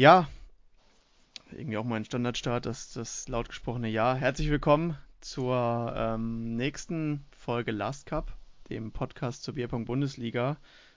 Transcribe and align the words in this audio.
Ja, 0.00 0.30
irgendwie 1.52 1.76
auch 1.76 1.84
mein 1.84 2.06
Standardstart, 2.06 2.64
das, 2.64 2.94
das 2.94 3.28
laut 3.28 3.50
Ja. 3.82 4.14
Herzlich 4.14 4.48
willkommen 4.48 4.96
zur 5.20 5.92
ähm, 5.94 6.56
nächsten 6.56 7.22
Folge 7.36 7.70
Last 7.70 8.06
Cup, 8.06 8.32
dem 8.70 8.92
Podcast 8.92 9.42
zur 9.42 9.56
Bierpong 9.56 9.84
Bundesliga. 9.84 10.56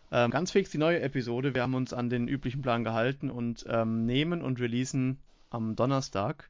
Ähm, 0.10 0.32
ganz 0.32 0.52
fix 0.52 0.70
die 0.70 0.78
neue 0.78 1.02
Episode. 1.02 1.54
Wir 1.54 1.64
haben 1.64 1.74
uns 1.74 1.92
an 1.92 2.10
den 2.10 2.30
üblichen 2.30 2.62
Plan 2.62 2.86
gehalten 2.86 3.30
und 3.30 3.66
ähm, 3.68 4.06
nehmen 4.06 4.42
und 4.42 4.62
releasen 4.62 5.18
am 5.50 5.76
Donnerstag. 5.76 6.50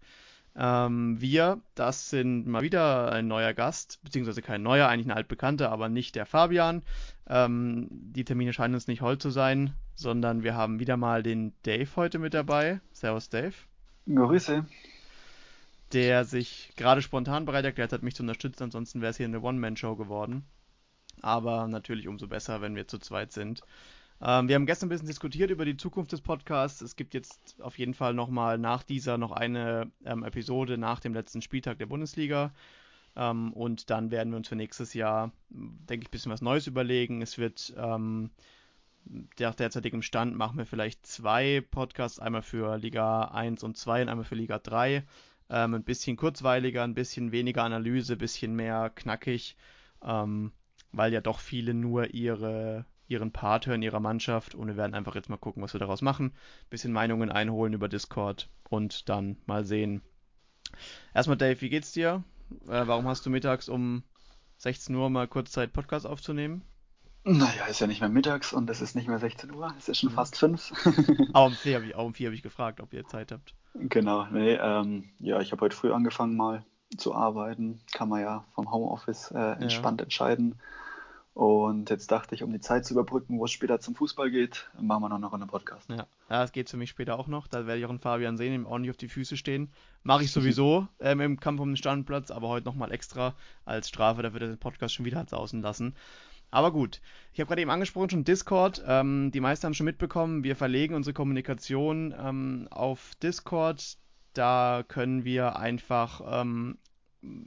Ähm, 0.56 1.20
wir, 1.20 1.60
das 1.74 2.12
sind 2.12 2.46
mal 2.46 2.62
wieder 2.62 3.12
ein 3.12 3.28
neuer 3.28 3.56
Gast, 3.56 4.00
beziehungsweise 4.04 4.44
kein 4.44 4.62
neuer, 4.62 4.90
eigentlich 4.90 5.08
ein 5.08 5.18
altbekannter, 5.18 5.72
aber 5.72 5.90
nicht 5.90 6.14
der 6.14 6.28
Fabian. 6.28 6.84
Ähm, 7.28 7.88
die 7.90 8.26
Termine 8.26 8.54
scheinen 8.54 8.76
uns 8.76 8.86
nicht 8.86 9.02
heute 9.02 9.18
zu 9.18 9.32
sein, 9.32 9.74
sondern 9.96 10.44
wir 10.44 10.56
haben 10.56 10.80
wieder 10.80 10.98
mal 10.98 11.24
den 11.24 11.54
Dave 11.64 11.90
heute 11.96 12.20
mit 12.20 12.34
dabei. 12.34 12.82
Servus, 12.92 13.30
Dave. 13.30 13.54
Grüße. 14.08 14.66
Der 15.94 16.26
sich 16.26 16.74
gerade 16.76 17.02
spontan 17.02 17.46
bereit 17.46 17.66
erklärt 17.66 17.94
hat, 17.94 18.04
mich 18.04 18.16
zu 18.16 18.24
unterstützen, 18.24 18.64
ansonsten 18.64 19.02
wäre 19.02 19.12
es 19.12 19.18
hier 19.18 19.28
eine 19.28 19.42
One-Man-Show 19.42 19.96
geworden. 19.96 20.44
Aber 21.22 21.68
natürlich 21.68 22.08
umso 22.08 22.28
besser, 22.28 22.62
wenn 22.62 22.76
wir 22.76 22.88
zu 22.88 22.98
zweit 22.98 23.32
sind. 23.32 23.62
Ähm, 24.22 24.48
wir 24.48 24.56
haben 24.56 24.66
gestern 24.66 24.88
ein 24.88 24.90
bisschen 24.90 25.08
diskutiert 25.08 25.52
über 25.52 25.66
die 25.66 25.78
Zukunft 25.78 26.12
des 26.12 26.22
Podcasts. 26.22 26.82
Es 26.82 26.96
gibt 26.96 27.14
jetzt 27.14 27.62
auf 27.62 27.78
jeden 27.78 27.94
Fall 27.94 28.14
nochmal 28.14 28.58
nach 28.58 28.84
dieser 28.84 29.18
noch 29.18 29.32
eine 29.32 29.92
ähm, 30.06 30.24
Episode 30.24 30.78
nach 30.78 31.00
dem 31.00 31.14
letzten 31.14 31.42
Spieltag 31.42 31.78
der 31.78 31.86
Bundesliga. 31.88 32.54
Ähm, 33.16 33.54
und 33.54 33.90
dann 33.90 34.12
werden 34.12 34.32
wir 34.32 34.38
uns 34.38 34.48
für 34.48 34.56
nächstes 34.56 34.94
Jahr, 34.94 35.32
denke 35.50 36.04
ich, 36.04 36.08
ein 36.08 36.12
bisschen 36.12 36.32
was 36.32 36.42
Neues 36.42 36.68
überlegen. 36.68 37.22
Es 37.22 37.38
wird 37.38 37.74
ähm, 37.78 38.32
nach 39.40 39.56
derzeitigem 39.56 40.02
Stand 40.02 40.36
machen 40.36 40.58
wir 40.58 40.66
vielleicht 40.66 41.06
zwei 41.06 41.62
Podcasts, 41.62 42.20
einmal 42.20 42.42
für 42.42 42.78
Liga 42.78 43.26
1 43.26 43.64
und 43.64 43.78
2 43.78 44.04
und 44.04 44.10
einmal 44.10 44.26
für 44.26 44.36
Liga 44.36 44.60
3. 44.60 45.04
Ähm, 45.50 45.74
ein 45.74 45.84
bisschen 45.84 46.18
kurzweiliger, 46.18 46.84
ein 46.84 46.94
bisschen 46.94 47.32
weniger 47.32 47.64
Analyse, 47.64 48.14
ein 48.14 48.20
bisschen 48.20 48.56
mehr 48.56 48.92
knackig, 48.96 49.58
ähm, 50.04 50.52
weil 50.92 51.14
ja 51.14 51.22
doch 51.22 51.40
viele 51.40 51.74
nur 51.74 52.14
ihre 52.14 52.86
ihren 53.08 53.32
Part 53.32 53.68
hören, 53.68 53.82
ihrer 53.82 54.00
Mannschaft 54.00 54.56
und 54.56 54.68
wir 54.68 54.78
werden 54.78 54.94
einfach 54.94 55.16
jetzt 55.16 55.30
mal 55.30 55.38
gucken, 55.38 55.62
was 55.62 55.74
wir 55.74 55.80
daraus 55.80 56.02
machen. 56.02 56.34
Bisschen 56.70 56.94
Meinungen 56.94 57.30
einholen 57.30 57.74
über 57.74 57.90
Discord 57.90 58.50
und 58.70 59.10
dann 59.10 59.38
mal 59.46 59.66
sehen. 59.66 60.02
Erstmal 61.14 61.38
Dave, 61.38 61.62
wie 61.62 61.70
geht's 61.70 61.92
dir? 61.92 62.24
Äh, 62.68 62.88
warum 62.88 63.08
hast 63.08 63.26
du 63.26 63.30
mittags 63.30 63.70
um 63.70 64.04
16 64.58 64.96
Uhr 64.96 65.10
mal 65.10 65.28
kurz 65.28 65.52
Zeit, 65.52 65.74
Podcast 65.74 66.08
aufzunehmen? 66.08 66.64
Naja, 67.26 67.66
ist 67.70 67.80
ja 67.80 67.88
nicht 67.88 68.02
mehr 68.02 68.10
mittags 68.10 68.52
und 68.52 68.70
es 68.70 68.82
ist 68.82 68.96
nicht 68.96 69.08
mehr 69.08 69.20
16 69.20 69.52
Uhr, 69.52 69.74
es 69.78 69.88
ist 69.88 70.00
schon 70.00 70.12
mhm. 70.12 70.16
fast 70.16 70.38
5. 70.38 70.74
aber 71.34 71.46
um 71.46 71.54
4 71.54 71.76
habe 71.76 71.86
ich, 71.86 71.96
um 71.96 72.14
hab 72.14 72.34
ich 72.34 72.44
gefragt, 72.44 72.82
ob 72.82 72.94
ihr 72.94 73.06
Zeit 73.06 73.32
habt. 73.32 73.54
Genau, 73.76 74.26
nee, 74.32 74.56
ähm, 74.56 75.10
ja, 75.20 75.40
ich 75.40 75.52
habe 75.52 75.62
heute 75.62 75.76
früh 75.76 75.92
angefangen 75.94 76.36
mal 76.36 76.66
zu 76.98 77.16
arbeiten. 77.16 77.82
Kann 77.94 78.10
man 78.10 78.22
ja 78.22 78.46
vom 78.54 78.72
Homeoffice 78.72 79.32
äh, 79.32 79.54
entspannt 79.62 80.02
ja. 80.02 80.06
entscheiden. 80.06 80.60
Und 81.34 81.90
jetzt 81.90 82.12
dachte 82.12 82.36
ich, 82.36 82.44
um 82.44 82.52
die 82.52 82.60
Zeit 82.60 82.86
zu 82.86 82.94
überbrücken, 82.94 83.40
wo 83.40 83.46
es 83.46 83.52
später 83.52 83.80
zum 83.80 83.96
Fußball 83.96 84.30
geht, 84.30 84.70
machen 84.80 85.02
wir 85.02 85.10
noch 85.10 85.18
eine 85.18 85.26
Runde 85.26 85.48
Podcast. 85.48 85.90
Ja, 85.90 86.06
ja 86.30 86.46
geht 86.46 86.70
für 86.70 86.78
mich 86.78 86.92
später 86.92 87.18
auch 87.18 87.28
noch. 87.28 87.48
Da 87.48 87.66
werde 87.66 87.80
ich 87.80 87.86
auch 87.86 87.90
einen 87.90 88.00
Fabian 88.00 88.38
sehen, 88.38 88.54
ihm 88.54 88.68
ordentlich 88.68 88.92
auf 88.92 88.98
die 88.98 89.10
Füße 89.10 89.36
stehen. 89.36 89.72
Mache 90.04 90.26
ich 90.26 90.32
sowieso 90.32 90.88
ähm, 91.00 91.22
im 91.22 91.40
Kampf 91.40 91.60
um 91.60 91.72
den 91.72 91.78
Standplatz, 91.78 92.30
aber 92.30 92.50
heute 92.50 92.66
nochmal 92.66 92.92
extra 92.92 93.34
als 93.66 93.90
Strafe 93.90 94.22
dafür, 94.22 94.42
dass 94.42 94.50
er 94.50 94.56
den 94.56 94.60
Podcast 94.60 94.94
schon 94.94 95.06
wieder 95.06 95.18
hat 95.18 95.32
sausen 95.32 95.64
lassen. 95.64 95.96
Aber 96.54 96.72
gut, 96.72 97.02
ich 97.34 97.40
habe 97.40 97.48
gerade 97.48 97.64
eben 97.64 97.72
angesprochen, 97.72 98.12
schon 98.12 98.26
Discord. 98.26 98.84
Ähm, 98.86 99.32
die 99.32 99.40
meisten 99.40 99.66
haben 99.66 99.74
schon 99.74 99.86
mitbekommen, 99.86 100.44
wir 100.44 100.56
verlegen 100.56 100.94
unsere 100.94 101.16
Kommunikation 101.16 102.14
ähm, 102.16 102.68
auf 102.70 103.16
Discord. 103.24 103.98
Da 104.34 104.84
können 104.88 105.26
wir 105.26 105.56
einfach 105.56 106.22
ähm, 106.44 106.78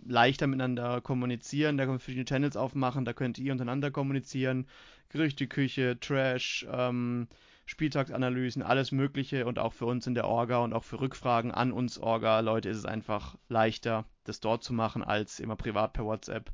leichter 0.05 0.49
miteinander 0.49 1.01
kommunizieren. 1.03 1.79
Da 1.79 1.85
können 1.85 1.99
wir 1.99 2.01
verschiedene 2.01 2.25
Channels 2.25 2.57
aufmachen, 2.57 3.05
da 3.05 3.13
könnt 3.13 3.39
ihr 3.39 3.53
untereinander 3.53 3.93
kommunizieren. 3.93 4.67
Gerüchteküche, 5.11 6.01
Trash, 6.01 6.67
ähm, 6.69 7.29
Spieltagsanalysen, 7.65 8.65
alles 8.65 8.91
Mögliche 8.91 9.47
und 9.47 9.61
auch 9.61 9.73
für 9.73 9.87
uns 9.87 10.09
in 10.09 10.15
der 10.15 10.27
Orga 10.27 10.59
und 10.65 10.73
auch 10.73 10.83
für 10.83 11.01
Rückfragen 11.01 11.53
an 11.53 11.71
uns 11.71 11.97
Orga-Leute 11.97 12.71
ist 12.71 12.79
es 12.79 12.87
einfach 12.87 13.37
leichter, 13.49 14.05
das 14.25 14.41
dort 14.41 14.65
zu 14.65 14.73
machen, 14.73 15.05
als 15.05 15.39
immer 15.39 15.55
privat 15.55 15.93
per 15.93 16.07
WhatsApp. 16.07 16.51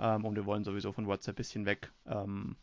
Ähm, 0.00 0.24
und 0.24 0.34
wir 0.34 0.46
wollen 0.46 0.64
sowieso 0.64 0.92
von 0.92 1.06
WhatsApp 1.06 1.34
ein 1.34 1.36
bisschen 1.36 1.66
weg 1.66 1.92
ähm, 2.06 2.56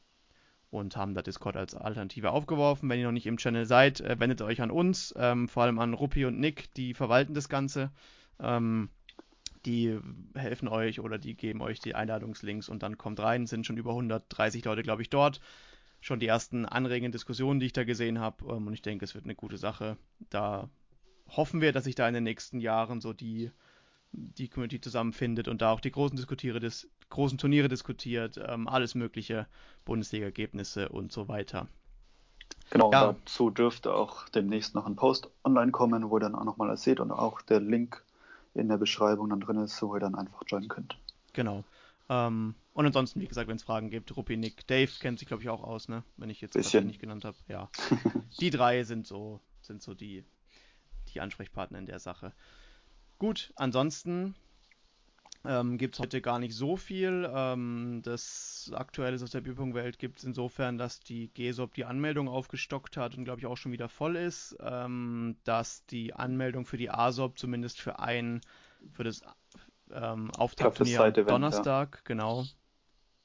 und 0.69 0.97
haben 0.97 1.13
da 1.13 1.21
Discord 1.21 1.55
als 1.55 1.75
Alternative 1.75 2.31
aufgeworfen. 2.31 2.89
Wenn 2.89 2.99
ihr 2.99 3.05
noch 3.05 3.11
nicht 3.13 3.27
im 3.27 3.37
Channel 3.37 3.65
seid, 3.65 4.01
äh, 4.01 4.19
wendet 4.19 4.41
euch 4.41 4.61
an 4.61 4.71
uns, 4.71 5.13
ähm, 5.17 5.47
vor 5.47 5.63
allem 5.63 5.79
an 5.79 5.93
Ruppi 5.93 6.25
und 6.25 6.39
Nick, 6.39 6.73
die 6.73 6.93
verwalten 6.93 7.33
das 7.33 7.47
Ganze. 7.47 7.91
Ähm, 8.39 8.89
die 9.65 9.99
helfen 10.33 10.67
euch 10.67 10.99
oder 10.99 11.17
die 11.17 11.35
geben 11.35 11.61
euch 11.61 11.79
die 11.79 11.95
Einladungslinks 11.95 12.69
und 12.69 12.83
dann 12.83 12.97
kommt 12.97 13.19
rein. 13.19 13.45
Sind 13.45 13.65
schon 13.65 13.77
über 13.77 13.91
130 13.91 14.63
Leute, 14.65 14.81
glaube 14.81 15.01
ich, 15.01 15.09
dort. 15.09 15.39
Schon 15.99 16.19
die 16.19 16.27
ersten 16.27 16.65
anregenden 16.65 17.11
Diskussionen, 17.11 17.59
die 17.59 17.67
ich 17.67 17.73
da 17.73 17.83
gesehen 17.83 18.19
habe. 18.19 18.45
Ähm, 18.45 18.67
und 18.67 18.73
ich 18.73 18.81
denke, 18.81 19.05
es 19.05 19.13
wird 19.13 19.25
eine 19.25 19.35
gute 19.35 19.57
Sache. 19.57 19.97
Da 20.29 20.69
hoffen 21.27 21.61
wir, 21.61 21.71
dass 21.71 21.83
sich 21.83 21.95
da 21.95 22.07
in 22.07 22.13
den 22.13 22.23
nächsten 22.23 22.59
Jahren 22.59 23.01
so 23.01 23.13
die, 23.13 23.51
die 24.11 24.47
Community 24.47 24.79
zusammenfindet 24.79 25.47
und 25.47 25.61
da 25.61 25.71
auch 25.71 25.81
die 25.81 25.91
großen, 25.91 26.15
diskutiere, 26.15 26.59
dis, 26.59 26.89
großen 27.09 27.38
Turniere 27.38 27.68
diskutiert, 27.68 28.40
ähm, 28.45 28.68
alles 28.68 28.95
mögliche, 28.95 29.47
Bundesliga-Ergebnisse 29.85 30.90
und 30.90 31.12
so 31.12 31.28
weiter. 31.28 31.68
Genau, 32.69 32.91
ja. 32.91 33.13
dazu 33.13 33.50
dürfte 33.50 33.94
auch 33.94 34.28
demnächst 34.29 34.75
noch 34.75 34.85
ein 34.85 34.95
Post 34.95 35.29
online 35.44 35.72
kommen, 35.72 36.09
wo 36.09 36.18
ihr 36.18 36.22
dann 36.22 36.35
auch 36.35 36.44
nochmal 36.44 36.68
das 36.68 36.84
seht 36.84 37.00
und 37.00 37.12
auch 37.12 37.41
der 37.41 37.59
Link 37.59 38.03
in 38.53 38.68
der 38.68 38.78
Beschreibung 38.78 39.29
dann 39.29 39.40
drin 39.40 39.57
ist, 39.57 39.81
wo 39.81 39.95
ihr 39.95 40.00
dann 40.00 40.16
einfach 40.16 40.41
joinen 40.47 40.68
könnt. 40.68 40.97
Genau. 41.34 41.63
Ähm, 42.09 42.56
und 42.73 42.85
ansonsten, 42.85 43.22
wie 43.22 43.28
gesagt, 43.28 43.47
wenn 43.47 43.56
es 43.56 43.63
Fragen 43.63 43.89
gibt, 43.89 44.16
Ruppi, 44.16 44.38
Nick, 44.38 44.68
Dave 44.68 44.91
kennt 45.00 45.19
sich, 45.19 45.28
glaube 45.28 45.44
ich, 45.44 45.50
auch 45.50 45.63
aus, 45.63 45.88
ne? 45.88 46.03
Wenn 46.18 46.29
ich 46.29 46.41
jetzt 46.41 46.56
das 46.56 46.74
nicht 46.74 47.00
genannt 47.00 47.25
habe. 47.25 47.38
Ja. 47.47 47.69
die 48.39 48.50
drei 48.50 48.84
sind 48.84 49.07
so, 49.07 49.39
sind 49.62 49.81
so 49.81 49.94
die, 49.94 50.24
die 51.13 51.22
Ansprechpartner 51.22 51.79
in 51.79 51.85
der 51.85 52.00
Sache. 52.00 52.34
Gut, 53.18 53.51
ansonsten 53.56 54.35
ähm, 55.45 55.77
gibt 55.77 55.95
es 55.95 55.99
heute 55.99 56.21
gar 56.21 56.39
nicht 56.39 56.55
so 56.55 56.75
viel. 56.75 57.29
Ähm, 57.33 58.01
das 58.03 58.71
Aktuelle 58.73 59.21
aus 59.21 59.31
der 59.31 59.41
Bierpunktwelt 59.41 59.99
gibt 59.99 60.19
es 60.19 60.25
insofern, 60.25 60.77
dass 60.77 60.99
die 60.99 61.29
GESOP 61.29 61.73
die 61.73 61.85
Anmeldung 61.85 62.27
aufgestockt 62.27 62.97
hat 62.97 63.17
und 63.17 63.23
glaube 63.23 63.39
ich 63.39 63.45
auch 63.45 63.57
schon 63.57 63.71
wieder 63.71 63.89
voll 63.89 64.15
ist. 64.15 64.57
Ähm, 64.59 65.37
dass 65.43 65.85
die 65.85 66.13
Anmeldung 66.13 66.65
für 66.65 66.77
die 66.77 66.89
ASOP 66.89 67.37
zumindest 67.37 67.79
für 67.79 67.99
ein, 67.99 68.41
für 68.91 69.03
das 69.03 69.21
ähm, 69.91 70.31
Auftaktturnier 70.31 71.11
Donnerstag, 71.11 71.95
ja. 71.97 72.01
genau. 72.05 72.45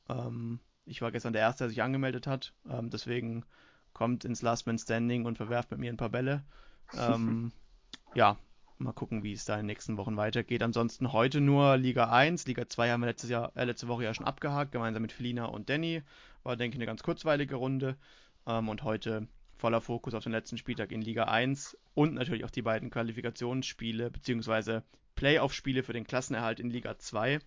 Ähm, 0.08 0.60
ich 0.84 1.02
war 1.02 1.12
gestern 1.12 1.32
der 1.32 1.42
Erste, 1.42 1.64
der 1.64 1.70
sich 1.70 1.82
angemeldet 1.82 2.26
hat. 2.26 2.52
Ähm, 2.68 2.90
deswegen 2.90 3.44
kommt 3.92 4.24
ins 4.24 4.42
Last 4.42 4.66
Man 4.66 4.78
Standing 4.78 5.26
und 5.26 5.36
verwerft 5.36 5.70
mit 5.70 5.80
mir 5.80 5.92
ein 5.92 5.96
paar 5.96 6.10
Bälle. 6.10 6.44
ja, 8.14 8.36
Mal 8.82 8.92
gucken, 8.92 9.22
wie 9.22 9.32
es 9.32 9.44
da 9.44 9.54
in 9.54 9.60
den 9.60 9.66
nächsten 9.66 9.96
Wochen 9.96 10.16
weitergeht. 10.16 10.60
Ansonsten 10.60 11.12
heute 11.12 11.40
nur 11.40 11.76
Liga 11.76 12.10
1. 12.10 12.48
Liga 12.48 12.68
2 12.68 12.90
haben 12.90 13.00
wir 13.02 13.06
letztes 13.06 13.30
Jahr, 13.30 13.52
äh, 13.54 13.64
letzte 13.64 13.86
Woche 13.86 14.02
ja 14.02 14.12
schon 14.12 14.26
abgehakt, 14.26 14.72
gemeinsam 14.72 15.02
mit 15.02 15.12
Felina 15.12 15.44
und 15.44 15.70
Danny. 15.70 16.02
War, 16.42 16.56
denke 16.56 16.74
ich, 16.74 16.78
eine 16.78 16.86
ganz 16.86 17.04
kurzweilige 17.04 17.54
Runde. 17.54 17.96
Ähm, 18.44 18.68
und 18.68 18.82
heute 18.82 19.28
voller 19.56 19.80
Fokus 19.80 20.14
auf 20.14 20.24
den 20.24 20.32
letzten 20.32 20.58
Spieltag 20.58 20.90
in 20.90 21.00
Liga 21.00 21.24
1 21.24 21.78
und 21.94 22.14
natürlich 22.14 22.44
auch 22.44 22.50
die 22.50 22.62
beiden 22.62 22.90
Qualifikationsspiele 22.90 24.10
bzw. 24.10 24.80
Playoff-Spiele 25.14 25.84
für 25.84 25.92
den 25.92 26.04
Klassenerhalt 26.04 26.58
in 26.58 26.68
Liga 26.68 26.98
2. 26.98 27.38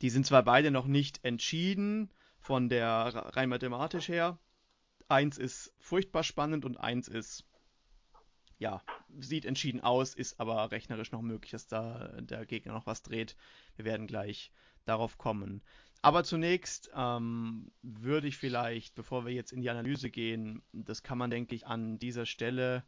Die 0.00 0.10
sind 0.10 0.26
zwar 0.26 0.44
beide 0.44 0.70
noch 0.70 0.86
nicht 0.86 1.24
entschieden 1.24 2.08
von 2.38 2.68
der 2.68 3.32
rein 3.34 3.48
mathematisch 3.48 4.06
her. 4.06 4.38
Eins 5.08 5.38
ist 5.38 5.74
furchtbar 5.80 6.22
spannend 6.22 6.64
und 6.64 6.76
eins 6.76 7.08
ist 7.08 7.44
ja, 8.58 8.82
sieht 9.18 9.44
entschieden 9.44 9.80
aus, 9.80 10.14
ist 10.14 10.40
aber 10.40 10.70
rechnerisch 10.70 11.12
noch 11.12 11.22
möglich, 11.22 11.50
dass 11.50 11.66
da 11.66 12.08
der 12.20 12.46
Gegner 12.46 12.72
noch 12.72 12.86
was 12.86 13.02
dreht. 13.02 13.36
Wir 13.76 13.84
werden 13.84 14.06
gleich 14.06 14.52
darauf 14.84 15.18
kommen. 15.18 15.62
Aber 16.02 16.22
zunächst 16.22 16.90
ähm, 16.94 17.72
würde 17.82 18.28
ich 18.28 18.36
vielleicht, 18.36 18.94
bevor 18.94 19.24
wir 19.24 19.32
jetzt 19.32 19.52
in 19.52 19.62
die 19.62 19.70
Analyse 19.70 20.10
gehen, 20.10 20.62
das 20.72 21.02
kann 21.02 21.16
man, 21.16 21.30
denke 21.30 21.54
ich, 21.54 21.66
an 21.66 21.98
dieser 21.98 22.26
Stelle 22.26 22.84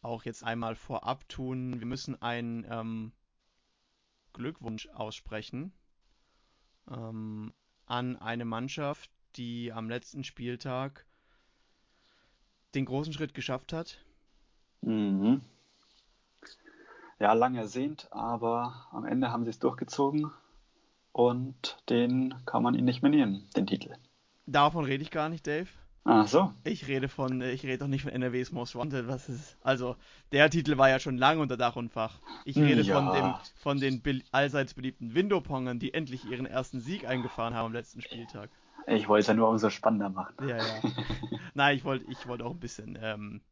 auch 0.00 0.24
jetzt 0.24 0.42
einmal 0.42 0.74
vorab 0.74 1.28
tun. 1.28 1.80
Wir 1.80 1.86
müssen 1.86 2.20
einen 2.22 2.66
ähm, 2.70 3.12
Glückwunsch 4.32 4.88
aussprechen 4.88 5.72
ähm, 6.90 7.52
an 7.86 8.16
eine 8.16 8.44
Mannschaft, 8.44 9.10
die 9.36 9.72
am 9.72 9.88
letzten 9.88 10.24
Spieltag 10.24 11.06
den 12.74 12.84
großen 12.84 13.12
Schritt 13.12 13.34
geschafft 13.34 13.72
hat, 13.72 14.04
Mhm. 14.82 15.40
Ja, 17.20 17.32
lang 17.32 17.56
ersehnt, 17.56 18.08
aber 18.12 18.86
am 18.92 19.04
Ende 19.04 19.32
haben 19.32 19.44
sie 19.44 19.50
es 19.50 19.58
durchgezogen 19.58 20.30
und 21.12 21.78
den 21.88 22.34
kann 22.46 22.62
man 22.62 22.74
ihnen 22.74 22.84
nicht 22.84 23.02
mehr 23.02 23.10
nehmen, 23.10 23.48
den 23.56 23.66
Titel. 23.66 23.94
Davon 24.46 24.84
rede 24.84 25.02
ich 25.02 25.10
gar 25.10 25.28
nicht, 25.28 25.46
Dave. 25.46 25.68
Ach 26.04 26.26
so. 26.26 26.52
Ich 26.64 26.88
rede 26.88 27.08
von, 27.08 27.42
ich 27.42 27.64
rede 27.64 27.78
doch 27.78 27.86
nicht 27.86 28.02
von 28.02 28.12
NRW's 28.12 28.50
Most 28.50 28.74
Wanted, 28.76 29.08
was 29.08 29.28
ist. 29.28 29.58
Also, 29.62 29.96
der 30.32 30.48
Titel 30.48 30.78
war 30.78 30.88
ja 30.88 31.00
schon 31.00 31.18
lange 31.18 31.42
unter 31.42 31.58
Dach 31.58 31.76
und 31.76 31.92
Fach. 31.92 32.18
Ich 32.46 32.56
rede 32.56 32.80
ja. 32.80 32.94
von, 32.94 33.14
dem, 33.14 33.34
von 33.56 33.78
den 33.78 34.00
be 34.00 34.22
allseits 34.32 34.72
beliebten 34.72 35.14
Windowpongern, 35.14 35.78
die 35.78 35.92
endlich 35.92 36.24
ihren 36.24 36.46
ersten 36.46 36.80
Sieg 36.80 37.06
eingefahren 37.06 37.52
haben 37.54 37.66
am 37.66 37.72
letzten 37.74 38.00
Spieltag. 38.00 38.48
Ich 38.86 39.06
wollte 39.06 39.20
es 39.20 39.26
ja 39.26 39.34
nur 39.34 39.50
umso 39.50 39.68
spannender 39.68 40.08
machen. 40.08 40.34
Ja, 40.48 40.56
ja. 40.56 40.82
Nein, 41.54 41.76
ich 41.76 41.84
wollte 41.84 42.06
ich 42.10 42.26
wollt 42.26 42.40
auch 42.40 42.52
ein 42.52 42.60
bisschen 42.60 42.98
ähm, 43.02 43.42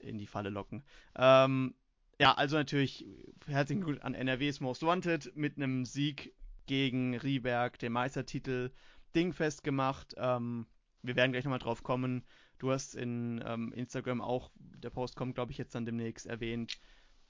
in 0.00 0.18
die 0.18 0.26
Falle 0.26 0.50
locken. 0.50 0.82
Ähm, 1.16 1.74
ja, 2.20 2.34
also 2.34 2.56
natürlich 2.56 3.06
herzlichen 3.46 3.82
Glückwunsch 3.82 4.04
an 4.04 4.14
NRW's 4.14 4.60
Most 4.60 4.82
Wanted 4.82 5.34
mit 5.36 5.56
einem 5.56 5.84
Sieg 5.84 6.34
gegen 6.66 7.16
Rieberg, 7.16 7.78
den 7.78 7.92
Meistertitel 7.92 8.70
dingfest 9.14 9.64
gemacht. 9.64 10.14
Ähm, 10.16 10.66
wir 11.02 11.16
werden 11.16 11.32
gleich 11.32 11.44
nochmal 11.44 11.58
drauf 11.58 11.82
kommen. 11.82 12.24
Du 12.58 12.70
hast 12.70 12.94
in 12.94 13.42
ähm, 13.46 13.72
Instagram 13.72 14.20
auch, 14.20 14.50
der 14.54 14.90
Post 14.90 15.16
kommt, 15.16 15.34
glaube 15.34 15.52
ich, 15.52 15.58
jetzt 15.58 15.74
dann 15.74 15.86
demnächst 15.86 16.26
erwähnt. 16.26 16.78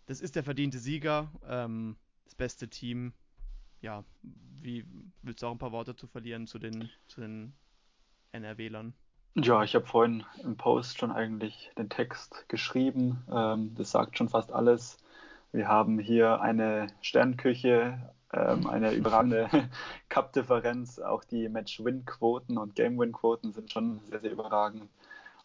Das 0.07 0.21
ist 0.21 0.35
der 0.35 0.43
verdiente 0.43 0.81
Sieger, 0.81 1.33
ähm, 1.47 1.97
das 2.25 2.35
beste 2.35 2.69
Team. 2.69 3.13
Ja, 3.81 4.05
wie 4.23 4.85
willst 5.23 5.43
du 5.43 5.47
auch 5.47 5.53
ein 5.53 5.59
paar 5.59 5.73
Worte 5.73 5.95
zu 5.95 6.09
verlieren 6.09 6.47
zu 6.47 6.59
den, 6.59 6.91
zu 7.07 7.21
den 7.21 7.55
NRWlern? 8.33 8.93
Ja, 9.37 9.63
ich 9.63 9.75
habe 9.75 9.87
vorhin 9.87 10.25
im 10.43 10.57
Post 10.57 10.99
schon 10.99 11.13
eigentlich 11.13 11.71
den 11.79 11.89
Text 11.89 12.49
geschrieben. 12.49 13.25
Ähm, 13.33 13.75
das 13.77 13.93
sagt 13.93 14.19
schon 14.19 14.29
fast 14.29 14.53
alles. 14.53 14.99
Wir 15.53 15.69
haben 15.69 15.99
hier 15.99 16.41
eine 16.41 16.89
Sternküche, 17.01 18.13
ähm, 18.33 18.67
eine 18.67 18.93
überragende 18.93 19.49
Cup-Differenz. 20.09 20.99
Auch 20.99 21.25
die 21.25 21.49
Match-Win-Quoten 21.49 22.59
und 22.59 22.75
Game-Win-Quoten 22.75 23.53
sind 23.53 23.73
schon 23.73 24.01
sehr, 24.11 24.21
sehr 24.21 24.33
überragend. 24.33 24.89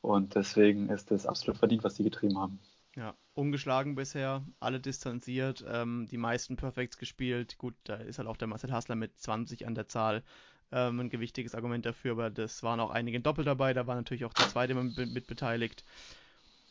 Und 0.02 0.36
deswegen 0.36 0.90
ist 0.90 1.12
es 1.12 1.26
absolut 1.26 1.58
verdient, 1.58 1.84
was 1.84 1.96
sie 1.96 2.04
getrieben 2.04 2.40
haben. 2.40 2.60
Ja, 2.96 3.14
ungeschlagen 3.34 3.96
bisher, 3.96 4.46
alle 4.60 4.80
distanziert, 4.80 5.66
ähm, 5.68 6.08
die 6.10 6.18
meisten 6.18 6.56
Perfects 6.56 6.98
gespielt. 6.98 7.58
Gut, 7.58 7.76
da 7.84 7.96
ist 7.96 8.18
halt 8.18 8.28
auch 8.28 8.38
der 8.38 8.48
Marcel 8.48 8.72
Hassler 8.72 8.96
mit 8.96 9.20
20 9.20 9.68
an 9.68 9.76
der 9.76 9.88
Zahl 9.88 10.24
ähm, 10.72 11.00
ein 11.00 11.10
gewichtiges 11.10 11.56
Argument 11.56 11.86
dafür, 11.86 12.14
aber 12.14 12.30
das 12.30 12.64
waren 12.64 12.80
auch 12.80 12.90
einige 12.92 13.20
Doppel 13.20 13.46
dabei, 13.46 13.74
da 13.74 13.88
war 13.88 13.96
natürlich 13.96 14.26
auch 14.26 14.34
der 14.34 14.48
zweite 14.48 14.74
mit, 14.76 14.98
mit 15.12 15.28
beteiligt. 15.28 15.84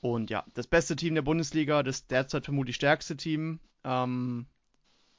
Und 0.00 0.30
ja, 0.30 0.44
das 0.54 0.66
beste 0.66 0.96
Team 0.96 1.14
der 1.14 1.22
Bundesliga, 1.22 1.82
das 1.82 2.06
derzeit 2.06 2.44
vermutlich 2.44 2.76
stärkste 2.76 3.16
Team. 3.16 3.60
Ähm, 3.84 4.46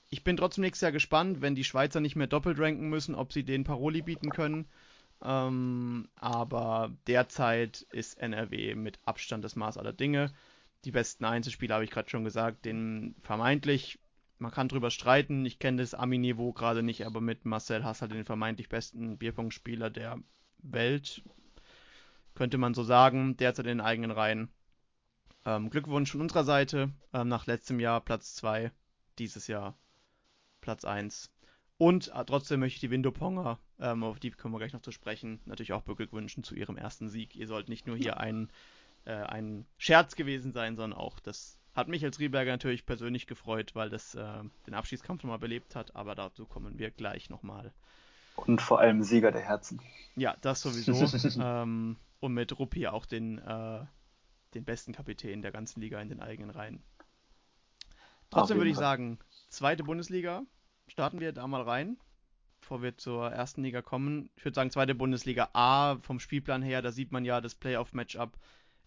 ich 0.09 0.23
bin 0.23 0.37
trotzdem 0.37 0.61
nächstes 0.63 0.81
Jahr 0.81 0.91
gespannt, 0.91 1.41
wenn 1.41 1.55
die 1.55 1.63
Schweizer 1.63 1.99
nicht 1.99 2.15
mehr 2.15 2.27
doppelt 2.27 2.59
ranken 2.59 2.89
müssen, 2.89 3.15
ob 3.15 3.33
sie 3.33 3.43
den 3.43 3.63
Paroli 3.63 4.01
bieten 4.01 4.29
können. 4.29 4.67
Ähm, 5.23 6.07
aber 6.15 6.91
derzeit 7.07 7.81
ist 7.91 8.19
NRW 8.19 8.75
mit 8.75 8.99
Abstand 9.05 9.43
das 9.43 9.55
Maß 9.55 9.77
aller 9.77 9.93
Dinge. 9.93 10.31
Die 10.83 10.91
besten 10.91 11.25
Einzelspieler 11.25 11.75
habe 11.75 11.83
ich 11.83 11.91
gerade 11.91 12.09
schon 12.09 12.23
gesagt, 12.23 12.65
den 12.65 13.15
vermeintlich, 13.23 13.97
man 14.37 14.51
kann 14.51 14.67
drüber 14.67 14.91
streiten, 14.91 15.45
ich 15.45 15.59
kenne 15.59 15.81
das 15.81 15.93
Ami-Niveau 15.93 16.53
gerade 16.53 16.83
nicht, 16.83 17.05
aber 17.05 17.21
mit 17.21 17.45
Marcel 17.45 17.83
Hass 17.83 18.01
halt 18.01 18.11
den 18.11 18.25
vermeintlich 18.25 18.69
besten 18.69 19.17
Bierpunktspieler 19.17 19.89
der 19.89 20.19
Welt, 20.59 21.23
könnte 22.33 22.57
man 22.57 22.73
so 22.73 22.83
sagen, 22.83 23.37
derzeit 23.37 23.65
in 23.65 23.77
den 23.77 23.81
eigenen 23.81 24.11
Reihen. 24.11 24.49
Ähm, 25.45 25.69
Glückwunsch 25.69 26.11
von 26.11 26.21
unserer 26.21 26.43
Seite. 26.43 26.91
Ähm, 27.13 27.27
nach 27.27 27.45
letztem 27.45 27.79
Jahr 27.79 28.01
Platz 28.01 28.35
2, 28.35 28.71
dieses 29.19 29.47
Jahr 29.47 29.77
Platz 30.59 30.83
1. 30.83 31.31
Und 31.77 32.09
äh, 32.13 32.25
trotzdem 32.25 32.59
möchte 32.59 32.75
ich 32.75 32.81
die 32.81 32.91
Window-Ponger, 32.91 33.59
ähm, 33.79 34.03
auf 34.03 34.19
die 34.19 34.31
kommen 34.31 34.53
wir 34.53 34.59
gleich 34.59 34.73
noch 34.73 34.81
zu 34.81 34.91
sprechen, 34.91 35.39
natürlich 35.45 35.73
auch 35.73 35.83
beglückwünschen 35.83 36.43
zu 36.43 36.55
ihrem 36.55 36.77
ersten 36.77 37.09
Sieg. 37.09 37.35
Ihr 37.35 37.47
sollt 37.47 37.69
nicht 37.69 37.85
nur 37.85 37.97
hier 37.97 38.17
ein, 38.17 38.49
äh, 39.05 39.13
ein 39.13 39.65
Scherz 39.77 40.15
gewesen 40.15 40.51
sein, 40.51 40.75
sondern 40.75 40.97
auch 40.97 41.19
das 41.19 41.59
hat 41.75 41.89
mich 41.89 42.03
als 42.05 42.19
Rieberger 42.19 42.51
natürlich 42.51 42.85
persönlich 42.85 43.27
gefreut, 43.27 43.75
weil 43.75 43.89
das 43.89 44.15
äh, 44.15 44.43
den 44.65 44.73
Abschiedskampf 44.73 45.23
nochmal 45.23 45.39
belebt 45.39 45.75
hat, 45.75 45.95
aber 45.95 46.15
dazu 46.15 46.45
kommen 46.45 46.79
wir 46.79 46.89
gleich 46.89 47.29
nochmal. 47.29 47.73
Und 48.35 48.61
vor 48.61 48.79
allem 48.79 49.03
Sieger 49.03 49.31
der 49.31 49.41
Herzen. 49.41 49.81
Ja, 50.15 50.35
das 50.41 50.61
sowieso. 50.61 50.93
ähm, 51.41 51.97
und 52.19 52.33
mit 52.33 52.57
Ruppi 52.57 52.87
auch 52.87 53.05
den, 53.05 53.39
äh, 53.39 53.85
den 54.53 54.63
besten 54.63 54.93
Kapitän 54.93 55.41
der 55.41 55.51
ganzen 55.51 55.81
Liga 55.81 56.01
in 56.01 56.09
den 56.09 56.21
eigenen 56.21 56.49
Reihen. 56.49 56.81
Trotzdem 58.29 58.57
würde 58.57 58.71
ich 58.71 58.77
sagen, 58.77 59.19
zweite 59.49 59.83
Bundesliga, 59.83 60.43
starten 60.87 61.19
wir 61.19 61.31
da 61.31 61.47
mal 61.47 61.61
rein, 61.61 61.97
bevor 62.61 62.81
wir 62.81 62.97
zur 62.97 63.31
ersten 63.31 63.63
Liga 63.63 63.81
kommen. 63.81 64.29
Ich 64.35 64.45
würde 64.45 64.55
sagen, 64.55 64.71
zweite 64.71 64.95
Bundesliga 64.95 65.49
A 65.53 65.97
vom 66.01 66.19
Spielplan 66.19 66.61
her, 66.61 66.81
da 66.81 66.91
sieht 66.91 67.11
man 67.11 67.25
ja 67.25 67.41
das 67.41 67.55
Playoff-Matchup 67.55 68.37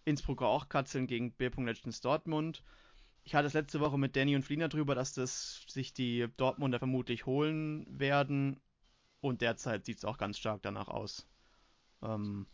Innsbrucker 0.05 0.47
auch 0.47 0.69
Katzeln 0.69 1.07
gegen 1.07 1.31
B. 1.31 1.49
Legends 1.57 2.01
Dortmund. 2.01 2.63
Ich 3.23 3.35
hatte 3.35 3.47
es 3.47 3.53
letzte 3.53 3.79
Woche 3.79 3.97
mit 3.97 4.15
Danny 4.15 4.35
und 4.35 4.43
Fliener 4.43 4.69
drüber, 4.69 4.95
dass 4.95 5.13
das 5.13 5.65
sich 5.67 5.93
die 5.93 6.27
Dortmunder 6.37 6.79
vermutlich 6.79 7.25
holen 7.25 7.85
werden. 7.89 8.59
Und 9.21 9.41
derzeit 9.41 9.85
sieht 9.85 9.97
es 9.97 10.05
auch 10.05 10.17
ganz 10.17 10.37
stark 10.37 10.61
danach 10.61 10.87
aus. 10.87 11.27
Ähm, 12.01 12.47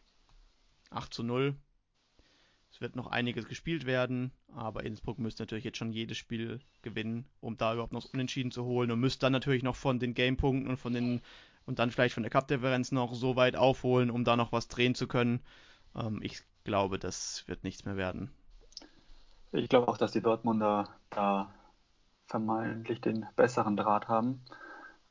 8 0.90 1.14
zu 1.14 1.24
0 1.24 1.56
es 2.76 2.82
wird 2.82 2.98
noch 2.98 3.08
einiges 3.08 3.48
gespielt 3.48 3.86
werden, 3.86 4.34
aber 4.54 4.84
Innsbruck 4.84 5.18
müsste 5.18 5.44
natürlich 5.44 5.64
jetzt 5.64 5.78
schon 5.78 5.94
jedes 5.94 6.18
Spiel 6.18 6.60
gewinnen, 6.82 7.24
um 7.40 7.56
da 7.56 7.72
überhaupt 7.72 7.94
noch 7.94 8.04
Unentschieden 8.12 8.52
zu 8.52 8.66
holen 8.66 8.92
und 8.92 9.00
müsste 9.00 9.22
dann 9.22 9.32
natürlich 9.32 9.64
noch 9.64 9.78
von 9.78 9.98
den 9.98 10.14
Gamepunkten 10.14 10.70
und 10.70 10.76
von 10.76 10.92
den 10.92 11.22
und 11.66 11.80
dann 11.80 11.90
vielleicht 11.90 12.16
von 12.16 12.24
der 12.24 12.30
Cup-Differenz 12.30 12.92
noch 12.92 13.14
so 13.14 13.38
weit 13.38 13.56
aufholen, 13.56 14.12
um 14.12 14.26
da 14.26 14.36
noch 14.36 14.52
was 14.52 14.68
drehen 14.68 14.94
zu 14.94 15.08
können. 15.08 15.40
Ähm, 15.96 16.20
ich 16.22 16.42
glaube, 16.66 17.00
das 17.00 17.48
wird 17.48 17.64
nichts 17.64 17.86
mehr 17.86 17.96
werden. 17.96 18.30
Ich 19.54 19.70
glaube 19.70 19.88
auch, 19.88 19.98
dass 19.98 20.12
die 20.12 20.22
Dortmunder 20.22 20.90
da 21.10 21.50
vermeintlich 22.28 23.00
den 23.00 23.26
besseren 23.38 23.78
Draht 23.78 24.10
haben. 24.10 24.42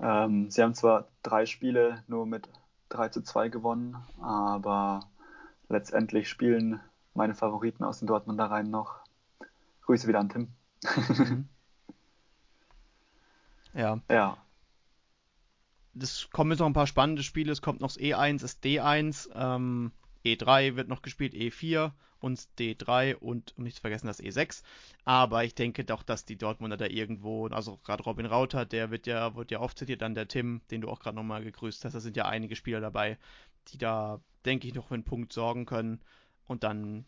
Ähm, 0.01 0.51
sie 0.51 0.63
haben 0.63 0.75
zwar 0.75 1.09
drei 1.23 1.47
Spiele 1.47 2.05
nur 2.09 2.27
mit 2.27 2.49
3 2.91 3.09
zu 3.09 3.23
2 3.23 3.49
gewonnen, 3.49 3.97
aber 4.21 5.01
letztendlich 5.69 6.29
spielen 6.29 6.81
meine 7.15 7.35
Favoriten 7.35 7.85
aus 7.85 8.01
den 8.01 8.09
Dortmunder 8.09 8.47
Reihen 8.47 8.71
noch. 8.71 9.01
Grüße 9.83 10.07
wieder 10.09 10.21
an 10.21 10.29
Tim. 10.29 10.49
Mhm. 10.97 11.49
ja. 13.75 14.01
Ja. 14.11 14.37
Das 15.95 16.29
kommen 16.33 16.51
jetzt 16.51 16.59
noch 16.59 16.67
ein 16.67 16.73
paar 16.73 16.89
spannende 16.89 17.23
Spiele. 17.23 17.53
Es 17.53 17.63
kommt 17.63 17.81
noch 17.81 17.89
das 17.89 17.99
E1, 17.99 18.41
das 18.41 18.61
D1, 18.61 19.31
ähm, 19.35 19.93
E3 20.25 20.77
wird 20.77 20.89
noch 20.89 21.03
gespielt, 21.03 21.35
E4 21.35 21.93
und 22.21 22.49
D3 22.59 23.17
und 23.17 23.55
um 23.57 23.65
nicht 23.65 23.77
zu 23.77 23.81
vergessen 23.83 24.07
das 24.07 24.23
E6. 24.23 24.63
Aber 25.05 25.45
ich 25.45 25.55
denke 25.55 25.85
doch, 25.85 26.03
dass 26.03 26.25
die 26.25 26.37
Dortmunder 26.37 26.79
da 26.79 26.87
irgendwo, 26.87 27.47
also 27.49 27.79
gerade 27.85 28.03
Robin 28.03 28.27
Rauter, 28.27 28.65
der 28.65 28.91
wird 28.91 29.07
ja, 29.07 29.37
wird 29.37 29.51
ja 29.51 29.61
oft 29.61 29.79
zitiert, 29.79 30.01
dann 30.01 30.15
der 30.15 30.29
Tim, 30.29 30.63
den 30.71 30.81
du 30.81 30.89
auch 30.89 31.01
gerade 31.01 31.17
nochmal 31.17 31.45
gegrüßt 31.45 31.85
hast. 31.85 31.93
Da 31.93 32.01
sind 32.01 32.17
ja 32.17 32.27
einige 32.27 32.57
Spieler 32.57 32.81
dabei, 32.81 33.19
die 33.69 33.79
da, 33.79 34.21
denke 34.45 34.67
ich, 34.67 34.75
noch 34.75 34.89
für 34.89 34.95
einen 34.95 35.05
Punkt 35.05 35.33
sorgen 35.33 35.67
können. 35.67 36.01
Und 36.47 36.65
dann 36.65 37.05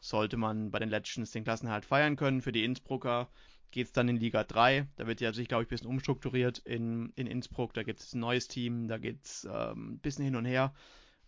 sollte 0.00 0.36
man 0.36 0.70
bei 0.70 0.78
den 0.78 0.90
Legends 0.90 1.30
den 1.30 1.44
Klassenhalt 1.44 1.84
feiern 1.84 2.16
können. 2.16 2.42
Für 2.42 2.52
die 2.52 2.64
Innsbrucker 2.64 3.28
geht 3.70 3.86
es 3.86 3.92
dann 3.92 4.08
in 4.08 4.16
Liga 4.16 4.44
3. 4.44 4.88
Da 4.96 5.06
wird 5.06 5.20
ja 5.20 5.32
sich, 5.32 5.48
glaube 5.48 5.62
ich, 5.62 5.68
ein 5.68 5.70
bisschen 5.70 5.88
umstrukturiert 5.88 6.58
in, 6.58 7.12
in 7.16 7.26
Innsbruck. 7.26 7.74
Da 7.74 7.82
gibt 7.82 8.00
es 8.00 8.14
ein 8.14 8.20
neues 8.20 8.48
Team, 8.48 8.88
da 8.88 8.98
geht 8.98 9.24
es 9.24 9.46
ähm, 9.50 9.94
ein 9.94 9.98
bisschen 9.98 10.24
hin 10.24 10.36
und 10.36 10.44
her. 10.44 10.72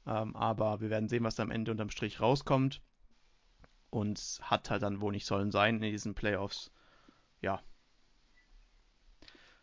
Ähm, 0.06 0.34
aber 0.36 0.80
wir 0.80 0.90
werden 0.90 1.08
sehen, 1.08 1.24
was 1.24 1.36
da 1.36 1.42
am 1.42 1.50
Ende 1.50 1.70
unterm 1.70 1.90
Strich 1.90 2.20
rauskommt. 2.20 2.80
Und 3.90 4.38
hat 4.42 4.70
halt 4.70 4.82
dann 4.82 5.00
wohl 5.00 5.12
nicht 5.12 5.26
sollen 5.26 5.50
sein 5.50 5.82
in 5.82 5.90
diesen 5.90 6.14
Playoffs. 6.14 6.70
Ja. 7.40 7.60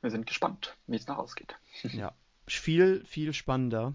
Wir 0.01 0.12
sind 0.12 0.25
gespannt, 0.25 0.77
wie 0.86 0.98
es 0.98 1.08
noch 1.08 1.17
ausgeht. 1.17 1.58
ja. 1.84 2.13
Viel, 2.46 3.03
viel 3.06 3.34
spannender 3.34 3.94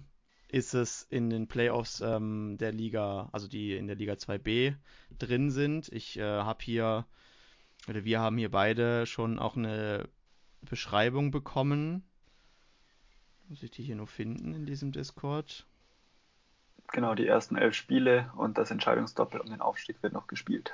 ist 0.53 0.75
es 0.75 1.01
in 1.09 1.31
den 1.31 1.47
Playoffs 1.47 2.01
ähm, 2.01 2.57
der 2.59 2.71
Liga, 2.71 3.27
also 3.31 3.47
die 3.47 3.75
in 3.75 3.87
der 3.87 3.95
Liga 3.95 4.13
2b 4.13 4.75
drin 5.17 5.49
sind. 5.49 5.89
Ich 5.91 6.17
äh, 6.17 6.21
habe 6.21 6.63
hier, 6.63 7.07
oder 7.87 8.05
wir 8.05 8.19
haben 8.19 8.37
hier 8.37 8.51
beide 8.51 9.07
schon 9.07 9.39
auch 9.39 9.57
eine 9.57 10.07
Beschreibung 10.61 11.31
bekommen. 11.31 12.03
Muss 13.49 13.63
ich 13.63 13.71
die 13.71 13.83
hier 13.83 13.95
nur 13.95 14.05
finden 14.05 14.53
in 14.53 14.67
diesem 14.67 14.91
Discord? 14.91 15.65
Genau, 16.93 17.13
die 17.15 17.27
ersten 17.27 17.57
elf 17.57 17.75
Spiele 17.75 18.31
und 18.37 18.57
das 18.57 18.71
Entscheidungsdoppel 18.71 19.41
um 19.41 19.49
den 19.49 19.59
Aufstieg 19.59 20.01
wird 20.01 20.13
noch 20.13 20.27
gespielt. 20.27 20.71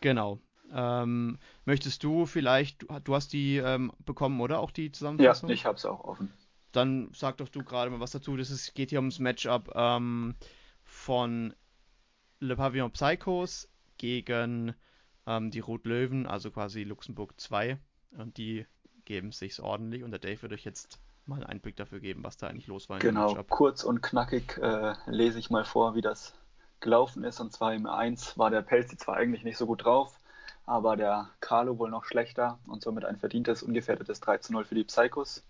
Genau. 0.00 0.38
Ähm, 0.70 1.38
möchtest 1.64 2.04
du 2.04 2.26
vielleicht, 2.26 2.84
du 3.04 3.14
hast 3.14 3.32
die 3.32 3.56
ähm, 3.56 3.90
bekommen, 4.04 4.38
oder? 4.40 4.60
Auch 4.60 4.70
die 4.70 4.92
Zusammenfassung? 4.92 5.48
Ja, 5.48 5.54
ich 5.54 5.64
habe 5.64 5.76
es 5.76 5.86
auch 5.86 6.04
offen 6.04 6.30
dann 6.72 7.10
sag 7.14 7.38
doch 7.38 7.48
du 7.48 7.64
gerade 7.64 7.90
mal 7.90 8.00
was 8.00 8.12
dazu. 8.12 8.36
Das 8.36 8.50
ist, 8.50 8.74
geht 8.74 8.90
hier 8.90 9.00
ums 9.00 9.18
Matchup 9.18 9.72
ähm, 9.74 10.34
von 10.84 11.54
Le 12.40 12.56
Pavillon 12.56 12.92
Psychos 12.92 13.68
gegen 13.96 14.74
ähm, 15.26 15.50
die 15.50 15.60
Rot 15.60 15.86
Löwen, 15.86 16.26
also 16.26 16.50
quasi 16.50 16.84
Luxemburg 16.84 17.38
2. 17.40 17.78
Und 18.16 18.36
die 18.38 18.66
geben 19.04 19.32
sich's 19.32 19.60
ordentlich. 19.60 20.02
Und 20.04 20.10
der 20.10 20.20
Dave 20.20 20.42
wird 20.42 20.52
euch 20.52 20.64
jetzt 20.64 21.00
mal 21.28 21.36
einen 21.36 21.46
Einblick 21.46 21.76
dafür 21.76 22.00
geben, 22.00 22.24
was 22.24 22.36
da 22.36 22.48
eigentlich 22.48 22.66
los 22.66 22.88
war. 22.88 22.98
Genau, 22.98 23.34
kurz 23.48 23.84
und 23.84 24.02
knackig 24.02 24.58
äh, 24.58 24.94
lese 25.06 25.38
ich 25.38 25.50
mal 25.50 25.64
vor, 25.64 25.94
wie 25.94 26.00
das 26.00 26.34
gelaufen 26.80 27.24
ist. 27.24 27.40
Und 27.40 27.52
zwar 27.52 27.74
im 27.74 27.86
1 27.86 28.38
war 28.38 28.50
der 28.50 28.62
Pelzi 28.62 28.96
zwar 28.96 29.16
eigentlich 29.16 29.44
nicht 29.44 29.58
so 29.58 29.66
gut 29.66 29.84
drauf, 29.84 30.18
aber 30.66 30.96
der 30.96 31.30
Carlo 31.40 31.78
wohl 31.78 31.90
noch 31.90 32.04
schlechter 32.04 32.58
und 32.66 32.82
somit 32.82 33.04
ein 33.04 33.16
verdientes, 33.16 33.62
ungefährdetes 33.62 34.20
3 34.20 34.38
zu 34.38 34.52
0 34.52 34.64
für 34.64 34.74
die 34.74 34.84
Psychos. 34.84 35.44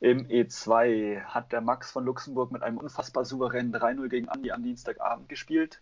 Im 0.00 0.26
E2 0.26 1.22
hat 1.24 1.52
der 1.52 1.60
Max 1.60 1.90
von 1.90 2.04
Luxemburg 2.04 2.52
mit 2.52 2.62
einem 2.62 2.78
unfassbar 2.78 3.24
souveränen 3.24 3.74
3-0 3.74 4.08
gegen 4.08 4.28
Andi 4.28 4.50
am 4.52 4.62
Dienstagabend 4.62 5.28
gespielt. 5.28 5.80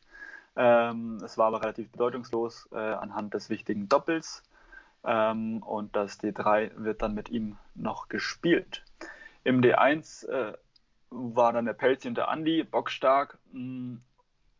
Ähm, 0.54 1.18
es 1.24 1.38
war 1.38 1.46
aber 1.46 1.62
relativ 1.62 1.90
bedeutungslos 1.90 2.68
äh, 2.72 2.76
anhand 2.76 3.34
des 3.34 3.50
wichtigen 3.50 3.88
Doppels. 3.88 4.42
Ähm, 5.04 5.62
und 5.62 5.96
das 5.96 6.20
D3 6.20 6.70
wird 6.76 7.02
dann 7.02 7.14
mit 7.14 7.30
ihm 7.30 7.56
noch 7.74 8.08
gespielt. 8.08 8.84
Im 9.44 9.60
D1 9.60 10.26
äh, 10.28 10.52
war 11.10 11.52
dann 11.52 11.66
der 11.66 11.72
Pelzi 11.72 12.08
und 12.08 12.16
der 12.16 12.28
Andi 12.28 12.62
bockstark 12.62 13.38
mm, 13.52 13.96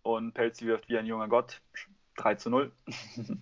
und 0.02 0.34
Pelzi 0.34 0.66
wirft 0.66 0.88
wie 0.88 0.98
ein 0.98 1.06
junger 1.06 1.28
Gott 1.28 1.60
3 2.16 2.34
zu 2.36 2.50
0. 2.50 2.72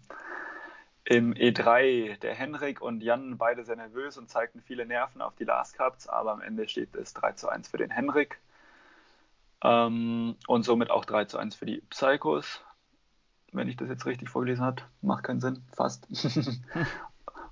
Im 1.04 1.34
E3 1.34 2.18
der 2.18 2.34
Henrik 2.34 2.80
und 2.80 3.02
Jan 3.02 3.38
beide 3.38 3.64
sehr 3.64 3.76
nervös 3.76 4.16
und 4.16 4.28
zeigten 4.28 4.60
viele 4.60 4.86
Nerven 4.86 5.22
auf 5.22 5.34
die 5.34 5.44
Last 5.44 5.76
Cups, 5.76 6.06
aber 6.06 6.32
am 6.32 6.40
Ende 6.40 6.68
steht 6.68 6.94
es 6.94 7.14
3 7.14 7.32
zu 7.32 7.48
1 7.48 7.68
für 7.68 7.78
den 7.78 7.90
Henrik. 7.90 8.38
Ähm, 9.62 10.36
und 10.46 10.62
somit 10.64 10.90
auch 10.90 11.04
3 11.04 11.24
zu 11.24 11.38
1 11.38 11.56
für 11.56 11.66
die 11.66 11.82
Psychos. 11.90 12.62
Wenn 13.52 13.68
ich 13.68 13.76
das 13.76 13.88
jetzt 13.88 14.06
richtig 14.06 14.28
vorgelesen 14.28 14.64
habe, 14.64 14.82
macht 15.02 15.24
keinen 15.24 15.40
Sinn, 15.40 15.64
fast. 15.72 16.06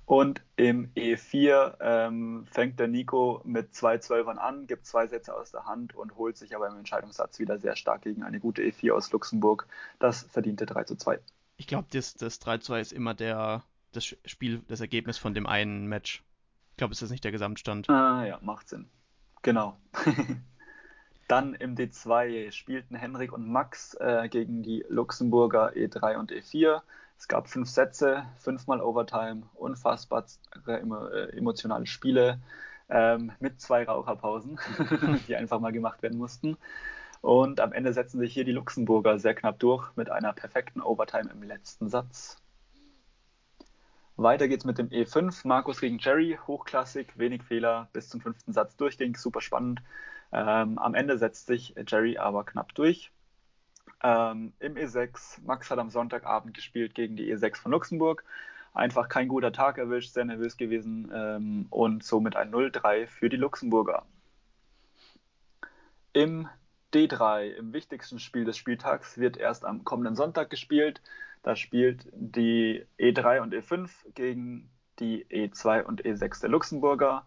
und 0.09 0.41
im 0.55 0.91
E4 0.95 1.75
ähm, 1.81 2.47
fängt 2.49 2.79
der 2.79 2.87
Nico 2.87 3.41
mit 3.43 3.75
zwei 3.75 3.99
Zwölfern 3.99 4.39
an, 4.39 4.65
gibt 4.65 4.87
zwei 4.87 5.05
Sätze 5.05 5.35
aus 5.35 5.51
der 5.51 5.65
Hand 5.65 5.93
und 5.93 6.15
holt 6.15 6.35
sich 6.35 6.55
aber 6.55 6.67
im 6.67 6.77
Entscheidungssatz 6.77 7.37
wieder 7.37 7.59
sehr 7.59 7.75
stark 7.75 8.01
gegen 8.01 8.23
eine 8.23 8.39
gute 8.39 8.63
E4 8.63 8.91
aus 8.93 9.11
Luxemburg. 9.11 9.67
Das 9.99 10.23
verdiente 10.23 10.65
3 10.65 10.85
zu 10.85 10.95
2. 10.95 11.19
Ich 11.57 11.67
glaube, 11.67 11.89
das, 11.91 12.15
das 12.15 12.39
3 12.39 12.57
zu 12.57 12.63
2 12.71 12.79
ist 12.79 12.91
immer 12.91 13.13
der, 13.13 13.61
das 13.91 14.03
Spiel, 14.25 14.63
das 14.67 14.81
Ergebnis 14.81 15.19
von 15.19 15.35
dem 15.35 15.45
einen 15.45 15.85
Match. 15.85 16.23
Ich 16.71 16.77
glaube, 16.77 16.93
es 16.93 17.03
ist 17.03 17.11
nicht 17.11 17.23
der 17.23 17.31
Gesamtstand. 17.31 17.87
Ah 17.87 18.25
ja, 18.25 18.39
macht 18.41 18.67
Sinn. 18.67 18.89
Genau. 19.43 19.77
Dann 21.27 21.53
im 21.53 21.75
D2 21.75 22.51
spielten 22.51 22.95
Henrik 22.95 23.31
und 23.31 23.47
Max 23.47 23.93
äh, 23.99 24.27
gegen 24.27 24.63
die 24.63 24.83
Luxemburger 24.89 25.73
E3 25.73 26.17
und 26.17 26.31
E4. 26.31 26.81
Es 27.19 27.27
gab 27.27 27.49
fünf 27.49 27.69
Sätze, 27.69 28.25
fünfmal 28.37 28.81
Overtime, 28.81 29.43
unfassbar 29.55 30.25
äh, 30.65 31.37
emotionale 31.37 31.85
Spiele 31.85 32.39
ähm, 32.89 33.33
mit 33.41 33.59
zwei 33.59 33.83
Raucherpausen, 33.83 34.57
die 35.27 35.35
einfach 35.35 35.59
mal 35.59 35.73
gemacht 35.73 36.01
werden 36.01 36.17
mussten. 36.17 36.57
Und 37.19 37.59
am 37.59 37.73
Ende 37.73 37.91
setzen 37.91 38.19
sich 38.19 38.33
hier 38.33 38.45
die 38.45 38.53
Luxemburger 38.53 39.19
sehr 39.19 39.35
knapp 39.35 39.59
durch 39.59 39.93
mit 39.97 40.09
einer 40.09 40.31
perfekten 40.31 40.81
Overtime 40.81 41.29
im 41.29 41.43
letzten 41.43 41.89
Satz. 41.89 42.41
Weiter 44.15 44.47
geht's 44.47 44.63
mit 44.63 44.77
dem 44.77 44.87
E5. 44.87 45.45
Markus 45.45 45.81
gegen 45.81 45.99
Jerry, 45.99 46.39
hochklassig, 46.47 47.17
wenig 47.17 47.43
Fehler, 47.43 47.89
bis 47.91 48.07
zum 48.07 48.21
fünften 48.21 48.53
Satz 48.53 48.77
durchging, 48.77 49.17
super 49.17 49.41
spannend. 49.41 49.81
Ähm, 50.31 50.79
am 50.79 50.95
Ende 50.95 51.17
setzt 51.17 51.47
sich 51.47 51.75
Jerry 51.85 52.17
aber 52.17 52.45
knapp 52.45 52.73
durch. 52.75 53.11
Ähm, 54.01 54.53
Im 54.59 54.75
E6, 54.75 55.41
Max 55.45 55.69
hat 55.69 55.79
am 55.79 55.89
Sonntagabend 55.89 56.53
gespielt 56.53 56.95
gegen 56.95 57.15
die 57.15 57.33
E6 57.33 57.57
von 57.57 57.71
Luxemburg. 57.71 58.23
Einfach 58.73 59.09
kein 59.09 59.27
guter 59.27 59.51
Tag 59.51 59.77
erwischt, 59.77 60.13
sehr 60.13 60.25
nervös 60.25 60.55
gewesen 60.55 61.11
ähm, 61.13 61.67
und 61.69 62.03
somit 62.03 62.35
ein 62.35 62.51
0-3 62.51 63.07
für 63.07 63.29
die 63.29 63.35
Luxemburger. 63.35 64.05
Im 66.13 66.47
D3, 66.93 67.49
im 67.51 67.73
wichtigsten 67.73 68.19
Spiel 68.19 68.45
des 68.45 68.57
Spieltags, 68.57 69.17
wird 69.17 69.37
erst 69.37 69.65
am 69.65 69.83
kommenden 69.83 70.15
Sonntag 70.15 70.49
gespielt. 70.49 71.01
Da 71.43 71.55
spielt 71.55 72.07
die 72.13 72.85
E3 72.97 73.41
und 73.41 73.53
E5 73.53 73.89
gegen 74.13 74.69
die 74.99 75.25
E2 75.25 75.83
und 75.83 76.03
E6 76.03 76.41
der 76.41 76.49
Luxemburger. 76.49 77.25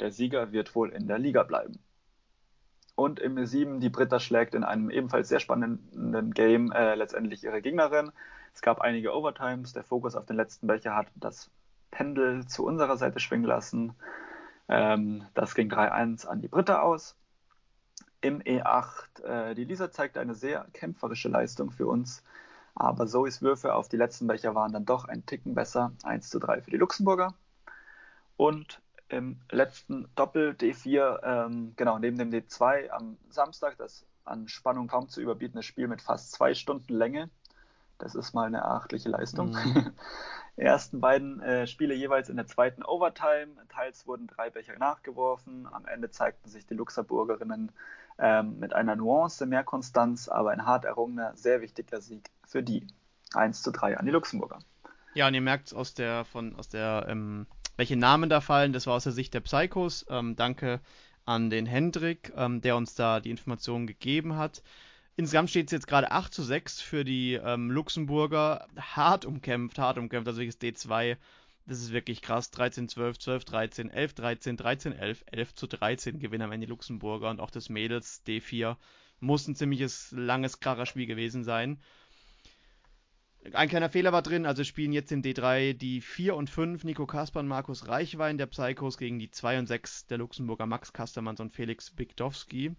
Der 0.00 0.10
Sieger 0.12 0.52
wird 0.52 0.74
wohl 0.74 0.90
in 0.90 1.06
der 1.06 1.18
Liga 1.18 1.42
bleiben 1.44 1.78
und 3.00 3.18
im 3.18 3.46
7 3.46 3.80
die 3.80 3.88
Britta 3.88 4.20
schlägt 4.20 4.54
in 4.54 4.62
einem 4.62 4.90
ebenfalls 4.90 5.30
sehr 5.30 5.40
spannenden 5.40 6.34
Game 6.34 6.70
äh, 6.70 6.94
letztendlich 6.94 7.42
ihre 7.42 7.62
Gegnerin. 7.62 8.12
Es 8.52 8.60
gab 8.60 8.82
einige 8.82 9.16
Overtimes, 9.16 9.72
der 9.72 9.84
Fokus 9.84 10.14
auf 10.14 10.26
den 10.26 10.36
letzten 10.36 10.66
Becher 10.66 10.94
hat 10.94 11.06
das 11.14 11.50
Pendel 11.90 12.46
zu 12.46 12.66
unserer 12.66 12.98
Seite 12.98 13.18
schwingen 13.18 13.46
lassen. 13.46 13.94
Ähm, 14.68 15.24
das 15.32 15.54
ging 15.54 15.72
3-1 15.72 16.26
an 16.26 16.42
die 16.42 16.48
Britta 16.48 16.82
aus. 16.82 17.16
Im 18.20 18.42
E8, 18.42 19.22
äh, 19.22 19.54
die 19.54 19.64
Lisa 19.64 19.90
zeigte 19.90 20.20
eine 20.20 20.34
sehr 20.34 20.66
kämpferische 20.74 21.30
Leistung 21.30 21.70
für 21.70 21.86
uns, 21.86 22.22
aber 22.74 23.06
Zoes 23.06 23.40
Würfe 23.40 23.74
auf 23.74 23.88
die 23.88 23.96
letzten 23.96 24.26
Becher 24.26 24.54
waren 24.54 24.72
dann 24.72 24.84
doch 24.84 25.06
ein 25.06 25.24
Ticken 25.24 25.54
besser. 25.54 25.92
1 26.02 26.28
zu 26.28 26.38
3 26.38 26.60
für 26.60 26.70
die 26.70 26.76
Luxemburger. 26.76 27.32
Und 28.36 28.82
im 29.10 29.40
letzten 29.50 30.08
Doppel 30.14 30.52
D4, 30.52 31.20
ähm, 31.22 31.72
genau, 31.76 31.98
neben 31.98 32.16
dem 32.18 32.30
D2 32.30 32.90
am 32.90 33.16
Samstag, 33.30 33.76
das 33.78 34.04
an 34.24 34.48
Spannung 34.48 34.86
kaum 34.86 35.08
zu 35.08 35.20
überbietende 35.20 35.62
Spiel 35.62 35.88
mit 35.88 36.00
fast 36.00 36.32
zwei 36.32 36.54
Stunden 36.54 36.94
Länge. 36.94 37.28
Das 37.98 38.14
ist 38.14 38.32
mal 38.32 38.46
eine 38.46 38.58
erachtliche 38.58 39.08
Leistung. 39.08 39.50
Mhm. 39.50 39.92
Ersten 40.56 41.00
beiden 41.00 41.40
äh, 41.40 41.66
Spiele 41.66 41.94
jeweils 41.94 42.28
in 42.28 42.36
der 42.36 42.46
zweiten 42.46 42.82
Overtime. 42.82 43.48
Teils 43.68 44.06
wurden 44.06 44.26
drei 44.26 44.50
Becher 44.50 44.78
nachgeworfen. 44.78 45.66
Am 45.70 45.86
Ende 45.86 46.10
zeigten 46.10 46.48
sich 46.48 46.66
die 46.66 46.74
Luxemburgerinnen 46.74 47.72
ähm, 48.18 48.58
mit 48.58 48.72
einer 48.72 48.96
Nuance 48.96 49.46
mehr 49.46 49.64
Konstanz, 49.64 50.28
aber 50.28 50.50
ein 50.50 50.66
hart 50.66 50.84
errungener, 50.84 51.36
sehr 51.36 51.60
wichtiger 51.60 52.00
Sieg 52.00 52.30
für 52.46 52.62
die. 52.62 52.86
1 53.34 53.62
zu 53.62 53.70
3 53.70 53.96
an 53.96 54.06
die 54.06 54.12
Luxemburger. 54.12 54.58
Ja, 55.14 55.28
und 55.28 55.34
ihr 55.34 55.40
merkt 55.40 55.74
aus 55.74 55.94
der, 55.94 56.24
von, 56.24 56.56
aus 56.56 56.68
der 56.68 57.06
ähm, 57.08 57.46
welche 57.76 57.96
Namen 57.96 58.30
da 58.30 58.40
fallen. 58.40 58.72
Das 58.72 58.86
war 58.86 58.94
aus 58.94 59.04
der 59.04 59.12
Sicht 59.12 59.34
der 59.34 59.40
Psychos. 59.40 60.06
Ähm, 60.08 60.36
danke 60.36 60.80
an 61.24 61.50
den 61.50 61.66
Hendrik, 61.66 62.32
ähm, 62.36 62.60
der 62.60 62.76
uns 62.76 62.94
da 62.94 63.20
die 63.20 63.30
Informationen 63.30 63.86
gegeben 63.86 64.36
hat. 64.36 64.62
Insgesamt 65.16 65.50
steht 65.50 65.66
es 65.66 65.72
jetzt 65.72 65.86
gerade 65.86 66.10
8 66.12 66.32
zu 66.32 66.42
6 66.42 66.80
für 66.80 67.04
die 67.04 67.34
ähm, 67.34 67.70
Luxemburger. 67.70 68.66
Hart 68.76 69.24
umkämpft, 69.24 69.78
hart 69.78 69.98
umkämpft, 69.98 70.28
also 70.28 70.40
wirklich 70.40 70.56
D2. 70.56 71.16
Das 71.66 71.78
ist 71.78 71.92
wirklich 71.92 72.22
krass. 72.22 72.50
13, 72.50 72.88
12, 72.88 73.18
12, 73.18 73.44
13, 73.44 73.90
11, 73.90 74.14
13, 74.14 74.56
13, 74.56 74.92
11, 74.92 75.24
11 75.26 75.54
zu 75.54 75.66
13 75.66 76.18
gewinnen 76.18 76.42
am 76.42 76.52
Ende 76.52 76.66
die 76.66 76.70
Luxemburger 76.70 77.30
und 77.30 77.40
auch 77.40 77.50
das 77.50 77.68
Mädels 77.68 78.22
D4 78.26 78.76
muss 79.20 79.46
ein 79.46 79.54
ziemliches 79.54 80.10
langes 80.12 80.60
Kracherspiel 80.60 81.06
gewesen 81.06 81.44
sein. 81.44 81.78
Ein 83.54 83.70
kleiner 83.70 83.88
Fehler 83.88 84.12
war 84.12 84.20
drin, 84.20 84.44
also 84.44 84.64
spielen 84.64 84.92
jetzt 84.92 85.12
in 85.12 85.22
D3 85.22 85.72
die 85.72 86.02
4 86.02 86.36
und 86.36 86.50
5 86.50 86.84
Nico 86.84 87.06
Kasper 87.06 87.40
und 87.40 87.48
Markus 87.48 87.88
Reichwein 87.88 88.36
der 88.36 88.46
Psychos 88.46 88.98
gegen 88.98 89.18
die 89.18 89.30
2 89.30 89.60
und 89.60 89.66
6 89.66 90.06
der 90.06 90.18
Luxemburger 90.18 90.66
Max 90.66 90.92
Kastermanns 90.92 91.40
und 91.40 91.50
Felix 91.50 91.90
Bigdowski. 91.90 92.76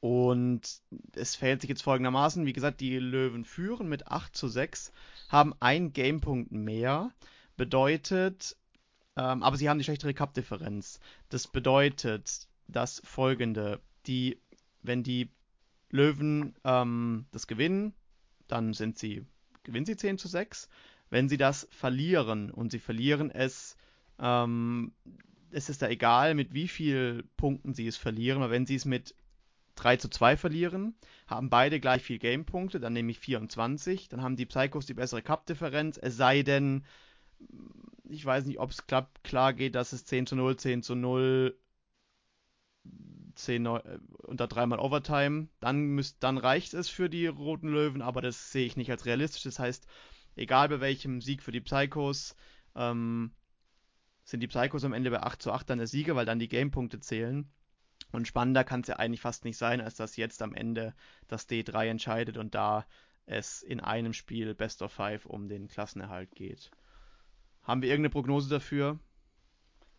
Und 0.00 0.82
es 1.14 1.36
verhält 1.36 1.62
sich 1.62 1.70
jetzt 1.70 1.82
folgendermaßen, 1.82 2.44
wie 2.44 2.52
gesagt, 2.52 2.80
die 2.80 2.98
Löwen 2.98 3.46
führen 3.46 3.88
mit 3.88 4.08
8 4.08 4.36
zu 4.36 4.46
6, 4.46 4.92
haben 5.30 5.54
einen 5.60 5.94
Gamepunkt 5.94 6.52
mehr, 6.52 7.10
bedeutet, 7.56 8.56
ähm, 9.16 9.42
aber 9.42 9.56
sie 9.56 9.70
haben 9.70 9.78
die 9.78 9.84
schlechtere 9.84 10.12
Cup-Differenz. 10.12 11.00
Das 11.30 11.46
bedeutet 11.46 12.46
das 12.68 13.00
folgende, 13.04 13.80
die, 14.06 14.38
wenn 14.82 15.02
die 15.02 15.30
Löwen 15.88 16.56
ähm, 16.64 17.24
das 17.32 17.46
gewinnen, 17.46 17.94
dann 18.48 18.74
sind 18.74 18.98
sie 18.98 19.24
gewinnen 19.64 19.86
sie 19.86 19.96
10 19.96 20.18
zu 20.18 20.28
6. 20.28 20.68
Wenn 21.10 21.28
sie 21.28 21.36
das 21.36 21.68
verlieren 21.70 22.50
und 22.50 22.72
sie 22.72 22.78
verlieren 22.78 23.30
es, 23.30 23.76
ähm, 24.18 24.92
es 25.50 25.68
ist 25.68 25.82
da 25.82 25.88
egal, 25.88 26.34
mit 26.34 26.54
wie 26.54 26.68
vielen 26.68 27.28
Punkten 27.36 27.74
sie 27.74 27.86
es 27.86 27.96
verlieren, 27.96 28.42
aber 28.42 28.50
wenn 28.50 28.66
sie 28.66 28.76
es 28.76 28.84
mit 28.84 29.14
3 29.74 29.96
zu 29.96 30.08
2 30.08 30.36
verlieren, 30.36 30.94
haben 31.26 31.50
beide 31.50 31.80
gleich 31.80 32.02
viel 32.02 32.18
Gamepunkte, 32.18 32.80
dann 32.80 32.92
nehme 32.92 33.10
ich 33.10 33.18
24, 33.18 34.08
dann 34.08 34.22
haben 34.22 34.36
die 34.36 34.46
Psychos 34.46 34.86
die 34.86 34.94
bessere 34.94 35.22
Cup-Differenz, 35.22 35.98
es 35.98 36.16
sei 36.16 36.42
denn, 36.42 36.84
ich 38.08 38.24
weiß 38.24 38.46
nicht, 38.46 38.58
ob 38.58 38.70
es 38.70 38.86
klar 39.22 39.52
geht, 39.52 39.74
dass 39.74 39.92
es 39.92 40.04
10 40.04 40.26
zu 40.26 40.36
0, 40.36 40.56
10 40.56 40.82
zu 40.82 40.94
0, 40.94 41.56
10 43.34 43.66
äh, 43.66 43.98
unter 44.22 44.46
dreimal 44.46 44.78
Overtime, 44.78 45.48
dann, 45.60 45.86
müsst, 45.86 46.22
dann 46.22 46.38
reicht 46.38 46.74
es 46.74 46.88
für 46.88 47.08
die 47.08 47.26
Roten 47.26 47.68
Löwen, 47.68 48.02
aber 48.02 48.22
das 48.22 48.52
sehe 48.52 48.66
ich 48.66 48.76
nicht 48.76 48.90
als 48.90 49.06
realistisch. 49.06 49.42
Das 49.42 49.58
heißt, 49.58 49.86
egal 50.36 50.68
bei 50.68 50.80
welchem 50.80 51.20
Sieg 51.20 51.42
für 51.42 51.52
die 51.52 51.60
Psychos, 51.60 52.34
ähm, 52.74 53.32
sind 54.24 54.40
die 54.40 54.48
Psychos 54.48 54.84
am 54.84 54.92
Ende 54.92 55.10
bei 55.10 55.22
8 55.22 55.42
zu 55.42 55.52
8 55.52 55.68
dann 55.68 55.78
der 55.78 55.86
Sieger, 55.86 56.14
weil 56.14 56.26
dann 56.26 56.38
die 56.38 56.48
Gamepunkte 56.48 57.00
zählen. 57.00 57.50
Und 58.12 58.28
spannender 58.28 58.64
kann 58.64 58.80
es 58.80 58.88
ja 58.88 58.96
eigentlich 58.96 59.20
fast 59.20 59.44
nicht 59.44 59.56
sein, 59.56 59.80
als 59.80 59.94
dass 59.96 60.16
jetzt 60.16 60.42
am 60.42 60.54
Ende 60.54 60.94
das 61.28 61.48
D3 61.48 61.86
entscheidet 61.86 62.36
und 62.36 62.54
da 62.54 62.86
es 63.26 63.62
in 63.62 63.80
einem 63.80 64.12
Spiel 64.12 64.54
Best 64.54 64.82
of 64.82 64.92
Five 64.92 65.26
um 65.26 65.48
den 65.48 65.68
Klassenerhalt 65.68 66.34
geht. 66.34 66.70
Haben 67.62 67.82
wir 67.82 67.88
irgendeine 67.88 68.10
Prognose 68.10 68.50
dafür, 68.50 68.98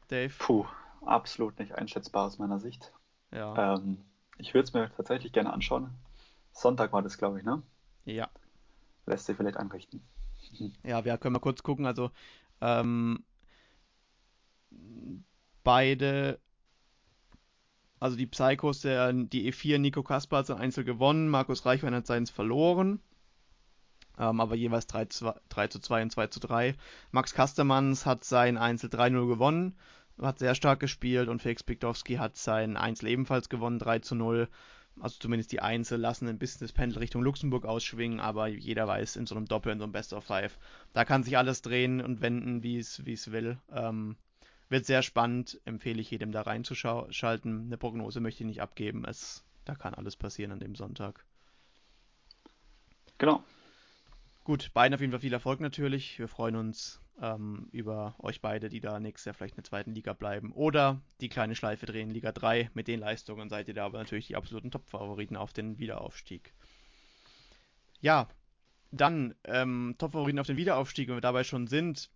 Dave? 0.10 0.34
Puh, 0.38 0.66
absolut 1.02 1.58
nicht 1.60 1.74
einschätzbar 1.74 2.26
aus 2.28 2.38
meiner 2.38 2.60
Sicht. 2.60 2.94
Ja. 3.34 3.76
Ähm, 3.76 3.98
ich 4.38 4.54
würde 4.54 4.66
es 4.66 4.74
mir 4.74 4.92
tatsächlich 4.96 5.32
gerne 5.32 5.54
anschauen. 5.54 5.90
Sonntag 6.52 6.94
war 6.94 7.02
das, 7.02 7.18
glaube 7.18 7.40
ich, 7.40 7.46
ne? 7.46 7.62
Ja. 8.06 8.30
Lässt 9.06 9.26
sich 9.26 9.36
vielleicht 9.36 9.58
einrichten. 9.58 10.02
Ja, 10.84 11.06
wir 11.06 11.18
können 11.18 11.34
mal 11.34 11.40
kurz 11.40 11.64
gucken. 11.64 11.86
Also, 11.86 12.12
ähm, 12.62 13.24
beide, 15.64 16.40
also 18.00 18.18
die 18.18 18.28
Psychos, 18.28 18.82
der, 18.82 19.14
die 19.14 19.52
E4, 19.52 19.78
Nico 19.80 20.04
Kaspar 20.04 20.40
hat 20.40 20.48
sein 20.48 20.58
Einzel 20.58 20.84
gewonnen, 20.84 21.30
Markus 21.30 21.66
Reichwein 21.66 21.96
hat 21.96 22.08
seins 22.08 22.30
verloren. 22.30 23.00
Ähm, 24.20 24.40
aber 24.40 24.56
jeweils 24.56 24.88
3, 24.88 25.06
2, 25.06 25.34
3 25.50 25.68
zu 25.68 25.80
2 25.80 26.04
und 26.04 26.12
2 26.12 26.28
zu 26.28 26.40
3. 26.40 26.76
Max 27.12 27.34
Kastermanns 27.34 28.06
hat 28.06 28.24
sein 28.24 28.58
Einzel 28.58 28.90
3-0 28.90 29.28
gewonnen, 29.28 29.76
hat 30.22 30.40
sehr 30.40 30.56
stark 30.56 30.80
gespielt 30.80 31.28
und 31.28 31.42
Felix 31.42 31.64
Bigdowski 31.64 32.16
hat 32.16 32.38
sein 32.38 32.78
Einzel 32.78 33.08
ebenfalls 33.10 33.50
gewonnen, 33.50 33.80
3 33.80 34.00
zu 34.00 34.16
0. 34.16 34.48
Also 35.00 35.18
zumindest 35.20 35.52
die 35.52 35.62
Einzel 35.62 36.00
lassen 36.00 36.28
ein 36.28 36.38
bisschen 36.38 36.60
das 36.60 36.72
Pendel 36.72 37.00
Richtung 37.00 37.24
Luxemburg 37.24 37.66
ausschwingen, 37.66 38.20
aber 38.20 38.48
jeder 38.48 38.88
weiß, 38.88 39.16
in 39.16 39.26
so 39.26 39.36
einem 39.36 39.48
Doppel, 39.48 39.72
in 39.72 39.80
so 39.80 39.86
einem 39.86 39.92
Best 39.92 40.14
of 40.14 40.24
Five, 40.24 40.60
da 40.94 41.04
kann 41.04 41.24
sich 41.24 41.38
alles 41.38 41.64
drehen 41.64 42.00
und 42.00 42.22
wenden, 42.22 42.62
wie 42.62 42.78
es 42.78 43.32
will. 43.32 43.58
Ähm, 43.72 44.16
wird 44.70 44.86
sehr 44.86 45.02
spannend, 45.02 45.60
empfehle 45.66 46.02
ich 46.02 46.12
jedem 46.12 46.32
da 46.32 46.42
reinzuschalten. 46.42 47.66
Eine 47.66 47.78
Prognose 47.78 48.20
möchte 48.20 48.44
ich 48.44 48.48
nicht 48.48 48.62
abgeben, 48.62 49.04
es, 49.06 49.44
da 49.66 49.76
kann 49.76 49.96
alles 49.96 50.16
passieren 50.16 50.52
an 50.52 50.60
dem 50.60 50.76
Sonntag. 50.76 51.26
Genau. 53.18 53.44
Gut, 54.44 54.72
beiden 54.74 54.94
auf 54.94 55.02
jeden 55.02 55.12
Fall 55.12 55.22
viel 55.22 55.34
Erfolg 55.34 55.60
natürlich. 55.60 56.20
Wir 56.20 56.28
freuen 56.28 56.56
uns 56.56 57.03
ähm, 57.22 57.68
über 57.72 58.16
euch 58.20 58.42
beide, 58.42 58.70
die 58.70 58.80
da 58.80 59.00
nächstes 59.00 59.26
Jahr 59.26 59.34
vielleicht 59.34 59.54
in 59.54 59.64
der 59.64 59.70
zweiten 59.70 59.94
Liga 59.94 60.14
bleiben. 60.14 60.52
Oder 60.52 61.02
die 61.22 61.30
kleine 61.30 61.56
Schleife 61.56 61.86
drehen, 61.86 62.10
Liga 62.10 62.32
3. 62.32 62.72
Mit 62.74 62.88
den 62.88 63.00
Leistungen 63.00 63.50
seid 63.50 63.68
ihr 63.68 63.74
da 63.74 63.86
aber 63.86 64.00
natürlich 64.00 64.28
die 64.28 64.36
absoluten 64.36 64.72
Top-Favoriten 64.72 65.36
auf 65.36 65.54
den 65.54 65.80
Wiederaufstieg. 65.80 66.54
Ja, 68.02 68.28
dann 68.92 69.36
ähm, 69.46 69.96
Top-Favoriten 69.98 70.40
auf 70.40 70.48
den 70.48 70.58
Wiederaufstieg, 70.58 71.08
wenn 71.08 71.18
wir 71.18 71.22
dabei 71.22 71.44
schon 71.44 71.68
sind. 71.68 72.10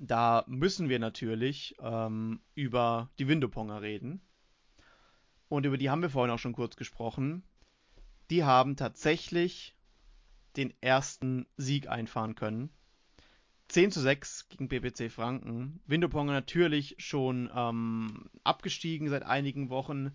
Da 0.00 0.44
müssen 0.46 0.88
wir 0.88 0.98
natürlich 0.98 1.74
ähm, 1.80 2.40
über 2.54 3.10
die 3.18 3.28
Windoponger 3.28 3.82
reden. 3.82 4.20
Und 5.48 5.64
über 5.64 5.78
die 5.78 5.90
haben 5.90 6.02
wir 6.02 6.10
vorhin 6.10 6.32
auch 6.32 6.38
schon 6.38 6.52
kurz 6.52 6.76
gesprochen. 6.76 7.42
Die 8.30 8.44
haben 8.44 8.76
tatsächlich 8.76 9.74
den 10.56 10.74
ersten 10.82 11.46
Sieg 11.56 11.88
einfahren 11.88 12.34
können. 12.34 12.70
10 13.68 13.92
zu 13.92 14.00
6 14.00 14.48
gegen 14.48 14.68
BBC 14.68 15.10
Franken. 15.10 15.80
Windoponger 15.86 16.32
natürlich 16.32 16.96
schon 16.98 17.50
ähm, 17.54 18.30
abgestiegen 18.42 19.08
seit 19.08 19.24
einigen 19.24 19.68
Wochen. 19.68 20.12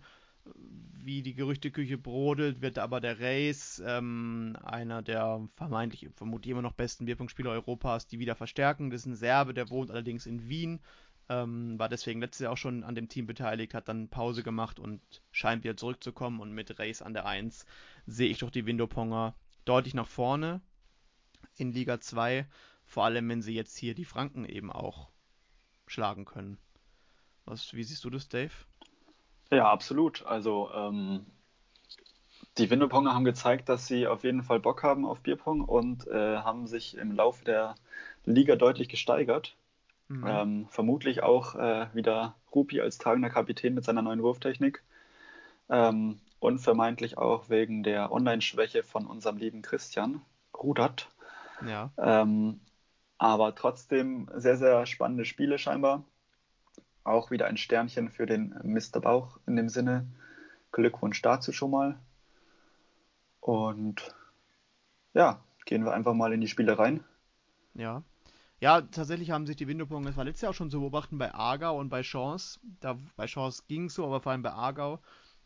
Wie 1.02 1.22
die 1.22 1.34
Gerüchteküche 1.34 1.96
brodelt, 1.96 2.60
wird 2.60 2.78
aber 2.78 3.00
der 3.00 3.20
Race, 3.20 3.82
ähm, 3.86 4.56
einer 4.62 5.02
der 5.02 5.48
vermeintlich, 5.54 6.08
vermutlich 6.16 6.50
immer 6.50 6.62
noch 6.62 6.72
besten 6.72 7.06
Bierpunktspieler 7.06 7.50
Europas, 7.50 8.06
die 8.06 8.18
wieder 8.18 8.34
verstärken. 8.34 8.90
Das 8.90 9.02
ist 9.02 9.06
ein 9.06 9.16
Serbe, 9.16 9.54
der 9.54 9.70
wohnt 9.70 9.90
allerdings 9.90 10.26
in 10.26 10.48
Wien, 10.48 10.80
ähm, 11.28 11.78
war 11.78 11.88
deswegen 11.88 12.20
letztes 12.20 12.40
Jahr 12.40 12.52
auch 12.52 12.58
schon 12.58 12.84
an 12.84 12.94
dem 12.94 13.08
Team 13.08 13.26
beteiligt, 13.26 13.72
hat 13.72 13.88
dann 13.88 14.08
Pause 14.08 14.42
gemacht 14.42 14.78
und 14.78 15.00
scheint 15.30 15.64
wieder 15.64 15.76
zurückzukommen. 15.76 16.40
Und 16.40 16.52
mit 16.52 16.78
Race 16.78 17.00
an 17.00 17.14
der 17.14 17.24
1 17.24 17.64
sehe 18.06 18.28
ich 18.28 18.38
doch 18.38 18.50
die 18.50 18.66
Windoponger 18.66 19.34
deutlich 19.64 19.94
nach 19.94 20.08
vorne 20.08 20.60
in 21.56 21.72
Liga 21.72 22.00
2, 22.00 22.46
vor 22.94 23.04
allem 23.04 23.28
wenn 23.28 23.42
sie 23.42 23.56
jetzt 23.56 23.76
hier 23.76 23.92
die 23.92 24.04
Franken 24.04 24.44
eben 24.44 24.70
auch 24.70 25.08
schlagen 25.88 26.24
können. 26.24 26.58
Was, 27.44 27.74
wie 27.74 27.82
siehst 27.82 28.04
du 28.04 28.10
das, 28.10 28.28
Dave? 28.28 28.52
Ja, 29.50 29.68
absolut. 29.68 30.24
Also 30.26 30.70
ähm, 30.72 31.26
die 32.56 32.70
Windoponger 32.70 33.12
haben 33.12 33.24
gezeigt, 33.24 33.68
dass 33.68 33.88
sie 33.88 34.06
auf 34.06 34.22
jeden 34.22 34.44
Fall 34.44 34.60
Bock 34.60 34.84
haben 34.84 35.06
auf 35.06 35.22
Bierpong 35.22 35.62
und 35.62 36.06
äh, 36.06 36.36
haben 36.36 36.68
sich 36.68 36.96
im 36.96 37.10
Laufe 37.10 37.44
der 37.44 37.74
Liga 38.26 38.54
deutlich 38.54 38.88
gesteigert. 38.88 39.56
Mhm. 40.06 40.26
Ähm, 40.28 40.66
vermutlich 40.70 41.20
auch 41.20 41.56
äh, 41.56 41.88
wieder 41.94 42.36
Rupi 42.54 42.80
als 42.80 42.98
tragender 42.98 43.28
Kapitän 43.28 43.74
mit 43.74 43.84
seiner 43.84 44.02
neuen 44.02 44.22
Wurftechnik. 44.22 44.84
Ähm, 45.68 46.20
und 46.38 46.60
vermeintlich 46.60 47.18
auch 47.18 47.48
wegen 47.48 47.82
der 47.82 48.12
Online-Schwäche 48.12 48.84
von 48.84 49.04
unserem 49.04 49.36
lieben 49.36 49.62
Christian 49.62 50.22
Rudert. 50.56 51.08
Ja. 51.66 51.90
Ähm, 51.98 52.60
aber 53.24 53.54
trotzdem 53.54 54.28
sehr, 54.34 54.58
sehr 54.58 54.84
spannende 54.84 55.24
Spiele 55.24 55.56
scheinbar. 55.56 56.04
Auch 57.04 57.30
wieder 57.30 57.46
ein 57.46 57.56
Sternchen 57.56 58.10
für 58.10 58.26
den 58.26 58.54
Mr. 58.62 59.00
Bauch 59.00 59.38
in 59.46 59.56
dem 59.56 59.70
Sinne. 59.70 60.06
Glückwunsch 60.72 61.22
dazu 61.22 61.50
schon 61.50 61.70
mal. 61.70 61.98
Und 63.40 64.14
ja, 65.14 65.40
gehen 65.64 65.86
wir 65.86 65.94
einfach 65.94 66.12
mal 66.12 66.34
in 66.34 66.42
die 66.42 66.48
Spiele 66.48 66.78
rein. 66.78 67.02
Ja. 67.72 68.02
Ja, 68.60 68.82
tatsächlich 68.82 69.30
haben 69.30 69.46
sich 69.46 69.56
die 69.56 69.68
Windopong, 69.68 70.04
das 70.04 70.18
war 70.18 70.24
letztes 70.24 70.42
Jahr 70.42 70.50
auch 70.50 70.54
schon 70.54 70.70
zu 70.70 70.80
beobachten 70.80 71.16
bei 71.16 71.32
Aargau 71.32 71.78
und 71.78 71.88
bei 71.88 72.02
Chance. 72.02 72.60
Da, 72.80 72.98
bei 73.16 73.24
Chance 73.24 73.62
ging 73.68 73.86
es 73.86 73.94
so, 73.94 74.04
aber 74.04 74.20
vor 74.20 74.32
allem 74.32 74.42
bei 74.42 74.52
Aargau 74.52 75.00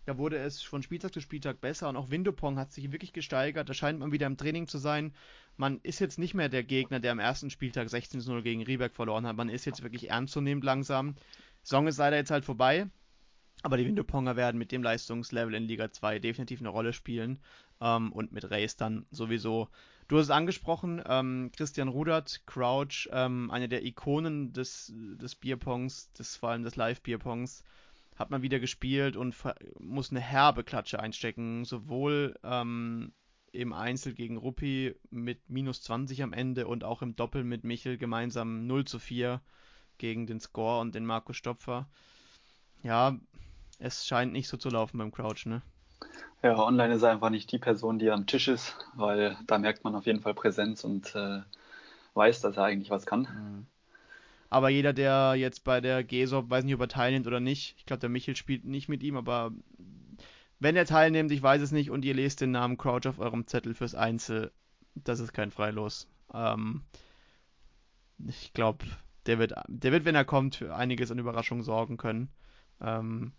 da 0.08 0.16
wurde 0.16 0.38
es 0.38 0.62
von 0.62 0.82
Spieltag 0.82 1.12
zu 1.12 1.20
Spieltag 1.20 1.60
besser 1.60 1.86
und 1.86 1.96
auch 1.96 2.08
Windopong 2.08 2.58
hat 2.58 2.72
sich 2.72 2.90
wirklich 2.92 3.12
gesteigert. 3.12 3.68
Da 3.68 3.74
scheint 3.74 3.98
man 3.98 4.10
wieder 4.10 4.26
im 4.26 4.38
Training 4.38 4.66
zu 4.66 4.78
sein. 4.78 5.12
Man 5.58 5.80
ist 5.82 5.98
jetzt 5.98 6.18
nicht 6.18 6.32
mehr 6.32 6.48
der 6.48 6.62
Gegner, 6.62 6.98
der 6.98 7.12
am 7.12 7.18
ersten 7.18 7.50
Spieltag 7.50 7.88
16-0 7.88 8.40
gegen 8.40 8.62
Rieberg 8.62 8.94
verloren 8.94 9.26
hat. 9.26 9.36
Man 9.36 9.50
ist 9.50 9.66
jetzt 9.66 9.82
wirklich 9.82 10.08
ernst 10.08 10.34
langsam. 10.34 11.14
Song 11.62 11.86
ist 11.86 11.98
leider 11.98 12.16
jetzt 12.16 12.30
halt 12.30 12.46
vorbei. 12.46 12.86
Aber 13.62 13.76
die 13.76 13.84
Windoponger 13.84 14.34
werden 14.34 14.56
mit 14.56 14.72
dem 14.72 14.82
Leistungslevel 14.82 15.52
in 15.52 15.64
Liga 15.64 15.92
2 15.92 16.20
definitiv 16.20 16.60
eine 16.60 16.70
Rolle 16.70 16.94
spielen. 16.94 17.38
Ähm, 17.82 18.10
und 18.10 18.32
mit 18.32 18.50
Race 18.50 18.76
dann 18.76 19.04
sowieso. 19.10 19.68
Du 20.08 20.16
hast 20.16 20.24
es 20.24 20.30
angesprochen, 20.30 21.02
ähm, 21.06 21.50
Christian 21.54 21.88
Rudert, 21.88 22.40
Crouch, 22.46 23.10
ähm, 23.12 23.50
eine 23.50 23.68
der 23.68 23.84
Ikonen 23.84 24.54
des, 24.54 24.90
des 24.96 25.34
Bierpongs, 25.34 26.10
des, 26.12 26.34
vor 26.34 26.48
allem 26.48 26.62
des 26.62 26.76
Live-Bierpongs 26.76 27.62
hat 28.18 28.30
man 28.30 28.42
wieder 28.42 28.58
gespielt 28.58 29.16
und 29.16 29.36
muss 29.78 30.10
eine 30.10 30.20
herbe 30.20 30.64
Klatsche 30.64 30.98
einstecken, 30.98 31.64
sowohl 31.64 32.34
ähm, 32.42 33.12
im 33.52 33.72
Einzel 33.72 34.12
gegen 34.12 34.36
Ruppi 34.36 34.94
mit 35.10 35.48
minus 35.48 35.82
20 35.82 36.22
am 36.22 36.32
Ende 36.32 36.66
und 36.66 36.84
auch 36.84 37.00
im 37.02 37.16
Doppel 37.16 37.44
mit 37.44 37.64
Michel 37.64 37.96
gemeinsam 37.96 38.66
0 38.66 38.84
zu 38.84 38.98
4 38.98 39.40
gegen 39.98 40.26
den 40.26 40.40
Score 40.40 40.80
und 40.80 40.94
den 40.94 41.06
Markus 41.06 41.36
Stopfer. 41.36 41.88
Ja, 42.82 43.16
es 43.78 44.06
scheint 44.06 44.32
nicht 44.32 44.48
so 44.48 44.56
zu 44.56 44.68
laufen 44.68 44.98
beim 44.98 45.12
Crouch, 45.12 45.46
ne? 45.46 45.62
Ja, 46.42 46.56
online 46.58 46.94
ist 46.94 47.02
er 47.02 47.10
einfach 47.10 47.30
nicht 47.30 47.50
die 47.50 47.58
Person, 47.58 47.98
die 47.98 48.10
am 48.10 48.26
Tisch 48.26 48.48
ist, 48.48 48.76
weil 48.94 49.36
da 49.46 49.58
merkt 49.58 49.82
man 49.82 49.94
auf 49.94 50.06
jeden 50.06 50.20
Fall 50.20 50.34
Präsenz 50.34 50.84
und 50.84 51.14
äh, 51.16 51.42
weiß, 52.14 52.40
dass 52.40 52.56
er 52.56 52.64
eigentlich 52.64 52.90
was 52.90 53.06
kann. 53.06 53.22
Mhm. 53.22 53.66
Aber 54.50 54.70
jeder, 54.70 54.92
der 54.92 55.34
jetzt 55.36 55.64
bei 55.64 55.80
der 55.80 56.02
GESOP, 56.04 56.48
weiß 56.48 56.64
nicht, 56.64 56.74
ob 56.74 56.80
er 56.80 56.88
teilnimmt 56.88 57.26
oder 57.26 57.40
nicht, 57.40 57.74
ich 57.78 57.86
glaube, 57.86 58.00
der 58.00 58.08
Michel 58.08 58.34
spielt 58.36 58.64
nicht 58.64 58.88
mit 58.88 59.02
ihm, 59.02 59.16
aber 59.16 59.52
wenn 60.58 60.76
er 60.76 60.86
teilnimmt, 60.86 61.30
ich 61.32 61.42
weiß 61.42 61.62
es 61.62 61.72
nicht, 61.72 61.90
und 61.90 62.04
ihr 62.04 62.14
lest 62.14 62.40
den 62.40 62.50
Namen 62.50 62.78
Crouch 62.78 63.06
auf 63.06 63.18
eurem 63.18 63.46
Zettel 63.46 63.74
fürs 63.74 63.94
Einzel, 63.94 64.52
das 64.94 65.20
ist 65.20 65.32
kein 65.32 65.50
Freilos. 65.50 66.08
Ähm, 66.32 66.82
ich 68.26 68.52
glaube, 68.52 68.84
der 69.26 69.38
wird, 69.38 69.52
der 69.68 69.92
wird, 69.92 70.04
wenn 70.04 70.14
er 70.14 70.24
kommt, 70.24 70.56
für 70.56 70.74
einiges 70.74 71.10
an 71.10 71.18
Überraschungen 71.18 71.62
sorgen 71.62 71.96
können. 71.96 72.30
Ähm, 72.80 73.32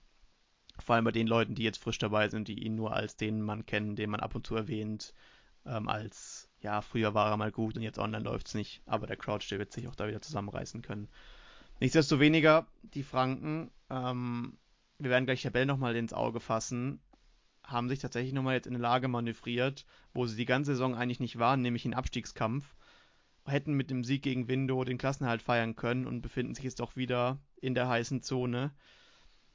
vor 0.78 0.95
allem 0.95 1.06
bei 1.06 1.12
den 1.12 1.28
Leuten, 1.28 1.56
die 1.56 1.63
jetzt 1.63 1.82
frisch 1.82 1.98
dabei 1.98 2.30
sind, 2.30 2.48
die 2.48 2.63
ihn 2.63 2.76
nur 2.76 2.93
als 2.93 3.17
den 3.17 3.41
Mann 3.41 3.65
kennen, 3.65 3.95
den 3.95 4.10
man 4.10 4.22
ab 4.22 4.36
und 4.36 4.48
zu 4.48 4.56
erwähnt, 4.56 5.13
ähm, 5.65 5.89
als 5.89 6.48
ja, 6.62 6.82
früher 6.82 7.13
war 7.13 7.32
er 7.32 7.38
mal 7.38 7.52
gut 7.52 7.76
und 7.78 7.84
jetzt 7.84 8.00
online 8.00 8.24
läuft 8.24 8.48
es 8.48 8.54
nicht, 8.54 8.82
aber 8.86 9.08
der 9.08 9.17
Crouch, 9.17 9.48
der 9.50 9.60
wird 9.60 9.72
sich 9.72 9.88
auch 9.88 9.95
da 9.95 10.08
wieder 10.08 10.22
zusammenreißen 10.22 10.82
können. 10.82 11.08
Nichtsdestoweniger, 11.80 12.67
die 12.84 13.04
Franken, 13.04 13.72
ähm, 13.89 14.58
wir 14.98 15.10
werden 15.10 15.26
gleich 15.26 15.41
Tabelle 15.41 15.65
nochmal 15.65 15.95
ins 15.95 16.13
Auge 16.13 16.41
fassen, 16.41 17.00
haben 17.63 17.88
sich 17.88 18.00
tatsächlich 18.00 18.34
nochmal 18.34 18.56
jetzt 18.56 18.67
in 18.67 18.76
eine 18.76 18.82
Lage 18.82 19.08
manövriert, 19.08 19.86
wo 20.13 20.26
sie 20.26 20.36
die 20.36 20.45
ganze 20.45 20.72
Saison 20.72 20.95
eigentlich 20.95 21.22
nicht 21.22 21.39
waren, 21.39 21.62
nämlich 21.62 21.86
in 21.86 21.93
Abstiegskampf, 21.93 22.76
hätten 23.45 23.74
mit 23.74 23.89
dem 23.89 24.04
Sieg 24.04 24.24
gegen 24.24 24.48
Window 24.48 24.84
den 24.84 24.98
Klassenhalt 24.98 25.41
feiern 25.41 25.76
können 25.76 26.06
und 26.06 26.22
befinden 26.22 26.56
sich 26.56 26.65
jetzt 26.65 26.80
doch 26.80 26.95
wieder 26.95 27.39
in 27.62 27.76
der 27.76 27.88
heißen 27.88 28.22
Zone. 28.22 28.72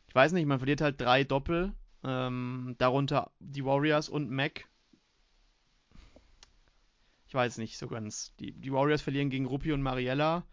Ich 0.08 0.14
weiß 0.14 0.32
nicht, 0.32 0.46
man 0.46 0.58
verliert 0.58 0.80
halt 0.80 1.00
drei 1.00 1.24
Doppel, 1.24 1.74
ähm, 2.02 2.76
darunter 2.78 3.32
die 3.40 3.64
Warriors 3.64 4.08
und 4.08 4.30
Mac, 4.30 4.68
ich 7.34 7.36
weiß 7.36 7.58
nicht 7.58 7.78
so 7.78 7.88
ganz. 7.88 8.32
Die, 8.38 8.52
die 8.52 8.72
Warriors 8.72 9.02
verlieren 9.02 9.28
gegen 9.28 9.46
Rupi 9.46 9.72
und 9.72 9.82
Mariella. 9.82 10.44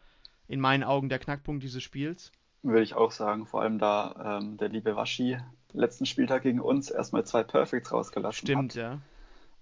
In 0.48 0.60
meinen 0.60 0.84
Augen 0.84 1.10
der 1.10 1.20
Knackpunkt 1.20 1.62
dieses 1.62 1.84
Spiels. 1.84 2.32
Würde 2.64 2.82
ich 2.82 2.96
auch 2.96 3.12
sagen. 3.12 3.46
Vor 3.46 3.62
allem 3.62 3.78
da 3.78 4.40
ähm, 4.42 4.58
der 4.58 4.70
liebe 4.70 4.96
Waschi 4.96 5.38
letzten 5.74 6.08
Spieltag 6.08 6.42
gegen 6.42 6.60
uns 6.60 6.90
erstmal 6.90 7.24
zwei 7.24 7.44
Perfects 7.44 7.92
rausgelassen 7.92 8.48
Stimmt, 8.48 8.76
hat. 8.76 9.00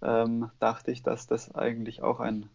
ja. 0.02 0.24
Ähm, 0.24 0.50
dachte 0.62 0.92
ich, 0.92 1.04
dass 1.04 1.28
das 1.28 1.54
eigentlich 1.54 2.02
auch 2.02 2.22
ein 2.22 2.48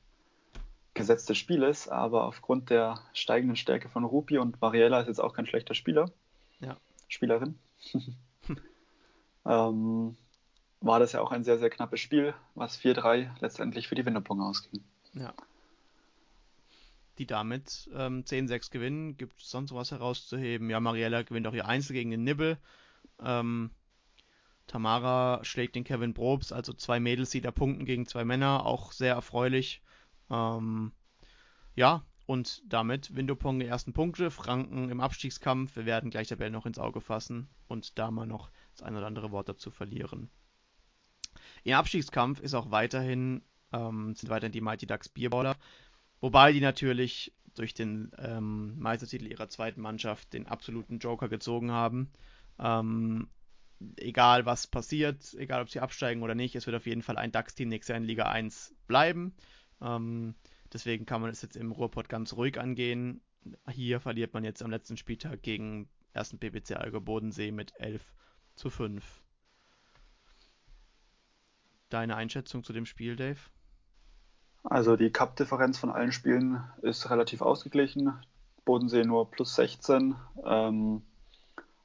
gesetztes 0.94 1.36
Spiel 1.36 1.62
ist, 1.62 1.88
aber 1.88 2.24
aufgrund 2.24 2.70
der 2.70 3.00
steigenden 3.12 3.56
Stärke 3.56 3.90
von 3.90 4.04
Rupi 4.04 4.38
und 4.38 4.62
Mariella 4.62 5.00
ist 5.00 5.08
jetzt 5.08 5.20
auch 5.20 5.34
kein 5.34 5.44
schlechter 5.44 5.74
Spieler. 5.74 6.10
Ja. 6.60 6.78
Spielerin. 7.08 7.58
ähm, 9.44 10.16
war 10.80 10.98
das 10.98 11.12
ja 11.12 11.20
auch 11.20 11.32
ein 11.32 11.44
sehr, 11.44 11.58
sehr 11.58 11.70
knappes 11.70 12.00
Spiel, 12.00 12.34
was 12.54 12.78
4-3 12.78 13.30
letztendlich 13.40 13.88
für 13.88 13.94
die 13.94 14.04
Winterpunkt 14.04 14.42
ausging. 14.42 14.82
Ja. 15.14 15.32
Die 17.18 17.26
damit 17.26 17.88
ähm, 17.94 18.24
10-6 18.24 18.70
gewinnen. 18.70 19.16
Gibt 19.16 19.40
es 19.40 19.50
sonst 19.50 19.72
was 19.72 19.92
herauszuheben? 19.92 20.68
Ja, 20.68 20.80
Mariella 20.80 21.22
gewinnt 21.22 21.46
auch 21.46 21.54
ihr 21.54 21.66
Einzel 21.66 21.94
gegen 21.94 22.10
den 22.10 22.24
Nibbel. 22.24 22.58
Ähm, 23.22 23.70
Tamara 24.66 25.44
schlägt 25.44 25.76
den 25.76 25.84
Kevin 25.84 26.14
Probst, 26.14 26.52
also 26.52 26.72
zwei 26.72 26.98
Mädels, 26.98 27.30
die 27.30 27.40
da 27.40 27.50
punkten 27.50 27.84
gegen 27.84 28.06
zwei 28.06 28.24
Männer, 28.24 28.66
auch 28.66 28.92
sehr 28.92 29.14
erfreulich. 29.14 29.82
Ähm, 30.30 30.92
ja, 31.74 32.02
und 32.26 32.62
damit 32.66 33.14
Windopong 33.14 33.58
die 33.60 33.66
ersten 33.66 33.92
Punkte, 33.92 34.30
Franken 34.30 34.90
im 34.90 35.00
Abstiegskampf. 35.00 35.76
Wir 35.76 35.84
werden 35.84 36.10
gleich 36.10 36.28
der 36.28 36.36
Bell 36.36 36.50
noch 36.50 36.66
ins 36.66 36.78
Auge 36.78 37.00
fassen 37.00 37.48
und 37.68 37.98
da 37.98 38.10
mal 38.10 38.26
noch 38.26 38.50
das 38.72 38.82
ein 38.82 38.96
oder 38.96 39.06
andere 39.06 39.30
Wort 39.30 39.48
dazu 39.48 39.70
verlieren. 39.70 40.30
Im 41.64 41.74
Abstiegskampf 41.74 42.40
ist 42.40 42.54
auch 42.54 42.70
weiterhin, 42.70 43.42
ähm, 43.72 44.14
sind 44.14 44.28
weiterhin 44.28 44.52
die 44.52 44.60
Mighty 44.60 44.86
Ducks 44.86 45.08
Bierballer, 45.08 45.56
wobei 46.20 46.52
die 46.52 46.60
natürlich 46.60 47.32
durch 47.54 47.72
den 47.72 48.12
ähm, 48.18 48.78
Meistertitel 48.78 49.26
ihrer 49.26 49.48
zweiten 49.48 49.80
Mannschaft 49.80 50.32
den 50.32 50.46
absoluten 50.46 50.98
Joker 50.98 51.28
gezogen 51.28 51.70
haben. 51.70 52.10
Ähm, 52.58 53.28
egal 53.96 54.44
was 54.44 54.66
passiert, 54.66 55.34
egal 55.34 55.62
ob 55.62 55.70
sie 55.70 55.80
absteigen 55.80 56.22
oder 56.22 56.34
nicht, 56.34 56.54
es 56.54 56.66
wird 56.66 56.76
auf 56.76 56.86
jeden 56.86 57.02
Fall 57.02 57.16
ein 57.16 57.32
DAX-Team 57.32 57.68
nächstes 57.68 57.88
Jahr 57.88 57.98
in 57.98 58.04
Liga 58.04 58.24
1 58.24 58.74
bleiben. 58.86 59.34
Ähm, 59.80 60.34
deswegen 60.72 61.06
kann 61.06 61.22
man 61.22 61.30
es 61.30 61.42
jetzt 61.42 61.56
im 61.56 61.72
Ruhrpott 61.72 62.08
ganz 62.08 62.34
ruhig 62.34 62.60
angehen. 62.60 63.22
Hier 63.70 64.00
verliert 64.00 64.34
man 64.34 64.44
jetzt 64.44 64.62
am 64.62 64.70
letzten 64.70 64.96
Spieltag 64.96 65.42
gegen 65.42 65.88
ersten 66.12 66.38
PPC 66.38 66.76
Algo 66.76 67.00
Bodensee 67.00 67.52
mit 67.52 67.72
11 67.78 68.02
zu 68.54 68.70
5. 68.70 69.23
Deine 71.94 72.16
Einschätzung 72.16 72.64
zu 72.64 72.72
dem 72.72 72.86
Spiel, 72.86 73.14
Dave? 73.14 73.38
Also 74.64 74.96
die 74.96 75.12
Cup-Differenz 75.12 75.78
von 75.78 75.90
allen 75.90 76.10
Spielen 76.10 76.64
ist 76.82 77.08
relativ 77.08 77.40
ausgeglichen. 77.40 78.12
Bodensee 78.64 79.04
nur 79.04 79.30
plus 79.30 79.54
16. 79.54 80.16
Ähm, 80.44 81.02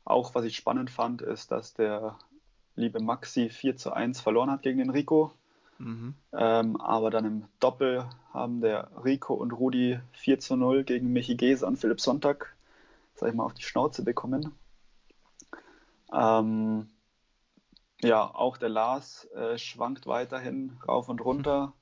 auch 0.06 0.34
was 0.34 0.46
ich 0.46 0.56
spannend 0.56 0.90
fand, 0.90 1.22
ist, 1.22 1.52
dass 1.52 1.76
der 1.76 2.18
liebe 2.76 3.00
Maxi 3.00 3.52
4 3.52 3.78
zu 3.78 3.94
1 3.94 4.20
verloren 4.20 4.50
hat 4.50 4.64
gegen 4.64 4.80
den 4.80 4.90
Rico. 4.90 5.32
Mhm. 5.78 6.16
Ähm, 6.34 6.82
aber 6.82 7.12
dann 7.12 7.26
im 7.26 7.46
Doppel 7.60 8.04
haben 8.34 8.62
der 8.62 8.90
Rico 9.06 9.36
und 9.36 9.52
Rudi 9.52 10.00
4 10.14 10.40
zu 10.40 10.56
0 10.56 10.86
gegen 10.86 11.14
Michi 11.14 11.36
Gese 11.36 11.68
und 11.68 11.78
Philipp 11.78 12.02
Sonntag, 12.02 12.56
sag 13.14 13.30
ich 13.30 13.36
mal, 13.36 13.44
auf 13.44 13.54
die 13.54 13.62
Schnauze 13.62 14.04
bekommen. 14.04 14.56
Ähm, 16.12 16.88
ja, 18.02 18.24
auch 18.24 18.58
der 18.58 18.70
Lars 18.70 19.26
äh, 19.36 19.58
schwankt 19.58 20.08
weiterhin 20.08 20.78
rauf 20.88 21.10
und 21.10 21.22
runter 21.22 21.68
mhm. 21.68 21.74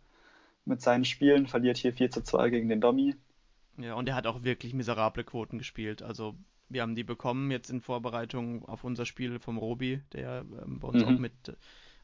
mit 0.66 0.82
seinen 0.82 1.06
Spielen, 1.06 1.48
verliert 1.48 1.78
hier 1.78 1.94
4 1.94 2.12
zu 2.12 2.24
2 2.24 2.50
gegen 2.50 2.70
den 2.70 2.82
Dommi. 2.82 3.16
Ja, 3.78 3.94
und 3.94 4.10
er 4.10 4.16
hat 4.16 4.26
auch 4.26 4.44
wirklich 4.44 4.74
miserable 4.74 5.24
Quoten 5.24 5.60
gespielt. 5.60 6.02
Also 6.02 6.36
wir 6.70 6.82
haben 6.82 6.96
die 6.96 7.04
bekommen 7.04 7.52
jetzt 7.52 7.70
in 7.70 7.82
Vorbereitung 7.82 8.68
auf 8.68 8.84
unser 8.84 9.06
Spiel 9.06 9.40
vom 9.40 9.58
Robi, 9.58 10.02
der 10.14 10.44
ähm, 10.64 10.80
bei 10.80 10.88
uns 10.88 11.04
mhm. 11.04 11.08
auch 11.08 11.20
mit. 11.20 11.58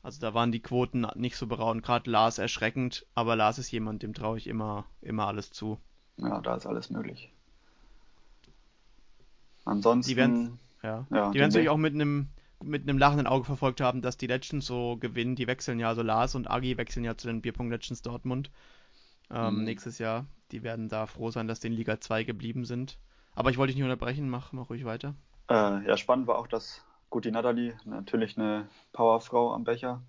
Also 0.04 0.20
da 0.20 0.34
waren 0.34 0.52
die 0.52 0.60
Quoten 0.60 1.08
nicht 1.16 1.38
so 1.38 1.48
berauschend. 1.48 1.84
Gerade 1.84 2.12
Lars 2.12 2.38
erschreckend, 2.38 3.06
aber 3.16 3.36
Lars 3.36 3.58
ist 3.58 3.72
jemand, 3.72 4.04
dem 4.04 4.14
traue 4.14 4.38
ich 4.38 4.48
immer, 4.48 4.86
immer 5.02 5.28
alles 5.28 5.50
zu. 5.52 5.80
Ja, 6.18 6.42
da 6.42 6.56
ist 6.56 6.66
alles 6.68 6.90
möglich. 6.90 7.32
Ansonsten. 9.66 10.10
Die 10.12 10.18
werden 10.18 10.60
ja, 10.84 11.08
ja, 11.10 11.32
die 11.32 11.40
werden 11.40 11.50
natürlich 11.50 11.70
auch 11.70 11.78
mit 11.78 11.94
einem 11.94 12.28
mit 12.64 12.84
einem 12.84 12.98
lachenden 12.98 13.28
Auge 13.28 13.46
verfolgt 13.46 13.82
haben, 13.82 14.02
dass 14.02 14.18
die 14.18 14.28
Legends 14.28 14.66
so 14.66 14.98
gewinnen. 14.98 15.36
Die 15.36 15.48
wechseln 15.48 15.80
ja, 15.80 15.90
also 15.90 16.02
Lars 16.02 16.36
und 16.36 16.50
Agi 16.50 16.78
wechseln 16.78 17.04
ja 17.04 17.18
zu 17.18 17.28
den 17.28 17.42
Bierpunkt 17.42 17.72
Legends 17.72 18.02
Dortmund 18.02 18.52
ähm, 19.32 19.60
mhm. 19.60 19.64
nächstes 19.64 20.00
Jahr. 20.00 20.26
Die 20.52 20.64
werden 20.64 20.90
da 20.90 21.06
froh 21.06 21.32
sein, 21.32 21.48
dass 21.48 21.60
die 21.60 21.68
in 21.68 21.74
Liga 21.74 22.00
2 22.00 22.24
geblieben 22.24 22.66
sind. 22.66 22.98
Aber 23.36 23.50
ich 23.50 23.58
wollte 23.58 23.72
dich 23.72 23.78
nicht 23.78 23.84
unterbrechen, 23.84 24.30
mach, 24.30 24.52
mach 24.52 24.70
ruhig 24.70 24.86
weiter. 24.86 25.16
Äh, 25.50 25.86
ja, 25.88 25.98
spannend 25.98 26.28
war 26.28 26.38
auch, 26.38 26.48
dass 26.48 26.84
gut 27.10 27.26
die 27.26 27.32
Natalie, 27.32 27.76
natürlich 27.86 28.38
eine 28.38 28.68
Powerfrau 28.92 29.54
am 29.54 29.64
Becher, 29.64 30.02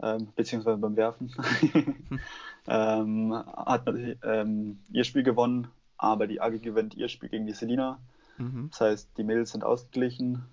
ähm, 0.00 0.28
beziehungsweise 0.36 0.78
beim 0.78 0.96
Werfen, 0.96 1.34
ähm, 2.66 3.34
hat 3.34 3.88
ähm, 4.22 4.78
ihr 4.92 5.04
Spiel 5.04 5.22
gewonnen, 5.22 5.68
aber 5.96 6.26
die 6.26 6.40
Agi 6.40 6.60
gewinnt 6.60 6.94
ihr 6.94 7.08
Spiel 7.08 7.28
gegen 7.28 7.46
die 7.46 7.54
Selina. 7.54 7.98
Mhm. 8.38 8.68
Das 8.70 8.80
heißt, 8.80 9.10
die 9.16 9.24
Mädels 9.24 9.50
sind 9.50 9.64
ausgeglichen, 9.64 10.44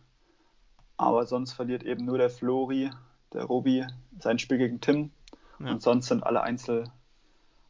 aber 0.98 1.26
sonst 1.26 1.54
verliert 1.54 1.84
eben 1.84 2.06
nur 2.06 2.18
der 2.18 2.30
Flori, 2.30 2.90
der 3.34 3.44
Robi, 3.44 3.86
sein 4.20 4.40
Spiel 4.40 4.58
gegen 4.58 4.82
Tim. 4.82 5.12
Ja. 5.60 5.72
Und 5.72 5.82
sonst 5.82 6.08
sind 6.08 6.24
alle 6.24 6.42
Einzel 6.42 6.92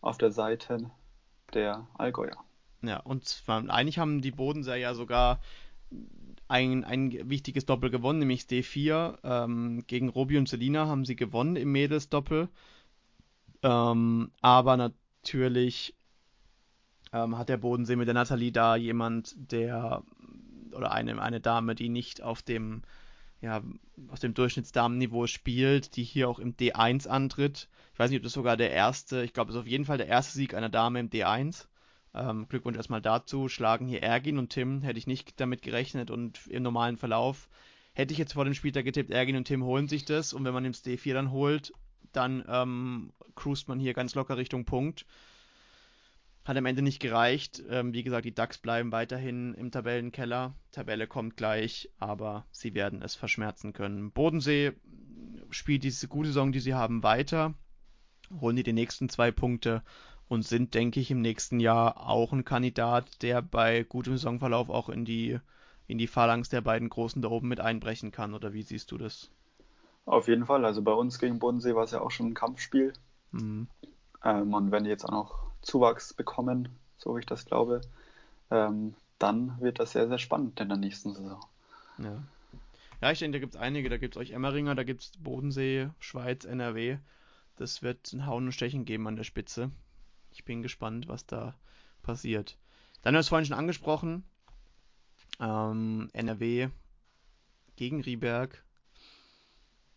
auf 0.02 0.18
der 0.18 0.32
Seite 0.32 0.92
der 1.54 1.88
Allgäuer. 1.96 2.38
Ja, 2.82 3.00
und 3.00 3.26
zwar, 3.26 3.68
eigentlich 3.70 3.98
haben 3.98 4.22
die 4.22 4.32
Bodensee 4.32 4.80
ja 4.80 4.94
sogar 4.94 5.40
ein, 6.48 6.84
ein 6.84 7.30
wichtiges 7.30 7.66
Doppel 7.66 7.90
gewonnen, 7.90 8.20
nämlich 8.20 8.44
D4. 8.44 9.18
Ähm, 9.24 9.84
gegen 9.88 10.10
Robi 10.10 10.38
und 10.38 10.48
Selina 10.48 10.88
haben 10.88 11.06
sie 11.06 11.16
gewonnen 11.16 11.56
im 11.56 11.72
Mädelsdoppel. 11.72 12.50
Ähm, 13.64 14.32
aber 14.42 14.78
natürlich 14.78 15.96
ähm, 17.12 17.38
hat 17.38 17.50
der 17.50 17.58
Bodensee 17.58 17.96
mit 17.96 18.08
der 18.08 18.14
Nathalie 18.14 18.52
da 18.52 18.76
jemand, 18.76 19.34
der 19.38 20.04
oder 20.72 20.92
eine, 20.92 21.20
eine 21.22 21.40
Dame, 21.40 21.74
die 21.74 21.90
nicht 21.90 22.22
auf 22.22 22.44
dem 22.44 22.84
ja, 23.46 23.64
aus 24.10 24.20
dem 24.20 24.34
Durchschnittsdamenniveau 24.34 25.28
spielt, 25.28 25.96
die 25.96 26.04
hier 26.04 26.30
auch 26.30 26.40
im 26.40 26.56
D1 26.56 27.08
antritt. 27.08 27.70
Ich 27.94 28.00
weiß 28.00 28.10
nicht, 28.10 28.20
ob 28.20 28.24
das 28.24 28.34
sogar 28.34 28.58
der 28.58 28.72
erste, 28.72 29.24
ich 29.24 29.34
glaube, 29.34 29.52
es 29.52 29.56
ist 29.56 29.62
auf 29.62 29.68
jeden 29.68 29.86
Fall 29.86 29.98
der 29.98 30.08
erste 30.08 30.34
Sieg 30.34 30.54
einer 30.54 30.70
Dame 30.70 31.00
im 31.00 31.10
D1. 31.10 31.68
Ähm, 32.14 32.48
Glückwunsch 32.50 32.78
erstmal 32.78 33.02
dazu. 33.02 33.48
Schlagen 33.48 33.88
hier 33.88 34.04
Ergin 34.04 34.38
und 34.38 34.50
Tim. 34.50 34.82
Hätte 34.82 35.00
ich 35.00 35.08
nicht 35.08 35.40
damit 35.40 35.62
gerechnet 35.62 36.12
und 36.12 36.48
im 36.48 36.64
normalen 36.64 36.98
Verlauf 36.98 37.48
hätte 37.96 38.12
ich 38.12 38.18
jetzt 38.18 38.34
vor 38.34 38.46
dem 38.46 38.54
Spieltag 38.54 38.86
getippt, 38.86 39.10
Ergin 39.10 39.38
und 39.38 39.46
Tim 39.46 39.64
holen 39.64 39.88
sich 39.88 40.06
das 40.06 40.34
und 40.34 40.44
wenn 40.44 40.54
man 40.54 40.66
ins 40.66 40.84
D4 40.84 41.14
dann 41.14 41.32
holt, 41.32 41.72
dann 42.12 42.44
ähm, 42.48 43.14
cruist 43.36 43.68
man 43.68 43.80
hier 43.80 43.94
ganz 43.94 44.16
locker 44.16 44.38
Richtung 44.38 44.66
Punkt. 44.66 45.06
Hat 46.46 46.58
am 46.58 46.68
Ende 46.68 46.84
nicht 46.84 47.00
gereicht. 47.00 47.64
Ähm, 47.70 47.94
wie 47.94 48.04
gesagt, 48.04 48.26
die 48.26 48.34
Ducks 48.34 48.60
bleiben 48.60 48.92
weiterhin 48.92 49.56
im 49.56 49.72
Tabellenkeller. 49.72 50.54
Tabelle 50.72 51.08
kommt 51.08 51.38
gleich, 51.38 51.90
aber 51.98 52.46
sie 52.52 52.76
werden 52.76 53.02
es 53.02 53.16
verschmerzen 53.16 53.74
können. 53.74 54.12
Bodensee 54.12 54.74
spielt 55.50 55.84
diese 55.84 56.08
gute 56.08 56.28
Saison, 56.28 56.52
die 56.52 56.60
sie 56.60 56.76
haben, 56.76 57.02
weiter. 57.02 57.56
Holen 58.40 58.56
die 58.56 58.64
die 58.64 58.74
nächsten 58.74 59.10
zwei 59.10 59.32
Punkte 59.32 59.82
und 60.28 60.46
sind, 60.46 60.76
denke 60.76 61.00
ich, 61.00 61.10
im 61.10 61.22
nächsten 61.22 61.60
Jahr 61.60 62.08
auch 62.08 62.32
ein 62.32 62.46
Kandidat, 62.46 63.24
der 63.24 63.42
bei 63.42 63.84
gutem 63.84 64.14
Saisonverlauf 64.14 64.70
auch 64.70 64.90
in 64.90 65.04
die, 65.04 65.40
in 65.88 65.98
die 65.98 66.08
Phalanx 66.08 66.50
der 66.50 66.62
beiden 66.62 66.90
Großen 66.90 67.22
da 67.24 67.30
oben 67.30 67.48
mit 67.48 67.60
einbrechen 67.60 68.12
kann. 68.12 68.36
Oder 68.36 68.54
wie 68.54 68.64
siehst 68.64 68.92
du 68.92 69.00
das? 69.00 69.32
Auf 70.06 70.28
jeden 70.28 70.46
Fall. 70.46 70.64
Also 70.64 70.84
bei 70.84 70.94
uns 70.94 71.18
gegen 71.18 71.40
Bodensee 71.40 71.74
war 71.74 71.84
es 71.84 71.92
ja 71.92 72.02
auch 72.02 72.12
schon 72.12 72.28
ein 72.28 72.34
Kampfspiel. 72.36 72.94
Mhm. 73.32 73.68
Ähm, 74.24 74.54
und 74.54 74.72
wenn 74.72 74.84
die 74.84 74.90
jetzt 74.90 75.06
auch 75.06 75.12
noch 75.12 75.52
Zuwachs 75.66 76.14
bekommen, 76.14 76.70
so 76.98 77.16
wie 77.16 77.20
ich 77.20 77.26
das 77.26 77.46
glaube, 77.46 77.82
ähm, 78.52 78.96
dann 79.20 79.60
wird 79.60 79.80
das 79.80 79.92
sehr, 79.92 80.08
sehr 80.08 80.20
spannend 80.20 80.60
in 80.60 80.70
der 80.70 80.78
nächsten 80.78 81.14
Saison. 81.14 81.44
Ja. 81.98 82.22
Ja, 83.02 83.12
ich 83.12 83.20
denke, 83.20 83.38
da 83.38 83.40
gibt 83.40 83.56
es 83.56 83.62
einige. 83.62 83.90
Da 83.90 83.98
gibt 83.98 84.16
es 84.16 84.22
euch 84.22 84.32
Emmeringer, 84.32 84.74
da 84.74 84.84
gibt 84.84 85.02
es 85.02 85.12
Bodensee, 85.20 85.90
Schweiz, 86.00 86.46
NRW. 86.46 86.98
Das 87.58 87.82
wird 87.82 88.12
ein 88.14 88.26
Hauen 88.26 88.46
und 88.46 88.52
Stechen 88.52 88.86
geben 88.86 89.08
an 89.08 89.16
der 89.16 89.24
Spitze. 89.24 89.72
Ich 90.32 90.44
bin 90.44 90.62
gespannt, 90.62 91.08
was 91.08 91.26
da 91.26 91.56
passiert. 92.04 92.58
Dann 93.02 93.14
wir 93.14 93.20
es 93.20 93.30
vorhin 93.30 93.46
schon 93.46 93.58
angesprochen. 93.58 94.24
Ähm, 95.40 96.10
NRW 96.14 96.70
gegen 97.76 98.02
Rieberg. 98.02 98.64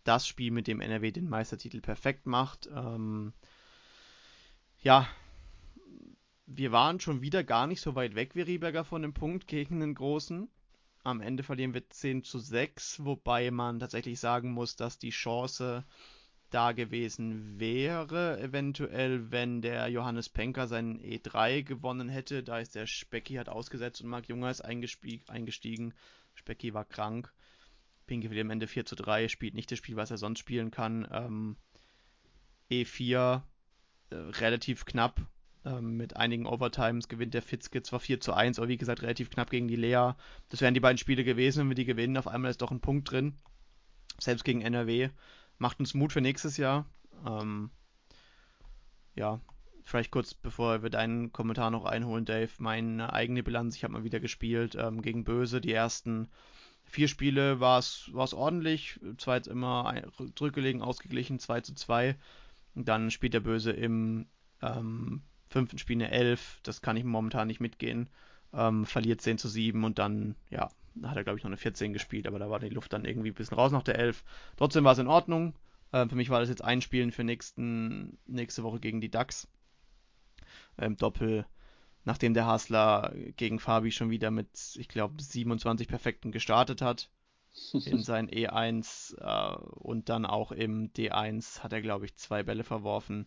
Das 0.05 0.27
Spiel, 0.27 0.51
mit 0.51 0.67
dem 0.67 0.81
NRW 0.81 1.11
den 1.11 1.29
Meistertitel 1.29 1.81
perfekt 1.81 2.27
macht. 2.27 2.69
Ähm, 2.75 3.33
ja, 4.83 5.07
wir 6.51 6.73
waren 6.73 6.99
schon 6.99 7.21
wieder 7.21 7.45
gar 7.45 7.67
nicht 7.67 7.83
so 7.83 7.95
weit 7.95 8.15
weg 8.15 8.35
wie 8.35 8.41
Rieberger 8.41 8.83
von 8.83 9.03
dem 9.03 9.13
Punkt 9.13 9.47
gegen 9.47 9.81
den 9.81 9.95
Großen. 9.95 10.49
Am 11.05 11.21
Ende 11.21 11.43
verlieren 11.43 11.75
wir 11.75 11.89
10 11.89 12.25
zu 12.25 12.39
6, 12.39 13.05
wobei 13.05 13.51
man 13.51 13.79
tatsächlich 13.79 14.19
sagen 14.19 14.53
muss, 14.53 14.75
dass 14.75 14.99
die 14.99 15.11
Chance 15.11 15.85
da 16.49 16.73
gewesen 16.73 17.61
wäre, 17.61 18.41
eventuell, 18.41 19.31
wenn 19.31 19.61
der 19.61 19.89
Johannes 19.89 20.31
Penker 20.31 20.67
seinen 20.67 20.99
E3 21.01 21.63
gewonnen 21.63 22.09
hätte. 22.09 22.43
Da 22.43 22.59
ist 22.59 22.75
der 22.75 22.87
Specki 22.87 23.35
hat 23.35 23.51
ausgesetzt 23.51 24.01
und 24.01 24.09
Marc 24.09 24.29
Junger 24.29 24.51
ist 24.51 24.63
eingestiegen. 24.63 25.93
Specki 26.35 26.73
war 26.73 26.87
krank. 26.87 27.31
Pinke 28.07 28.31
will 28.31 28.41
am 28.41 28.51
Ende 28.51 28.67
4 28.67 28.87
zu 28.87 28.97
3, 28.97 29.29
spielt 29.29 29.53
nicht 29.53 29.71
das 29.71 29.79
Spiel, 29.79 29.97
was 29.97 30.11
er 30.11 30.17
sonst 30.17 30.39
spielen 30.39 30.71
kann. 30.71 31.07
Ähm, 31.13 31.57
E4 32.71 33.43
äh, 34.09 34.15
relativ 34.15 34.87
knapp. 34.87 35.21
Ähm, 35.69 35.97
mit 35.97 36.17
einigen 36.17 36.47
Overtimes 36.47 37.09
gewinnt 37.09 37.35
der 37.35 37.43
Fitzke 37.43 37.83
zwar 37.83 38.01
4 38.01 38.21
zu 38.21 38.33
1, 38.33 38.59
aber 38.59 38.69
wie 38.69 38.77
gesagt 38.77 39.03
relativ 39.03 39.29
knapp 39.29 39.51
gegen 39.51 39.69
die 39.69 39.77
Lea. 39.77 40.13
Das 40.49 40.61
wären 40.61 40.75
die 40.75 40.81
beiden 40.81 40.99
Spiele 40.99 41.25
gewesen, 41.25 41.61
wenn 41.61 41.69
wir 41.69 41.75
die 41.75 41.85
gewinnen. 41.85 42.17
Auf 42.17 42.29
einmal 42.29 42.51
ist 42.51 42.63
doch 42.63 42.71
ein 42.71 42.81
Punkt 42.81 43.11
drin. 43.11 43.35
Selbst 44.19 44.45
gegen 44.45 44.63
NRW 44.63 45.11
macht 45.59 45.79
uns 45.81 45.95
Mut 45.95 46.13
für 46.13 46.21
nächstes 46.21 46.57
Jahr. 46.57 46.87
Ähm, 47.27 47.71
ja, 49.15 49.41
vielleicht 49.85 50.11
kurz 50.11 50.33
bevor 50.33 50.83
wir 50.83 50.91
deinen 50.91 51.33
Kommentar 51.33 51.71
noch 51.71 51.85
einholen, 51.85 52.25
Dave, 52.25 52.51
meine 52.59 53.13
eigene 53.13 53.43
Bilanz. 53.43 53.77
Ich 53.77 53.85
habe 53.85 53.93
mal 53.93 54.05
wieder 54.05 54.21
gespielt 54.21 54.75
ähm, 54.75 55.03
gegen 55.03 55.25
Böse. 55.25 55.61
Die 55.61 55.73
ersten 55.73 56.29
vier 56.85 57.09
Spiele 57.09 57.61
war 57.61 57.79
es 57.79 58.11
ordentlich. 58.15 59.01
Zwar 59.19 59.37
jetzt 59.37 59.49
immer 59.49 60.03
zurückgelegen, 60.35 60.81
ausgeglichen, 60.81 61.39
2 61.39 61.61
zu 61.61 61.75
2. 61.75 62.17
Dann 62.75 63.11
spielt 63.11 63.35
der 63.35 63.41
Böse 63.41 63.73
im 63.73 64.27
ähm, 64.63 65.23
fünften 65.49 65.79
Spiel 65.79 65.97
eine 65.97 66.11
11. 66.11 66.61
Das 66.63 66.83
kann 66.83 66.97
ich 66.97 67.05
momentan 67.05 67.49
nicht 67.49 67.61
mitgehen. 67.61 68.09
Ähm, 68.53 68.87
verliert 68.87 69.21
10 69.21 69.39
zu 69.39 69.49
7 69.49 69.85
und 69.85 69.99
dann, 69.99 70.35
ja, 70.51 70.71
hat 71.03 71.17
er, 71.17 71.25
glaube 71.25 71.39
ich, 71.39 71.45
noch 71.45 71.51
eine 71.51 71.57
14 71.57 71.93
gespielt, 71.93 72.27
aber 72.27 72.39
da 72.39 72.51
war 72.51 72.59
die 72.59 72.69
Luft 72.69 72.93
dann 72.93 73.05
irgendwie 73.05 73.31
ein 73.31 73.35
bisschen 73.35 73.57
raus 73.57 73.73
nach 73.73 73.83
der 73.83 73.99
11. 73.99 74.25
Trotzdem 74.57 74.85
war 74.85 74.93
es 74.93 74.99
in 74.99 75.07
Ordnung. 75.07 75.55
Ähm, 75.93 76.09
für 76.09 76.17
mich 76.17 76.31
war 76.31 76.41
das 76.41 76.49
jetzt 76.49 76.65
ein 76.65 76.83
Spielen 76.83 77.13
für 77.13 77.25
nächsten, 77.25 78.19
nächste 78.27 78.63
Woche 78.63 78.81
gegen 78.81 79.01
die 79.01 79.11
Ducks. 79.11 79.49
Ähm, 80.79 80.97
Doppel, 80.97 81.47
nachdem 82.05 82.35
der 82.35 82.47
Hasler 82.47 83.13
gegen 83.37 83.59
Fabi 83.59 83.91
schon 83.91 84.11
wieder 84.11 84.31
mit, 84.31 84.49
ich 84.77 84.89
glaube, 84.89 85.23
27 85.23 85.89
Perfekten 85.89 86.33
gestartet 86.33 86.83
hat. 86.83 87.11
In 87.87 88.03
sein 88.03 88.29
E1 88.29 89.17
äh, 89.19 89.57
und 89.57 90.09
dann 90.09 90.27
auch 90.27 90.53
im 90.53 90.93
D1 90.93 91.61
hat 91.61 91.73
er, 91.73 91.83
glaube 91.83 92.05
ich, 92.05 92.15
zwei 92.15 92.43
Bälle 92.43 92.63
verworfen. 92.63 93.27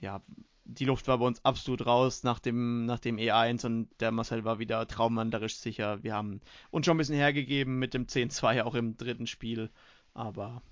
Ja, 0.00 0.22
die 0.64 0.84
Luft 0.84 1.08
war 1.08 1.18
bei 1.18 1.26
uns 1.26 1.44
absolut 1.44 1.86
raus 1.86 2.24
nach 2.24 2.38
dem, 2.38 2.84
nach 2.84 2.98
dem 2.98 3.16
E1 3.16 3.64
und 3.64 3.88
der 4.00 4.12
Marcel 4.12 4.44
war 4.44 4.58
wieder 4.58 4.86
traumwanderisch 4.86 5.56
sicher. 5.56 6.02
Wir 6.02 6.14
haben 6.14 6.40
uns 6.70 6.84
schon 6.84 6.96
ein 6.96 6.98
bisschen 6.98 7.16
hergegeben 7.16 7.78
mit 7.78 7.94
dem 7.94 8.06
10-2 8.06 8.62
auch 8.62 8.74
im 8.74 8.96
dritten 8.96 9.26
Spiel. 9.26 9.70
Aber 10.12 10.62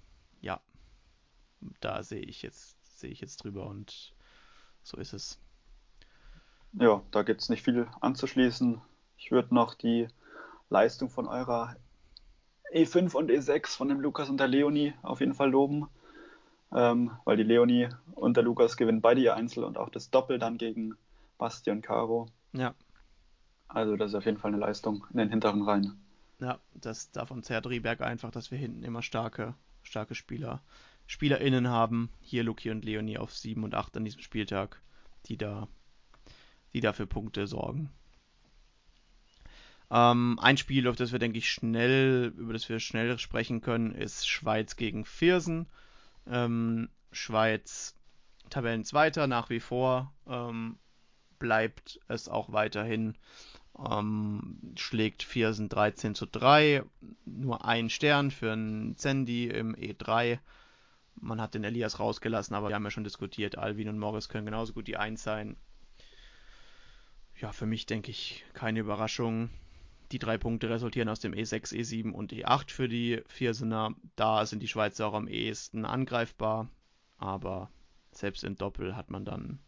ja, 0.42 0.60
da 1.80 2.02
sehe 2.02 2.20
ich 2.20 2.42
jetzt, 2.42 2.98
sehe 2.98 3.10
ich 3.10 3.22
jetzt 3.22 3.38
drüber 3.38 3.66
und 3.66 4.12
so 4.82 4.98
ist 4.98 5.14
es. 5.14 5.40
Ja, 6.74 7.02
da 7.10 7.22
gibt 7.22 7.40
es 7.40 7.48
nicht 7.48 7.62
viel 7.62 7.88
anzuschließen. 8.00 8.82
Ich 9.16 9.30
würde 9.30 9.54
noch 9.54 9.74
die 9.74 10.08
Leistung 10.68 11.08
von 11.08 11.26
eurer 11.26 11.76
E5 12.74 13.14
und 13.14 13.30
E6 13.30 13.68
von 13.76 13.88
dem 13.88 14.00
Lukas 14.00 14.28
und 14.28 14.38
der 14.38 14.48
Leonie 14.48 14.92
auf 15.02 15.20
jeden 15.20 15.34
Fall 15.34 15.50
loben 15.50 15.88
ähm, 16.72 17.12
weil 17.24 17.36
die 17.36 17.42
Leonie 17.42 17.88
und 18.14 18.36
der 18.36 18.44
Lukas 18.44 18.76
gewinnen 18.76 19.00
beide 19.00 19.20
ihr 19.20 19.34
Einzel 19.34 19.64
und 19.64 19.78
auch 19.78 19.88
das 19.88 20.10
Doppel 20.10 20.38
dann 20.38 20.58
gegen 20.58 20.94
Basti 21.38 21.70
und 21.70 21.82
Caro. 21.82 22.28
Ja. 22.52 22.74
Also 23.68 23.96
das 23.96 24.12
ist 24.12 24.14
auf 24.14 24.26
jeden 24.26 24.38
Fall 24.38 24.52
eine 24.52 24.60
Leistung 24.60 25.06
in 25.10 25.18
den 25.18 25.30
hinteren 25.30 25.62
Reihen. 25.62 26.00
Ja, 26.38 26.58
das 26.74 27.10
davon 27.12 27.42
zerrt 27.42 27.66
Rieberg 27.66 28.00
einfach, 28.02 28.30
dass 28.30 28.50
wir 28.50 28.58
hinten 28.58 28.82
immer 28.82 29.02
starke, 29.02 29.54
starke 29.82 30.14
Spieler, 30.14 30.62
SpielerInnen 31.06 31.68
haben. 31.68 32.10
Hier 32.20 32.44
Luki 32.44 32.70
und 32.70 32.84
Leonie 32.84 33.18
auf 33.18 33.34
7 33.34 33.64
und 33.64 33.74
8 33.74 33.96
an 33.96 34.04
diesem 34.04 34.20
Spieltag, 34.20 34.80
die 35.26 35.36
da, 35.36 35.68
die 36.72 36.80
da 36.80 36.92
für 36.92 37.06
Punkte 37.06 37.46
sorgen. 37.46 37.90
Ähm, 39.90 40.38
ein 40.40 40.56
Spiel, 40.56 40.88
auf 40.88 40.96
das 40.96 41.12
wir, 41.12 41.18
denke 41.18 41.38
ich, 41.38 41.50
schnell, 41.50 42.32
über 42.36 42.52
das 42.52 42.68
wir 42.68 42.80
schnell 42.80 43.18
sprechen 43.18 43.60
können, 43.60 43.92
ist 43.92 44.28
Schweiz 44.28 44.76
gegen 44.76 45.04
Viersen. 45.04 45.66
Ähm, 46.28 46.88
Schweiz 47.12 47.94
Tabellenzweiter 48.50 49.26
nach 49.26 49.50
wie 49.50 49.60
vor. 49.60 50.12
Ähm, 50.26 50.78
bleibt 51.38 52.00
es 52.08 52.28
auch 52.28 52.52
weiterhin. 52.52 53.16
Ähm, 53.78 54.58
schlägt 54.76 55.22
Viersen 55.22 55.68
13 55.68 56.14
zu 56.14 56.26
3. 56.26 56.82
Nur 57.24 57.64
ein 57.64 57.90
Stern 57.90 58.30
für 58.30 58.52
einen 58.52 58.96
Zendi 58.96 59.46
im 59.46 59.74
E3. 59.74 60.38
Man 61.20 61.40
hat 61.40 61.54
den 61.54 61.64
Elias 61.64 61.98
rausgelassen, 61.98 62.54
aber 62.54 62.68
wir 62.68 62.74
haben 62.74 62.84
ja 62.84 62.90
schon 62.90 63.04
diskutiert, 63.04 63.56
Alvin 63.56 63.88
und 63.88 63.98
Morris 63.98 64.28
können 64.28 64.46
genauso 64.46 64.74
gut 64.74 64.86
die 64.86 64.96
1 64.96 65.22
sein. 65.22 65.56
Ja, 67.40 67.52
für 67.52 67.66
mich 67.66 67.86
denke 67.86 68.10
ich 68.10 68.44
keine 68.54 68.80
Überraschung. 68.80 69.50
Die 70.12 70.18
drei 70.18 70.38
Punkte 70.38 70.70
resultieren 70.70 71.08
aus 71.08 71.20
dem 71.20 71.32
E6, 71.32 71.74
E7 71.74 72.12
und 72.12 72.32
E8 72.32 72.70
für 72.70 72.88
die 72.88 73.22
Viersener. 73.26 73.94
Da 74.14 74.46
sind 74.46 74.62
die 74.62 74.68
Schweizer 74.68 75.08
auch 75.08 75.14
am 75.14 75.26
ehesten 75.26 75.84
angreifbar, 75.84 76.68
aber 77.18 77.70
selbst 78.12 78.44
im 78.44 78.56
Doppel 78.56 78.96
hat 78.96 79.10
man 79.10 79.24
dann 79.24 79.58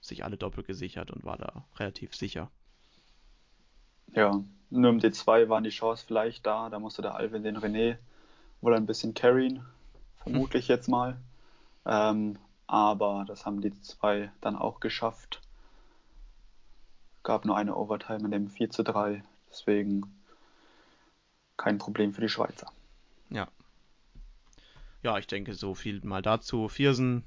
sich 0.00 0.24
alle 0.24 0.36
Doppel 0.36 0.64
gesichert 0.64 1.10
und 1.10 1.24
war 1.24 1.36
da 1.36 1.64
relativ 1.76 2.14
sicher. 2.14 2.50
Ja, 4.12 4.42
nur 4.70 4.90
im 4.90 5.00
D2 5.00 5.48
waren 5.48 5.64
die 5.64 5.70
Chance 5.70 6.04
vielleicht 6.06 6.46
da. 6.46 6.68
Da 6.68 6.78
musste 6.78 7.02
der 7.02 7.14
Alvin 7.14 7.42
den 7.42 7.56
René 7.56 7.96
wohl 8.60 8.74
ein 8.74 8.86
bisschen 8.86 9.14
carryen, 9.14 9.64
vermutlich 10.16 10.68
jetzt 10.68 10.88
mal. 10.88 11.16
Ähm, 11.84 12.38
aber 12.66 13.24
das 13.26 13.46
haben 13.46 13.60
die 13.60 13.80
zwei 13.82 14.32
dann 14.40 14.56
auch 14.56 14.80
geschafft. 14.80 15.40
Gab 17.22 17.44
nur 17.44 17.56
eine 17.56 17.76
Overtime 17.76 18.24
in 18.24 18.30
dem 18.30 18.48
4 18.48 18.70
zu 18.70 18.82
3. 18.82 19.22
Deswegen 19.56 20.02
kein 21.56 21.78
Problem 21.78 22.12
für 22.12 22.20
die 22.20 22.28
Schweizer. 22.28 22.70
Ja. 23.30 23.48
Ja, 25.02 25.18
ich 25.18 25.26
denke, 25.26 25.54
so 25.54 25.74
viel 25.74 26.00
mal 26.04 26.22
dazu. 26.22 26.68
Viersen 26.68 27.24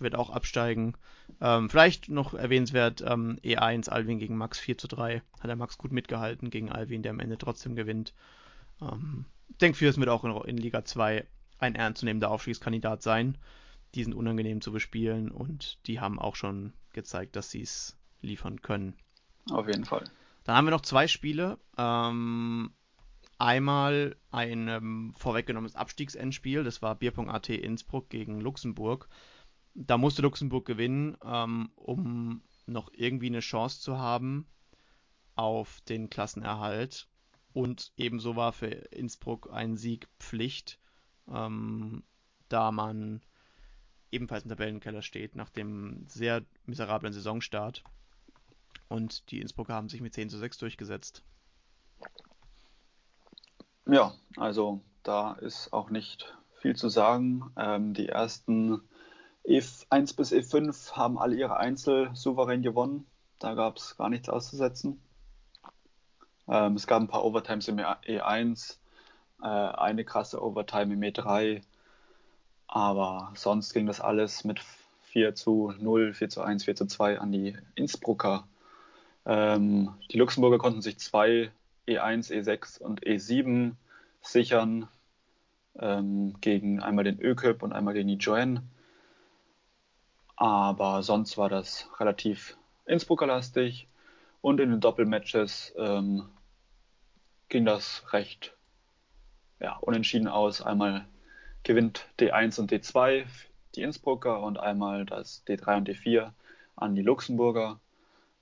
wird 0.00 0.16
auch 0.16 0.30
absteigen. 0.30 0.94
Ähm, 1.40 1.70
vielleicht 1.70 2.08
noch 2.08 2.34
erwähnenswert, 2.34 3.02
ähm, 3.06 3.38
E1 3.42 3.88
Alvin 3.88 4.18
gegen 4.18 4.36
Max 4.36 4.58
4 4.58 4.76
zu 4.78 4.88
3. 4.88 5.22
Hat 5.40 5.48
der 5.48 5.56
Max 5.56 5.78
gut 5.78 5.92
mitgehalten 5.92 6.50
gegen 6.50 6.70
Alvin, 6.70 7.02
der 7.02 7.10
am 7.10 7.20
Ende 7.20 7.38
trotzdem 7.38 7.76
gewinnt. 7.76 8.12
Ähm, 8.82 9.24
ich 9.48 9.58
denke, 9.58 9.78
Viersen 9.78 10.00
wird 10.00 10.10
auch 10.10 10.24
in, 10.24 10.32
in 10.48 10.58
Liga 10.58 10.84
2 10.84 11.24
ein 11.58 11.74
ernstzunehmender 11.74 12.30
Aufstiegskandidat 12.30 13.02
sein. 13.02 13.38
Die 13.94 14.04
sind 14.04 14.14
unangenehm 14.14 14.60
zu 14.60 14.72
bespielen 14.72 15.30
und 15.30 15.78
die 15.86 16.00
haben 16.00 16.18
auch 16.18 16.36
schon 16.36 16.72
gezeigt, 16.92 17.36
dass 17.36 17.50
sie 17.50 17.62
es 17.62 17.96
liefern 18.20 18.60
können. 18.60 18.94
Auf 19.50 19.68
jeden 19.68 19.84
Fall. 19.84 20.04
Dann 20.46 20.54
haben 20.54 20.66
wir 20.66 20.70
noch 20.70 20.82
zwei 20.82 21.08
Spiele. 21.08 21.58
Ähm, 21.76 22.70
einmal 23.36 24.14
ein 24.30 24.68
ähm, 24.68 25.14
vorweggenommenes 25.18 25.74
Abstiegsendspiel. 25.74 26.62
Das 26.62 26.82
war 26.82 26.94
Bier.at 26.94 27.48
Innsbruck 27.48 28.08
gegen 28.10 28.40
Luxemburg. 28.40 29.08
Da 29.74 29.98
musste 29.98 30.22
Luxemburg 30.22 30.64
gewinnen, 30.64 31.16
ähm, 31.24 31.70
um 31.74 32.42
noch 32.66 32.90
irgendwie 32.92 33.26
eine 33.26 33.40
Chance 33.40 33.80
zu 33.80 33.98
haben 33.98 34.46
auf 35.34 35.80
den 35.88 36.10
Klassenerhalt. 36.10 37.08
Und 37.52 37.92
ebenso 37.96 38.36
war 38.36 38.52
für 38.52 38.66
Innsbruck 38.66 39.50
ein 39.52 39.76
Sieg 39.76 40.06
Pflicht, 40.20 40.78
ähm, 41.28 42.04
da 42.48 42.70
man 42.70 43.20
ebenfalls 44.12 44.44
im 44.44 44.50
Tabellenkeller 44.50 45.02
steht 45.02 45.34
nach 45.34 45.50
dem 45.50 46.06
sehr 46.06 46.44
miserablen 46.66 47.12
Saisonstart. 47.12 47.82
Und 48.88 49.30
die 49.30 49.40
Innsbrucker 49.40 49.74
haben 49.74 49.88
sich 49.88 50.00
mit 50.00 50.14
10 50.14 50.30
zu 50.30 50.38
6 50.38 50.58
durchgesetzt. 50.58 51.22
Ja, 53.86 54.14
also 54.36 54.80
da 55.02 55.32
ist 55.34 55.72
auch 55.72 55.90
nicht 55.90 56.36
viel 56.60 56.76
zu 56.76 56.88
sagen. 56.88 57.52
Ähm, 57.56 57.94
die 57.94 58.08
ersten 58.08 58.80
E1 59.44 60.16
bis 60.16 60.32
E5 60.32 60.92
haben 60.92 61.18
alle 61.18 61.36
ihre 61.36 61.56
Einzel 61.56 62.10
souverän 62.14 62.62
gewonnen. 62.62 63.06
Da 63.38 63.54
gab 63.54 63.76
es 63.76 63.96
gar 63.96 64.08
nichts 64.08 64.28
auszusetzen. 64.28 65.00
Ähm, 66.48 66.74
es 66.74 66.86
gab 66.86 67.00
ein 67.00 67.08
paar 67.08 67.24
Overtimes 67.24 67.68
im 67.68 67.78
E1, 67.78 68.78
äh, 69.42 69.46
eine 69.46 70.04
krasse 70.04 70.42
Overtime 70.42 70.94
im 70.94 71.00
E3. 71.00 71.62
Aber 72.66 73.32
sonst 73.34 73.72
ging 73.72 73.86
das 73.86 74.00
alles 74.00 74.44
mit 74.44 74.60
4 75.02 75.34
zu 75.34 75.72
0, 75.78 76.14
4 76.14 76.28
zu 76.28 76.42
1, 76.42 76.64
4 76.64 76.76
zu 76.76 76.86
2 76.86 77.20
an 77.20 77.30
die 77.30 77.56
Innsbrucker. 77.74 78.46
Ähm, 79.26 79.92
die 80.10 80.18
Luxemburger 80.18 80.58
konnten 80.58 80.82
sich 80.82 80.98
zwei 80.98 81.50
E1, 81.88 82.32
E6 82.32 82.80
und 82.80 83.04
E7 83.04 83.72
sichern 84.22 84.88
ähm, 85.78 86.40
gegen 86.40 86.80
einmal 86.80 87.04
den 87.04 87.20
ÖKÖP 87.20 87.62
und 87.62 87.72
einmal 87.72 87.94
gegen 87.94 88.08
die 88.08 88.14
Joanne. 88.14 88.62
Aber 90.36 91.02
sonst 91.02 91.36
war 91.38 91.48
das 91.48 91.88
relativ 91.98 92.56
Innsbrucker-lastig 92.84 93.88
und 94.42 94.60
in 94.60 94.70
den 94.70 94.80
Doppelmatches 94.80 95.74
ähm, 95.76 96.28
ging 97.48 97.64
das 97.64 98.04
recht 98.12 98.54
ja, 99.58 99.76
unentschieden 99.78 100.28
aus. 100.28 100.62
Einmal 100.62 101.06
gewinnt 101.62 102.06
D1 102.20 102.60
und 102.60 102.70
D2 102.70 103.24
die 103.74 103.82
Innsbrucker 103.82 104.40
und 104.40 104.58
einmal 104.58 105.04
das 105.04 105.44
D3 105.46 105.78
und 105.78 105.88
D4 105.88 106.32
an 106.76 106.94
die 106.94 107.02
Luxemburger. 107.02 107.80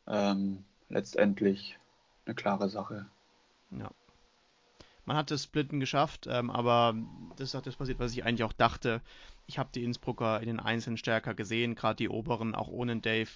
Ähm, 0.07 0.65
letztendlich 0.89 1.79
eine 2.27 2.35
klare 2.35 2.69
Sache. 2.69 3.07
Ja. 3.71 3.91
Man 5.05 5.17
hat 5.17 5.31
das 5.31 5.45
Splitten 5.45 5.81
geschafft, 5.81 6.27
ähm, 6.31 6.51
aber 6.51 6.95
das 7.37 7.51
ist 7.51 7.55
auch 7.55 7.63
das 7.63 7.77
passiert, 7.77 7.99
was 7.99 8.13
ich 8.13 8.25
eigentlich 8.25 8.45
auch 8.45 8.53
dachte. 8.55 9.03
Ich 9.47 9.59
habe 9.59 9.69
die 9.75 9.85
Innsbrucker 9.85 10.41
in 10.41 10.47
den 10.47 10.61
Einzelnen 10.61 10.97
stärker 10.97 11.35
gesehen, 11.35 11.75
gerade 11.75 11.97
die 11.97 12.09
oberen, 12.09 12.55
auch 12.55 12.69
ohne 12.69 12.97
Dave. 12.97 13.31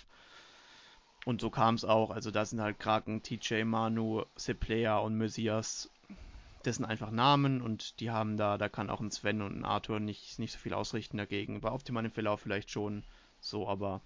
Und 1.27 1.43
so 1.43 1.51
kam 1.51 1.75
es 1.75 1.85
auch. 1.85 2.11
Also 2.11 2.31
da 2.31 2.47
sind 2.47 2.63
halt 2.63 2.79
Kraken, 2.79 3.23
TJ, 3.23 3.65
Manu, 3.65 4.25
Seplea 4.37 4.99
und 4.99 5.19
Messias 5.19 5.91
das 6.63 6.77
sind 6.77 6.85
einfach 6.85 7.11
Namen 7.11 7.63
und 7.63 8.01
die 8.01 8.11
haben 8.11 8.37
da, 8.37 8.59
da 8.59 8.69
kann 8.69 8.91
auch 8.91 9.01
ein 9.01 9.11
Sven 9.11 9.43
und 9.43 9.59
ein 9.59 9.65
Arthur 9.65 10.01
nicht, 10.01 10.39
nicht 10.39 10.53
so 10.53 10.59
viel 10.59 10.75
ausrichten 10.75 11.17
dagegen. 11.17 11.61
Bei 11.61 11.71
Optimal 11.71 12.05
in 12.05 12.17
Villau 12.17 12.37
vielleicht 12.37 12.71
schon 12.71 13.05
so, 13.41 13.69
aber 13.69 14.01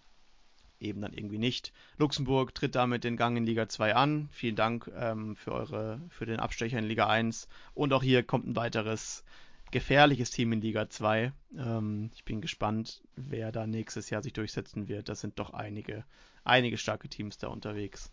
eben 0.83 1.01
dann 1.01 1.13
irgendwie 1.13 1.39
nicht. 1.39 1.73
Luxemburg 1.99 2.55
tritt 2.55 2.75
damit 2.75 3.05
den 3.05 3.17
Gang 3.17 3.37
in 3.37 3.45
Liga 3.45 3.69
2 3.69 3.95
an. 3.95 4.29
Vielen 4.33 4.57
Dank 4.57 4.91
ähm, 4.97 5.37
für 5.37 5.53
eure, 5.53 6.01
für 6.09 6.27
den 6.27 6.41
Abstecher 6.41 6.79
in 6.79 6.85
Liga 6.85 7.07
1. 7.07 7.49
Und 7.75 7.93
auch 7.93 8.03
hier 8.03 8.23
kommt 8.23 8.47
ein 8.47 8.57
weiteres 8.57 9.25
gefährliches 9.71 10.31
Team 10.31 10.53
in 10.53 10.61
Liga 10.61 10.89
2. 10.89 11.33
Ähm, 11.57 12.11
ich 12.15 12.25
bin 12.25 12.41
gespannt, 12.41 13.03
wer 13.17 13.51
da 13.53 13.67
nächstes 13.67 14.11
Jahr 14.11 14.23
sich 14.23 14.33
durchsetzen 14.33 14.89
wird. 14.89 15.09
Das 15.09 15.21
sind 15.21 15.39
doch 15.39 15.51
einige, 15.51 16.05
einige 16.45 16.79
starke 16.79 17.09
Teams 17.09 17.39
da 17.39 17.49
unterwegs. 17.49 18.13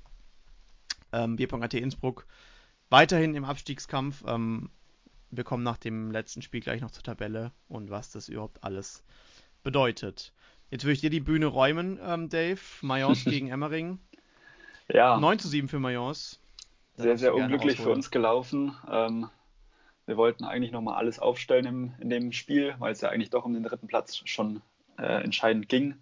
Ähm, 1.12 1.36
Bierpong.at 1.36 1.74
Innsbruck 1.74 2.26
weiterhin 2.90 3.36
im 3.36 3.46
Abstiegskampf. 3.46 4.24
Ähm, 4.26 4.70
wir 5.32 5.44
kommen 5.44 5.64
nach 5.64 5.78
dem 5.78 6.12
letzten 6.12 6.42
Spiel 6.42 6.62
gleich 6.62 6.82
noch 6.82 6.92
zur 6.92 7.04
Tabelle 7.04 7.52
und 7.68 7.90
was 7.90 8.12
das 8.12 8.30
überhaupt 8.30 8.64
alles 8.64 9.04
bedeutet. 9.64 10.34
Jetzt 10.70 10.84
würde 10.84 10.94
ich 10.94 11.02
dir 11.02 11.10
die 11.10 11.20
Bühne 11.20 11.48
räumen, 11.48 12.00
ähm, 12.04 12.30
Dave. 12.30 12.60
Mayence 12.82 13.26
gegen 13.30 13.50
Emmering. 13.50 14.00
Ja. 14.88 15.20
9 15.20 15.40
zu 15.40 15.48
7 15.48 15.68
für 15.68 15.80
Mayence. 15.80 16.40
Sehr, 16.98 17.18
sehr 17.18 17.34
unglücklich 17.34 17.80
für 17.80 17.92
uns 17.92 18.12
gelaufen. 18.12 18.76
Ähm, 18.90 19.30
wir 20.06 20.18
wollten 20.18 20.44
eigentlich 20.44 20.72
nochmal 20.72 20.96
alles 20.96 21.20
aufstellen 21.20 21.66
im, 21.66 21.94
in 22.00 22.10
dem 22.10 22.32
Spiel, 22.32 22.76
weil 22.80 22.92
es 22.92 23.02
ja 23.02 23.10
eigentlich 23.10 23.30
doch 23.30 23.46
um 23.46 23.54
den 23.54 23.64
dritten 23.64 23.88
Platz 23.88 24.22
schon 24.26 24.62
äh, 24.98 25.24
entscheidend 25.24 25.70
ging. 25.70 25.96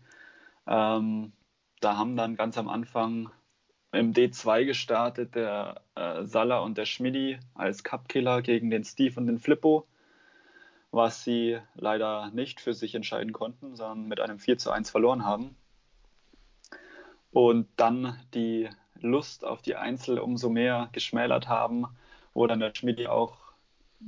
Ähm, 0.66 1.34
da 1.82 1.98
haben 1.98 2.16
dann 2.16 2.36
ganz 2.36 2.58
am 2.58 2.68
Anfang 2.68 3.30
im 3.92 4.14
D2 4.14 4.66
gestartet 4.66 5.36
der 5.36 5.82
äh, 5.96 6.24
Salah 6.26 6.60
und 6.60 6.78
der 6.78 6.86
Schmidi 6.86 7.40
als 7.54 7.84
Cupkiller 7.84 8.42
gegen 8.42 8.70
den 8.70 8.84
Steve 8.84 9.20
und 9.20 9.28
den 9.28 9.40
Flippo 9.40 9.88
was 10.98 11.24
sie 11.24 11.60
leider 11.76 12.30
nicht 12.32 12.60
für 12.60 12.74
sich 12.74 12.94
entscheiden 12.94 13.32
konnten, 13.32 13.78
sondern 13.78 14.08
mit 14.08 14.20
einem 14.20 14.40
4 14.40 14.58
zu 14.58 14.72
1 14.72 14.90
verloren 14.90 15.24
haben. 15.24 15.56
Und 17.32 17.68
dann 17.78 18.20
die 18.34 18.70
Lust 19.00 19.46
auf 19.46 19.62
die 19.62 19.76
Einzel 19.76 20.20
umso 20.20 20.50
mehr 20.50 20.90
geschmälert 20.92 21.48
haben, 21.48 21.86
wo 22.34 22.48
dann 22.48 22.60
der 22.60 22.74
Schmidt 22.76 23.08
auch 23.08 23.38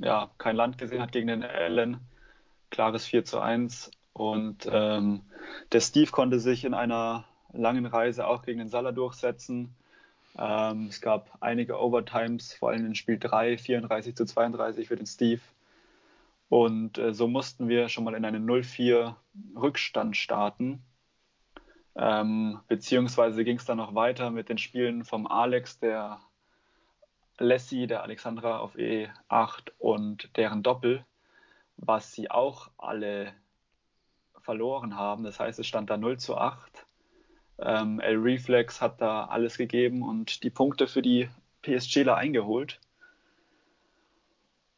ja, 0.00 0.30
kein 0.36 0.56
Land 0.56 0.78
gesehen 0.78 1.00
hat 1.00 1.12
gegen 1.12 1.28
den 1.28 1.42
Allen. 1.42 1.98
Klares 2.70 3.06
4 3.06 3.24
zu 3.24 3.40
1. 3.40 3.90
Und 4.12 4.68
ähm, 4.70 5.22
der 5.72 5.80
Steve 5.80 6.10
konnte 6.10 6.40
sich 6.40 6.64
in 6.64 6.74
einer 6.74 7.24
langen 7.52 7.86
Reise 7.86 8.26
auch 8.26 8.42
gegen 8.42 8.58
den 8.58 8.68
Salah 8.68 8.92
durchsetzen. 8.92 9.74
Ähm, 10.36 10.86
es 10.88 11.00
gab 11.00 11.38
einige 11.40 11.80
Overtimes, 11.80 12.54
vor 12.54 12.70
allem 12.70 12.86
in 12.86 12.94
Spiel 12.94 13.18
3, 13.18 13.58
34 13.58 14.16
zu 14.16 14.24
32 14.24 14.88
für 14.88 14.96
den 14.96 15.06
Steve. 15.06 15.40
Und 16.50 16.98
äh, 16.98 17.14
so 17.14 17.28
mussten 17.28 17.68
wir 17.68 17.88
schon 17.88 18.02
mal 18.02 18.14
in 18.14 18.24
einen 18.24 18.44
0-4 18.44 19.14
Rückstand 19.54 20.16
starten. 20.16 20.82
Ähm, 21.94 22.58
beziehungsweise 22.66 23.44
ging 23.44 23.56
es 23.56 23.64
dann 23.64 23.78
noch 23.78 23.94
weiter 23.94 24.30
mit 24.30 24.48
den 24.48 24.58
Spielen 24.58 25.04
vom 25.04 25.28
Alex, 25.28 25.78
der 25.78 26.20
Lassie, 27.38 27.86
der 27.86 28.02
Alexandra 28.02 28.58
auf 28.58 28.74
E8 28.74 29.70
und 29.78 30.36
deren 30.36 30.64
Doppel, 30.64 31.06
was 31.76 32.12
sie 32.12 32.32
auch 32.32 32.68
alle 32.78 33.32
verloren 34.40 34.96
haben. 34.96 35.22
Das 35.22 35.38
heißt, 35.38 35.60
es 35.60 35.68
stand 35.68 35.88
da 35.88 35.96
0 35.96 36.18
zu 36.18 36.36
8. 36.36 36.84
Ähm, 37.60 38.00
El 38.00 38.16
Reflex 38.16 38.80
hat 38.80 39.00
da 39.00 39.26
alles 39.26 39.56
gegeben 39.56 40.02
und 40.02 40.42
die 40.42 40.50
Punkte 40.50 40.88
für 40.88 41.00
die 41.00 41.28
PSGler 41.62 42.16
eingeholt. 42.16 42.80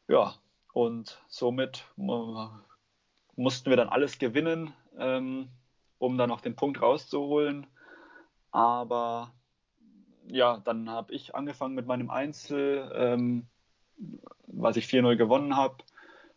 Ja, 0.07 0.35
und 0.73 1.23
somit 1.29 1.85
mussten 1.97 3.71
wir 3.71 3.77
dann 3.77 3.89
alles 3.89 4.19
gewinnen, 4.19 4.73
ähm, 4.99 5.49
um 5.99 6.17
dann 6.19 6.29
noch 6.29 6.41
den 6.41 6.57
Punkt 6.57 6.81
rauszuholen. 6.81 7.67
Aber 8.51 9.33
ja, 10.27 10.59
dann 10.65 10.91
habe 10.91 11.13
ich 11.13 11.35
angefangen 11.35 11.75
mit 11.75 11.87
meinem 11.87 12.11
Einzel, 12.11 12.91
ähm, 12.95 13.47
was 14.47 14.77
ich 14.77 14.87
4-0 14.87 15.17
gewonnen 15.17 15.57
habe. 15.57 15.77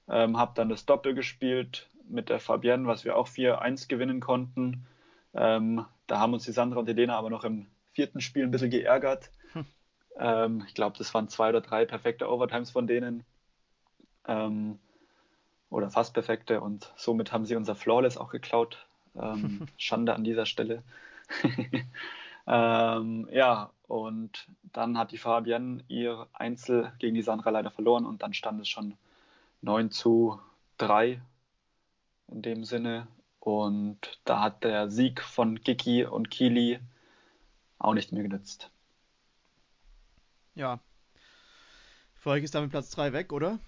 Ähm, 0.07 0.37
habe 0.37 0.51
dann 0.55 0.69
das 0.69 0.85
Doppel 0.85 1.15
gespielt 1.15 1.89
mit 2.07 2.29
der 2.29 2.39
Fabienne, 2.39 2.87
was 2.87 3.05
wir 3.05 3.17
auch 3.17 3.27
4-1 3.27 3.87
gewinnen 3.87 4.19
konnten. 4.19 4.85
Ähm, 5.33 5.85
da 6.07 6.19
haben 6.19 6.33
uns 6.33 6.45
die 6.45 6.51
Sandra 6.51 6.79
und 6.79 6.87
die 6.87 6.93
Lena 6.93 7.17
aber 7.17 7.29
noch 7.29 7.43
im 7.43 7.67
vierten 7.93 8.21
Spiel 8.21 8.43
ein 8.43 8.51
bisschen 8.51 8.69
geärgert. 8.69 9.31
Hm. 9.53 9.65
Ähm, 10.19 10.63
ich 10.67 10.75
glaube, 10.75 10.97
das 10.97 11.13
waren 11.13 11.29
zwei 11.29 11.49
oder 11.49 11.61
drei 11.61 11.85
perfekte 11.85 12.29
Overtimes 12.29 12.69
von 12.69 12.85
denen 12.85 13.23
ähm, 14.27 14.79
oder 15.69 15.89
fast 15.89 16.13
perfekte 16.13 16.61
und 16.61 16.93
somit 16.95 17.31
haben 17.31 17.45
sie 17.45 17.55
unser 17.55 17.75
Flawless 17.75 18.17
auch 18.17 18.29
geklaut. 18.29 18.85
Ähm, 19.15 19.67
Schande 19.77 20.13
an 20.13 20.23
dieser 20.23 20.45
Stelle. 20.45 20.83
ähm, 22.47 23.27
ja, 23.31 23.71
und 23.88 24.47
dann 24.63 24.97
hat 24.97 25.11
die 25.11 25.17
Fabienne 25.17 25.83
ihr 25.88 26.27
Einzel 26.33 26.91
gegen 26.99 27.15
die 27.15 27.21
Sandra 27.21 27.49
leider 27.49 27.71
verloren 27.71 28.05
und 28.05 28.23
dann 28.23 28.33
stand 28.33 28.61
es 28.61 28.69
schon 28.69 28.95
9 29.61 29.91
zu 29.91 30.39
3 30.77 31.21
in 32.27 32.41
dem 32.41 32.63
Sinne. 32.63 33.07
Und 33.39 34.19
da 34.25 34.41
hat 34.41 34.63
der 34.63 34.89
Sieg 34.89 35.21
von 35.21 35.61
Kiki 35.61 36.03
und 36.05 36.31
Kili 36.31 36.79
auch 37.77 37.93
nicht 37.93 38.11
mehr 38.11 38.23
genützt. 38.23 38.71
Ja. 40.55 40.79
Euch 42.25 42.43
ist 42.43 42.55
damit 42.55 42.71
Platz 42.71 42.89
3 42.89 43.13
weg, 43.13 43.31
oder? 43.31 43.59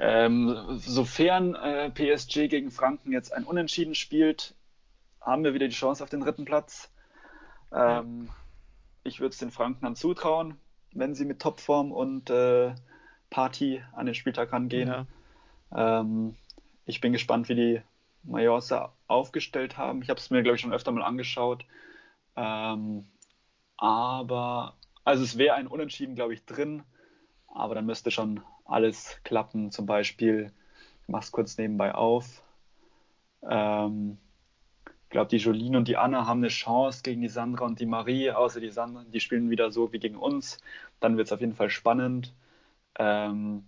Ähm, 0.00 0.78
sofern 0.78 1.54
äh, 1.56 1.90
PSG 1.90 2.48
gegen 2.48 2.70
Franken 2.70 3.12
jetzt 3.12 3.32
ein 3.32 3.44
Unentschieden 3.44 3.94
spielt, 3.94 4.54
haben 5.20 5.42
wir 5.42 5.54
wieder 5.54 5.66
die 5.66 5.74
Chance 5.74 6.04
auf 6.04 6.10
den 6.10 6.20
dritten 6.20 6.44
Platz. 6.44 6.90
Ähm, 7.72 8.26
ja. 8.26 8.34
Ich 9.02 9.20
würde 9.20 9.32
es 9.32 9.38
den 9.38 9.50
Franken 9.50 9.96
zutrauen, 9.96 10.56
wenn 10.92 11.14
sie 11.14 11.24
mit 11.24 11.40
Topform 11.40 11.90
und 11.90 12.30
äh, 12.30 12.74
Party 13.30 13.82
an 13.92 14.06
den 14.06 14.14
Spieltag 14.14 14.52
rangehen. 14.52 14.88
Ja. 14.88 16.00
Ähm, 16.00 16.36
ich 16.86 17.00
bin 17.00 17.12
gespannt, 17.12 17.48
wie 17.48 17.54
die 17.54 17.82
Majorsa 18.22 18.92
aufgestellt 19.08 19.76
haben. 19.76 20.02
Ich 20.02 20.10
habe 20.10 20.20
es 20.20 20.30
mir, 20.30 20.42
glaube 20.42 20.56
ich, 20.56 20.60
schon 20.60 20.72
öfter 20.72 20.92
mal 20.92 21.02
angeschaut. 21.02 21.64
Ähm, 22.36 23.08
aber, 23.76 24.76
also 25.04 25.24
es 25.24 25.38
wäre 25.38 25.56
ein 25.56 25.66
Unentschieden, 25.66 26.14
glaube 26.14 26.34
ich, 26.34 26.44
drin, 26.44 26.84
aber 27.48 27.74
dann 27.74 27.86
müsste 27.86 28.10
schon 28.10 28.40
alles 28.68 29.20
klappen. 29.24 29.70
Zum 29.70 29.86
Beispiel, 29.86 30.52
ich 31.02 31.08
mache 31.08 31.24
es 31.24 31.32
kurz 31.32 31.58
nebenbei 31.58 31.94
auf. 31.94 32.42
Ähm, 33.42 34.18
ich 35.04 35.10
glaube, 35.10 35.30
die 35.30 35.38
Jolene 35.38 35.78
und 35.78 35.88
die 35.88 35.96
Anna 35.96 36.26
haben 36.26 36.40
eine 36.40 36.48
Chance 36.48 37.02
gegen 37.02 37.22
die 37.22 37.28
Sandra 37.28 37.64
und 37.64 37.80
die 37.80 37.86
Marie, 37.86 38.30
außer 38.30 38.60
die 38.60 38.70
Sandra, 38.70 39.04
die 39.04 39.20
spielen 39.20 39.48
wieder 39.48 39.70
so 39.70 39.92
wie 39.92 39.98
gegen 39.98 40.16
uns. 40.16 40.58
Dann 41.00 41.16
wird 41.16 41.28
es 41.28 41.32
auf 41.32 41.40
jeden 41.40 41.54
Fall 41.54 41.70
spannend. 41.70 42.34
Ähm, 42.98 43.64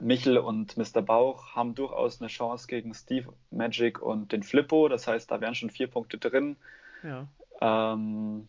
Michel 0.00 0.38
und 0.38 0.76
Mr. 0.76 1.02
Bauch 1.02 1.54
haben 1.54 1.74
durchaus 1.74 2.20
eine 2.20 2.28
Chance 2.28 2.66
gegen 2.66 2.94
Steve 2.94 3.32
Magic 3.50 4.00
und 4.00 4.32
den 4.32 4.42
Flippo. 4.42 4.88
Das 4.88 5.06
heißt, 5.06 5.30
da 5.30 5.40
wären 5.40 5.54
schon 5.54 5.70
vier 5.70 5.86
Punkte 5.86 6.18
drin. 6.18 6.56
Ja, 7.02 7.28
ähm, 7.60 8.48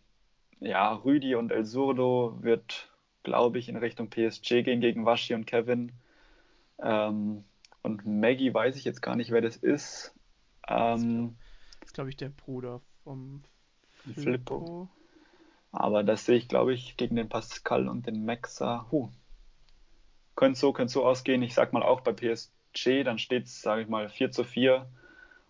ja 0.59 0.93
Rüdi 0.93 1.35
und 1.35 1.51
El 1.51 1.65
Surdo 1.65 2.37
wird 2.41 2.89
glaube 3.25 3.59
ich, 3.59 3.67
in 3.67 3.75
Richtung 3.75 4.09
PSG 4.09 4.63
gehen 4.63 4.79
gegen 4.79 5.05
Washi 5.05 5.33
und 5.33 5.45
Kevin. 5.45 5.91
Ähm, 6.79 7.43
und 7.81 8.05
Maggie 8.05 8.53
weiß 8.53 8.77
ich 8.77 8.85
jetzt 8.85 9.01
gar 9.01 9.17
nicht, 9.17 9.31
wer 9.31 9.41
das 9.41 9.57
ist. 9.57 10.13
Ähm, 10.69 11.35
das 11.81 11.89
ist, 11.89 11.93
glaube 11.93 12.09
ich, 12.09 12.15
der 12.15 12.29
Bruder 12.29 12.81
vom 13.03 13.43
Flippo. 14.13 14.21
Flippo. 14.21 14.89
Aber 15.71 16.03
das 16.03 16.25
sehe 16.25 16.37
ich, 16.37 16.47
glaube 16.47 16.73
ich, 16.73 16.95
gegen 16.95 17.17
den 17.17 17.27
Pascal 17.27 17.89
und 17.89 18.07
den 18.07 18.25
Maxa. 18.25 18.87
Huh. 18.91 19.09
Könnte 20.35 20.59
so, 20.59 20.71
könnte 20.71 20.93
so 20.93 21.05
ausgehen. 21.05 21.43
Ich 21.43 21.53
sag 21.53 21.73
mal 21.73 21.83
auch 21.83 22.01
bei 22.01 22.13
PSG, 22.13 23.03
dann 23.03 23.19
steht 23.19 23.45
es, 23.45 23.61
sage 23.61 23.81
ich 23.81 23.89
mal, 23.89 24.07
4 24.07 24.31
zu 24.31 24.43
4. 24.43 24.87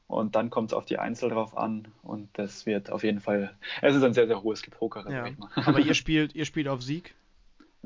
Und 0.08 0.36
dann 0.36 0.50
kommt 0.50 0.72
es 0.72 0.74
auf 0.74 0.86
die 0.86 1.00
Einzel 1.00 1.30
drauf 1.30 1.56
an. 1.56 1.88
Und 2.02 2.30
das 2.34 2.66
wird 2.66 2.92
auf 2.92 3.04
jeden 3.04 3.22
Fall. 3.22 3.56
Es 3.82 3.96
ist 3.96 4.04
ein 4.04 4.14
sehr, 4.14 4.28
sehr 4.28 4.42
hohes 4.42 4.62
Gepokere, 4.62 5.12
ja. 5.12 5.28
Aber 5.56 5.80
ihr 5.80 5.94
spielt, 5.96 6.36
ihr 6.36 6.46
spielt 6.46 6.68
auf 6.68 6.82
Sieg? 6.82 7.16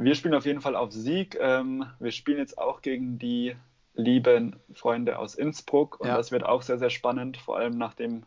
Wir 0.01 0.15
spielen 0.15 0.33
auf 0.33 0.45
jeden 0.45 0.61
Fall 0.61 0.77
auf 0.77 0.93
Sieg. 0.93 1.37
Ähm, 1.41 1.85
wir 1.99 2.11
spielen 2.11 2.37
jetzt 2.37 2.57
auch 2.57 2.81
gegen 2.81 3.19
die 3.19 3.55
lieben 3.95 4.55
Freunde 4.73 5.19
aus 5.19 5.35
Innsbruck 5.35 5.99
und 5.99 6.07
ja. 6.07 6.15
das 6.15 6.31
wird 6.31 6.45
auch 6.45 6.61
sehr, 6.61 6.79
sehr 6.79 6.89
spannend, 6.89 7.35
vor 7.35 7.57
allem 7.57 7.77
nachdem, 7.77 8.23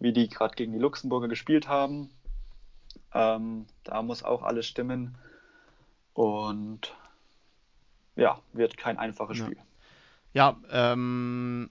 wie 0.00 0.12
die 0.12 0.28
gerade 0.28 0.56
gegen 0.56 0.72
die 0.72 0.80
Luxemburger 0.80 1.28
gespielt 1.28 1.68
haben. 1.68 2.10
Ähm, 3.14 3.66
da 3.84 4.02
muss 4.02 4.24
auch 4.24 4.42
alles 4.42 4.66
stimmen 4.66 5.16
und 6.12 6.96
ja, 8.16 8.40
wird 8.52 8.76
kein 8.76 8.98
einfaches 8.98 9.36
Spiel. 9.36 9.58
Ja, 10.32 10.56
ja 10.72 10.92
ähm, 10.92 11.70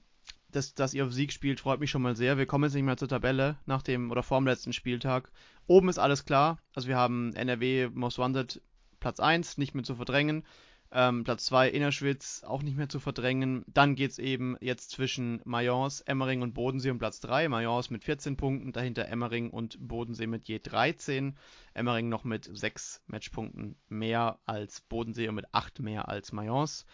dass, 0.49 0.75
dass 0.75 0.93
ihr 0.93 1.03
auf 1.05 1.11
Sieg 1.11 1.33
spielt, 1.33 1.59
freut 1.59 1.81
mich 1.81 1.91
schon 1.91 2.01
mal 2.01 2.15
sehr. 2.15 2.37
Wir 2.37 2.45
kommen 2.45 2.63
jetzt 2.63 2.73
nicht 2.73 2.83
mehr 2.83 2.95
zur 2.95 3.09
Tabelle 3.09 3.57
nach 3.65 3.81
dem 3.81 4.11
oder 4.11 4.23
vor 4.23 4.39
dem 4.39 4.47
letzten 4.47 4.71
Spieltag. 4.71 5.29
Oben 5.67 5.89
ist 5.89 5.97
alles 5.97 6.23
klar. 6.23 6.57
Also 6.73 6.87
wir 6.87 6.95
haben 6.95 7.35
NRW 7.35 7.89
Most 7.93 8.17
Wanted 8.17 8.61
Platz 9.05 9.19
1, 9.19 9.59
nicht 9.59 9.75
mehr 9.75 9.83
zu 9.83 9.93
verdrängen. 9.93 10.43
Ähm, 10.91 11.25
Platz 11.25 11.45
2 11.45 11.69
Innerschwitz 11.69 12.43
auch 12.43 12.63
nicht 12.63 12.75
mehr 12.75 12.89
zu 12.89 12.99
verdrängen. 12.99 13.63
Dann 13.67 13.93
geht 13.93 14.09
es 14.09 14.17
eben 14.17 14.57
jetzt 14.61 14.89
zwischen 14.89 15.43
Mayence, 15.45 16.01
Emmering 16.07 16.41
und 16.41 16.55
Bodensee 16.55 16.89
um 16.89 16.97
Platz 16.97 17.19
3. 17.19 17.47
Mayence 17.47 17.91
mit 17.91 18.03
14 18.03 18.35
Punkten, 18.35 18.71
dahinter 18.71 19.07
Emmering 19.07 19.51
und 19.51 19.77
Bodensee 19.79 20.25
mit 20.25 20.47
je 20.47 20.57
13. 20.57 21.37
Emmering 21.75 22.09
noch 22.09 22.23
mit 22.23 22.49
6 22.51 23.03
Matchpunkten 23.05 23.75
mehr 23.89 24.39
als 24.47 24.81
Bodensee 24.81 25.27
und 25.27 25.35
mit 25.35 25.53
8 25.53 25.81
mehr 25.81 26.09
als 26.09 26.31
Mayence. 26.31 26.87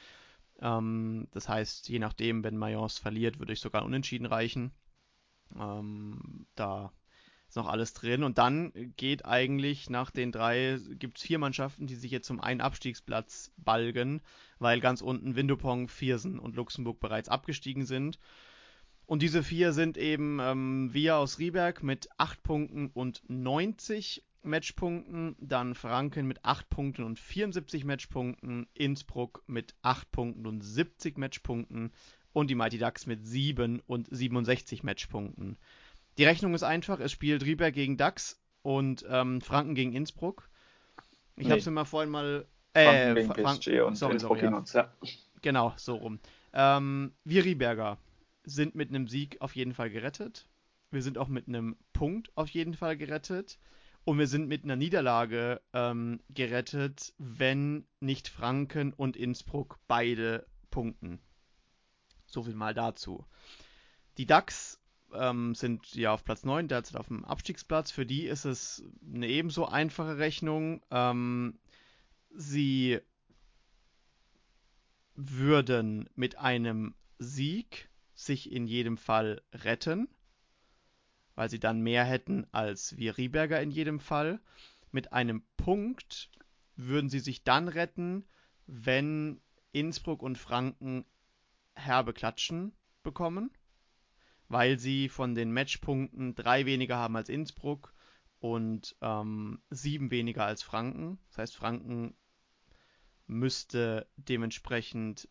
Ähm, 0.59 1.29
das 1.31 1.47
heißt, 1.47 1.87
je 1.87 1.99
nachdem, 1.99 2.43
wenn 2.43 2.57
Mayence 2.57 2.99
verliert, 2.99 3.39
würde 3.39 3.53
ich 3.53 3.61
sogar 3.61 3.85
unentschieden 3.85 4.25
reichen. 4.25 4.73
Ähm, 5.57 6.45
da 6.55 6.91
ist 7.51 7.57
noch 7.57 7.67
alles 7.67 7.93
drin. 7.93 8.23
Und 8.23 8.37
dann 8.37 8.71
geht 8.95 9.25
eigentlich 9.25 9.89
nach 9.89 10.09
den 10.09 10.31
drei, 10.31 10.79
gibt 10.91 11.17
es 11.17 11.23
vier 11.23 11.37
Mannschaften, 11.37 11.85
die 11.85 11.95
sich 11.95 12.09
jetzt 12.09 12.27
zum 12.27 12.39
einen 12.39 12.61
Abstiegsplatz 12.61 13.51
balgen, 13.57 14.21
weil 14.59 14.79
ganz 14.79 15.01
unten 15.01 15.35
Windupong, 15.35 15.89
Viersen 15.89 16.39
und 16.39 16.55
Luxemburg 16.55 17.01
bereits 17.01 17.27
abgestiegen 17.27 17.85
sind. 17.85 18.19
Und 19.05 19.21
diese 19.21 19.43
vier 19.43 19.73
sind 19.73 19.97
eben 19.97 20.39
ähm, 20.39 20.93
wir 20.93 21.17
aus 21.17 21.39
Rieberg 21.39 21.83
mit 21.83 22.07
8 22.17 22.41
Punkten 22.41 22.89
und 22.93 23.21
90 23.27 24.23
Matchpunkten, 24.43 25.35
dann 25.37 25.75
Franken 25.75 26.27
mit 26.27 26.45
8 26.45 26.69
Punkten 26.69 27.03
und 27.03 27.19
74 27.19 27.83
Matchpunkten, 27.83 28.67
Innsbruck 28.73 29.43
mit 29.47 29.75
8 29.81 30.09
Punkten 30.09 30.47
und 30.47 30.61
70 30.61 31.17
Matchpunkten 31.17 31.91
und 32.31 32.49
die 32.49 32.55
Mighty 32.55 32.77
Ducks 32.77 33.05
mit 33.07 33.27
7 33.27 33.81
und 33.87 34.07
67 34.09 34.83
Matchpunkten. 34.83 35.57
Die 36.17 36.25
Rechnung 36.25 36.53
ist 36.53 36.63
einfach, 36.63 36.99
es 36.99 37.11
spielt 37.11 37.45
Rieberg 37.45 37.73
gegen 37.73 37.97
DAX 37.97 38.41
und 38.61 39.05
ähm, 39.09 39.41
Franken 39.41 39.75
gegen 39.75 39.93
Innsbruck. 39.93 40.49
Ich 41.35 41.45
nee. 41.45 41.51
habe 41.51 41.59
es 41.59 41.65
mir 41.65 41.71
mal 41.71 41.85
vorhin 41.85 42.11
mal. 42.11 42.45
Äh, 42.73 43.15
Franken 43.15 43.15
gegen 43.15 43.47
PSG 43.47 43.81
und 43.81 43.95
sorry, 43.95 44.13
Innsbruck 44.13 44.39
sorry, 44.39 44.51
ja. 44.51 44.57
uns, 44.57 44.73
ja. 44.73 44.93
Genau, 45.41 45.73
so 45.77 45.95
rum. 45.95 46.19
Ähm, 46.53 47.13
wir 47.23 47.43
Rieberger 47.45 47.97
sind 48.43 48.75
mit 48.75 48.89
einem 48.89 49.07
Sieg 49.07 49.37
auf 49.39 49.55
jeden 49.55 49.73
Fall 49.73 49.89
gerettet. 49.89 50.47
Wir 50.91 51.01
sind 51.01 51.17
auch 51.17 51.27
mit 51.27 51.47
einem 51.47 51.77
Punkt 51.93 52.31
auf 52.35 52.49
jeden 52.49 52.73
Fall 52.73 52.97
gerettet. 52.97 53.57
Und 54.03 54.17
wir 54.17 54.27
sind 54.27 54.47
mit 54.47 54.63
einer 54.63 54.75
Niederlage 54.75 55.61
ähm, 55.73 56.21
gerettet, 56.29 57.13
wenn 57.19 57.85
nicht 57.99 58.29
Franken 58.29 58.93
und 58.93 59.15
Innsbruck 59.15 59.77
beide 59.87 60.47
punkten. 60.71 61.19
So 62.25 62.43
viel 62.43 62.55
mal 62.55 62.73
dazu. 62.73 63.25
Die 64.17 64.25
DAX 64.25 64.80
ähm, 65.13 65.55
sind 65.55 65.93
ja 65.95 66.13
auf 66.13 66.23
Platz 66.23 66.43
9, 66.43 66.67
derzeit 66.67 66.97
auf 66.97 67.07
dem 67.07 67.25
Abstiegsplatz. 67.25 67.91
Für 67.91 68.05
die 68.05 68.25
ist 68.25 68.45
es 68.45 68.83
eine 69.13 69.27
ebenso 69.27 69.67
einfache 69.67 70.17
Rechnung. 70.17 70.81
Ähm, 70.91 71.59
sie 72.33 72.99
würden 75.15 76.09
mit 76.15 76.37
einem 76.37 76.95
Sieg 77.19 77.89
sich 78.13 78.51
in 78.51 78.67
jedem 78.67 78.97
Fall 78.97 79.41
retten, 79.53 80.07
weil 81.35 81.49
sie 81.49 81.59
dann 81.59 81.81
mehr 81.81 82.05
hätten 82.05 82.47
als 82.51 82.97
wir 82.97 83.17
Rieberger 83.17 83.61
in 83.61 83.71
jedem 83.71 83.99
Fall. 83.99 84.39
Mit 84.91 85.13
einem 85.13 85.43
Punkt 85.57 86.29
würden 86.75 87.09
sie 87.09 87.19
sich 87.19 87.43
dann 87.43 87.67
retten, 87.67 88.25
wenn 88.67 89.41
Innsbruck 89.71 90.21
und 90.23 90.37
Franken 90.37 91.05
herbe 91.75 92.13
Klatschen 92.13 92.73
bekommen 93.03 93.51
weil 94.51 94.77
sie 94.77 95.09
von 95.09 95.35
den 95.35 95.53
Matchpunkten 95.53 96.35
drei 96.35 96.65
weniger 96.65 96.97
haben 96.97 97.15
als 97.15 97.29
Innsbruck 97.29 97.93
und 98.39 98.95
ähm, 99.01 99.61
sieben 99.69 100.11
weniger 100.11 100.45
als 100.45 100.63
Franken. 100.63 101.19
Das 101.29 101.37
heißt, 101.37 101.55
Franken 101.55 102.15
müsste 103.27 104.07
dementsprechend 104.17 105.29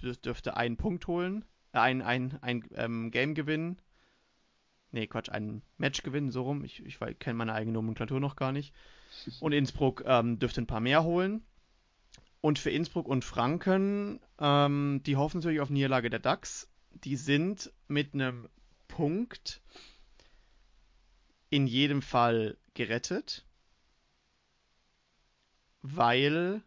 dürfte 0.00 0.56
einen 0.56 0.76
Punkt 0.76 1.06
holen, 1.06 1.44
äh, 1.72 1.78
ein, 1.78 2.02
ein, 2.02 2.38
ein 2.42 2.64
ähm, 2.74 3.10
Game 3.10 3.34
gewinnen. 3.34 3.80
Nee, 4.90 5.06
Quatsch, 5.06 5.30
ein 5.30 5.62
Match 5.76 6.02
gewinnen, 6.02 6.30
so 6.30 6.42
rum. 6.42 6.64
Ich, 6.64 6.84
ich 6.84 6.98
kenne 7.18 7.38
meine 7.38 7.54
eigene 7.54 7.72
Nomenklatur 7.72 8.20
noch 8.20 8.36
gar 8.36 8.52
nicht. 8.52 8.74
Und 9.40 9.52
Innsbruck 9.52 10.02
ähm, 10.06 10.38
dürfte 10.38 10.62
ein 10.62 10.66
paar 10.66 10.80
mehr 10.80 11.04
holen. 11.04 11.42
Und 12.40 12.58
für 12.58 12.70
Innsbruck 12.70 13.06
und 13.06 13.24
Franken, 13.24 14.18
ähm, 14.40 15.00
die 15.06 15.14
hoffen 15.14 15.38
natürlich 15.38 15.60
auf 15.60 15.70
Niederlage 15.70 16.10
der 16.10 16.18
DAX 16.18 16.71
die 17.04 17.16
sind 17.16 17.72
mit 17.88 18.14
einem 18.14 18.48
Punkt 18.88 19.60
in 21.50 21.66
jedem 21.66 22.02
Fall 22.02 22.56
gerettet, 22.74 23.44
weil 25.82 26.62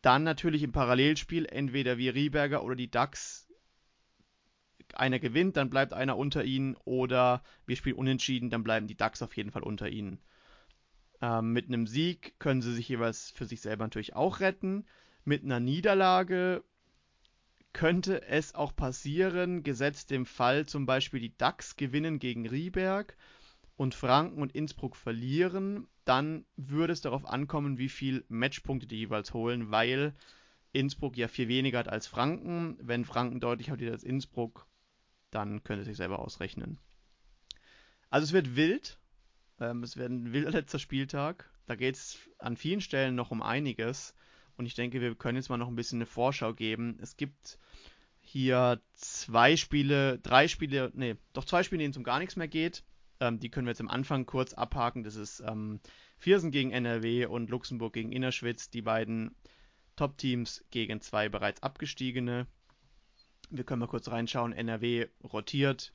dann 0.00 0.24
natürlich 0.24 0.62
im 0.62 0.72
Parallelspiel 0.72 1.46
entweder 1.46 1.98
wie 1.98 2.08
Rieberger 2.08 2.64
oder 2.64 2.74
die 2.74 2.90
DAX 2.90 3.48
einer 4.94 5.18
gewinnt, 5.18 5.56
dann 5.56 5.70
bleibt 5.70 5.92
einer 5.92 6.16
unter 6.16 6.44
ihnen 6.44 6.76
oder 6.84 7.42
wir 7.66 7.76
spielen 7.76 7.96
unentschieden, 7.96 8.50
dann 8.50 8.64
bleiben 8.64 8.86
die 8.86 8.96
DAX 8.96 9.22
auf 9.22 9.36
jeden 9.36 9.50
Fall 9.50 9.62
unter 9.62 9.88
ihnen. 9.88 10.20
Ähm, 11.20 11.52
mit 11.52 11.68
einem 11.68 11.86
Sieg 11.86 12.38
können 12.38 12.62
sie 12.62 12.74
sich 12.74 12.88
jeweils 12.88 13.30
für 13.30 13.46
sich 13.46 13.60
selber 13.60 13.84
natürlich 13.84 14.14
auch 14.14 14.40
retten. 14.40 14.84
Mit 15.24 15.44
einer 15.44 15.60
Niederlage 15.60 16.64
könnte 17.72 18.22
es 18.26 18.54
auch 18.54 18.74
passieren, 18.74 19.62
gesetzt 19.62 20.10
dem 20.10 20.26
Fall 20.26 20.66
zum 20.66 20.86
Beispiel 20.86 21.20
die 21.20 21.36
DAX 21.36 21.76
gewinnen 21.76 22.18
gegen 22.18 22.46
Rieberg 22.46 23.16
und 23.76 23.94
Franken 23.94 24.42
und 24.42 24.52
Innsbruck 24.52 24.96
verlieren, 24.96 25.86
dann 26.04 26.44
würde 26.56 26.92
es 26.92 27.00
darauf 27.00 27.24
ankommen, 27.26 27.78
wie 27.78 27.88
viel 27.88 28.24
Matchpunkte 28.28 28.86
die 28.86 28.98
jeweils 28.98 29.32
holen, 29.34 29.70
weil 29.70 30.14
Innsbruck 30.72 31.16
ja 31.16 31.28
viel 31.28 31.48
weniger 31.48 31.78
hat 31.78 31.88
als 31.88 32.06
Franken. 32.06 32.76
Wenn 32.80 33.04
Franken 33.04 33.40
deutlich 33.40 33.70
hat 33.70 33.82
als 33.82 34.04
Innsbruck, 34.04 34.66
dann 35.30 35.62
könnte 35.64 35.82
es 35.82 35.88
sich 35.88 35.96
selber 35.96 36.18
ausrechnen. 36.18 36.78
Also 38.10 38.24
es 38.24 38.32
wird 38.32 38.56
wild. 38.56 38.98
Ähm, 39.60 39.82
es 39.82 39.96
wird 39.96 40.10
ein 40.10 40.32
wilder 40.32 40.50
letzter 40.50 40.78
Spieltag. 40.78 41.50
Da 41.66 41.76
geht 41.76 41.96
es 41.96 42.18
an 42.38 42.56
vielen 42.56 42.80
Stellen 42.80 43.14
noch 43.14 43.30
um 43.30 43.42
einiges. 43.42 44.14
Und 44.56 44.66
ich 44.66 44.74
denke, 44.74 45.00
wir 45.00 45.14
können 45.14 45.36
jetzt 45.36 45.48
mal 45.48 45.56
noch 45.56 45.68
ein 45.68 45.76
bisschen 45.76 45.98
eine 45.98 46.06
Vorschau 46.06 46.54
geben. 46.54 46.98
Es 47.00 47.16
gibt 47.16 47.58
hier 48.20 48.80
zwei 48.94 49.56
Spiele, 49.56 50.18
drei 50.18 50.48
Spiele, 50.48 50.92
nee, 50.94 51.16
doch 51.32 51.44
zwei 51.44 51.62
Spiele, 51.62 51.80
denen 51.80 51.90
es 51.90 51.96
um 51.96 52.04
gar 52.04 52.18
nichts 52.18 52.36
mehr 52.36 52.48
geht. 52.48 52.84
Ähm, 53.20 53.38
die 53.38 53.50
können 53.50 53.66
wir 53.66 53.72
jetzt 53.72 53.80
am 53.80 53.88
Anfang 53.88 54.26
kurz 54.26 54.52
abhaken. 54.54 55.04
Das 55.04 55.16
ist 55.16 55.40
ähm, 55.46 55.80
Viersen 56.18 56.50
gegen 56.50 56.70
NRW 56.70 57.26
und 57.26 57.50
Luxemburg 57.50 57.92
gegen 57.92 58.12
Innerschwitz. 58.12 58.70
Die 58.70 58.82
beiden 58.82 59.34
Top-Teams 59.96 60.64
gegen 60.70 61.00
zwei 61.00 61.28
bereits 61.28 61.62
abgestiegene. 61.62 62.46
Wir 63.50 63.64
können 63.64 63.80
mal 63.80 63.86
kurz 63.86 64.08
reinschauen. 64.08 64.52
NRW 64.52 65.06
rotiert. 65.24 65.92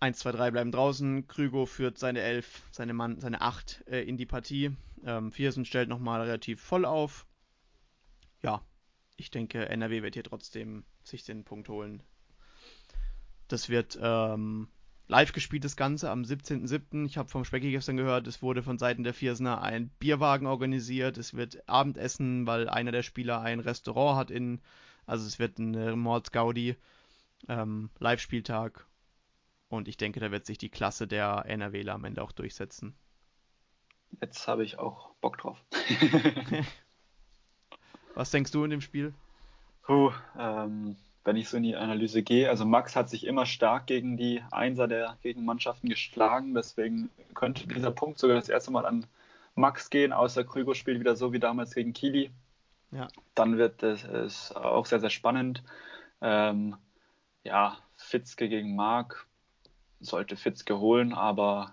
1, 0.00 0.18
2, 0.18 0.32
3 0.32 0.50
bleiben 0.50 0.72
draußen. 0.72 1.26
Krügo 1.26 1.64
führt 1.64 1.98
seine 1.98 2.20
11, 2.20 2.62
seine 2.70 2.92
Mann, 2.92 3.20
seine 3.20 3.40
8 3.40 3.84
äh, 3.88 4.02
in 4.02 4.16
die 4.16 4.26
Partie. 4.26 4.76
Ähm, 5.04 5.32
Viersen 5.32 5.64
stellt 5.64 5.88
nochmal 5.88 6.22
relativ 6.22 6.60
voll 6.60 6.84
auf. 6.84 7.26
Ja, 8.42 8.62
ich 9.16 9.30
denke, 9.30 9.68
NRW 9.68 10.02
wird 10.02 10.14
hier 10.14 10.24
trotzdem 10.24 10.84
sich 11.04 11.24
den 11.24 11.44
Punkt 11.44 11.68
holen. 11.68 12.02
Das 13.48 13.68
wird 13.68 13.98
ähm, 14.00 14.68
live 15.08 15.32
gespielt, 15.32 15.64
das 15.64 15.76
Ganze 15.76 16.10
am 16.10 16.22
17.07. 16.22 17.06
Ich 17.06 17.16
habe 17.16 17.28
vom 17.28 17.44
Specki 17.44 17.70
gestern 17.70 17.96
gehört, 17.96 18.26
es 18.26 18.42
wurde 18.42 18.62
von 18.62 18.78
Seiten 18.78 19.04
der 19.04 19.14
Viersener 19.14 19.62
ein 19.62 19.88
Bierwagen 20.00 20.46
organisiert. 20.46 21.16
Es 21.18 21.34
wird 21.34 21.68
Abendessen, 21.68 22.46
weil 22.46 22.68
einer 22.68 22.92
der 22.92 23.02
Spieler 23.02 23.40
ein 23.40 23.60
Restaurant 23.60 24.18
hat 24.18 24.30
in. 24.30 24.60
Also 25.06 25.26
es 25.26 25.38
wird 25.38 25.58
ein 25.58 25.98
Mordsgaudi. 25.98 26.76
Ähm, 27.48 27.90
Live-Spieltag. 27.98 28.86
Und 29.68 29.88
ich 29.88 29.96
denke, 29.96 30.20
da 30.20 30.30
wird 30.30 30.46
sich 30.46 30.58
die 30.58 30.68
Klasse 30.68 31.06
der 31.06 31.44
NRWler 31.46 31.94
am 31.94 32.04
Ende 32.04 32.22
auch 32.22 32.32
durchsetzen. 32.32 32.94
Jetzt 34.20 34.48
habe 34.48 34.64
ich 34.64 34.78
auch 34.78 35.10
Bock 35.20 35.38
drauf. 35.38 35.62
Was 38.14 38.30
denkst 38.30 38.50
du 38.50 38.64
in 38.64 38.70
dem 38.70 38.80
Spiel? 38.80 39.12
Puh, 39.82 40.10
ähm, 40.38 40.96
wenn 41.24 41.36
ich 41.36 41.48
so 41.48 41.56
in 41.56 41.62
die 41.62 41.76
Analyse 41.76 42.22
gehe, 42.22 42.48
also 42.48 42.64
Max 42.64 42.96
hat 42.96 43.10
sich 43.10 43.26
immer 43.26 43.46
stark 43.46 43.86
gegen 43.86 44.16
die 44.16 44.42
Einser 44.50 44.88
der 44.88 45.18
Gegenmannschaften 45.22 45.88
geschlagen, 45.88 46.54
deswegen 46.54 47.10
könnte 47.34 47.66
dieser 47.68 47.90
Punkt 47.90 48.18
sogar 48.18 48.36
das 48.36 48.48
erste 48.48 48.70
Mal 48.70 48.86
an 48.86 49.06
Max 49.54 49.90
gehen, 49.90 50.12
außer 50.12 50.44
Krüger 50.44 50.74
spielt 50.74 51.00
wieder 51.00 51.16
so 51.16 51.32
wie 51.32 51.38
damals 51.38 51.74
gegen 51.74 51.92
Kili. 51.92 52.30
Ja. 52.90 53.08
Dann 53.34 53.58
wird 53.58 53.82
es 53.82 54.52
auch 54.52 54.86
sehr, 54.86 55.00
sehr 55.00 55.10
spannend. 55.10 55.62
Ähm, 56.20 56.76
ja, 57.42 57.76
Fitzke 57.96 58.48
gegen 58.48 58.76
Mark 58.76 59.26
sollte 60.00 60.36
Fitzke 60.36 60.78
holen, 60.78 61.12
aber 61.12 61.72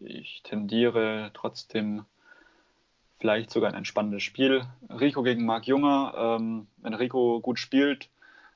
ich 0.00 0.42
tendiere 0.42 1.30
trotzdem 1.34 2.04
vielleicht 3.18 3.50
sogar 3.50 3.70
ein 3.70 3.76
entspannendes 3.76 4.22
Spiel. 4.22 4.64
Rico 4.88 5.22
gegen 5.22 5.44
Marc 5.44 5.66
Junger. 5.66 6.14
Ähm, 6.16 6.68
wenn 6.78 6.94
Rico 6.94 7.40
gut 7.40 7.58
spielt, 7.58 8.08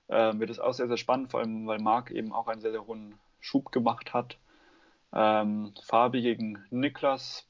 äh, 0.09 0.39
wird 0.39 0.51
es 0.51 0.61
auch 0.61 0.73
sehr, 0.73 0.89
sehr 0.89 0.97
spannend, 0.97 1.31
vor 1.31 1.41
allem 1.41 1.67
weil 1.67 1.79
Marc 1.79 2.11
eben 2.11 2.33
auch 2.33 2.49
einen 2.49 2.61
sehr, 2.61 2.71
sehr 2.71 2.87
hohen 2.87 3.15
Schub 3.41 3.73
gemacht 3.73 4.13
hat. 4.13 4.39
Ähm, 5.13 5.75
Fabi 5.83 6.23
gegen 6.23 6.65
Niklas. 6.71 7.47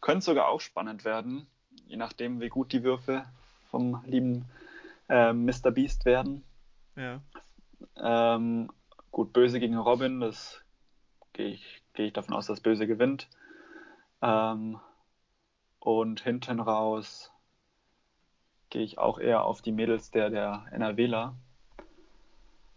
Könnte 0.00 0.24
sogar 0.24 0.48
auch 0.48 0.60
spannend 0.60 1.04
werden, 1.04 1.46
je 1.86 1.96
nachdem, 1.96 2.40
wie 2.40 2.48
gut 2.48 2.72
die 2.72 2.82
Würfe 2.82 3.24
vom 3.70 4.02
lieben 4.04 4.46
äh, 5.08 5.32
Mr. 5.32 5.70
Beast 5.70 6.04
werden. 6.04 6.42
Ja. 6.96 7.20
Ähm, 7.96 8.70
gut, 9.10 9.32
Böse 9.32 9.60
gegen 9.60 9.76
Robin, 9.76 10.20
das 10.20 10.60
gehe 11.32 11.48
ich, 11.48 11.82
geh 12.00 12.06
ich 12.06 12.12
davon 12.14 12.34
aus, 12.34 12.46
dass 12.46 12.62
Böse 12.62 12.86
gewinnt. 12.86 13.28
Ähm, 14.22 14.80
und 15.80 16.20
hinten 16.22 16.58
raus 16.58 17.30
gehe 18.70 18.82
ich 18.82 18.96
auch 18.96 19.18
eher 19.18 19.44
auf 19.44 19.60
die 19.60 19.72
Mädels 19.72 20.10
der, 20.10 20.30
der 20.30 20.64
NRWler. 20.72 21.36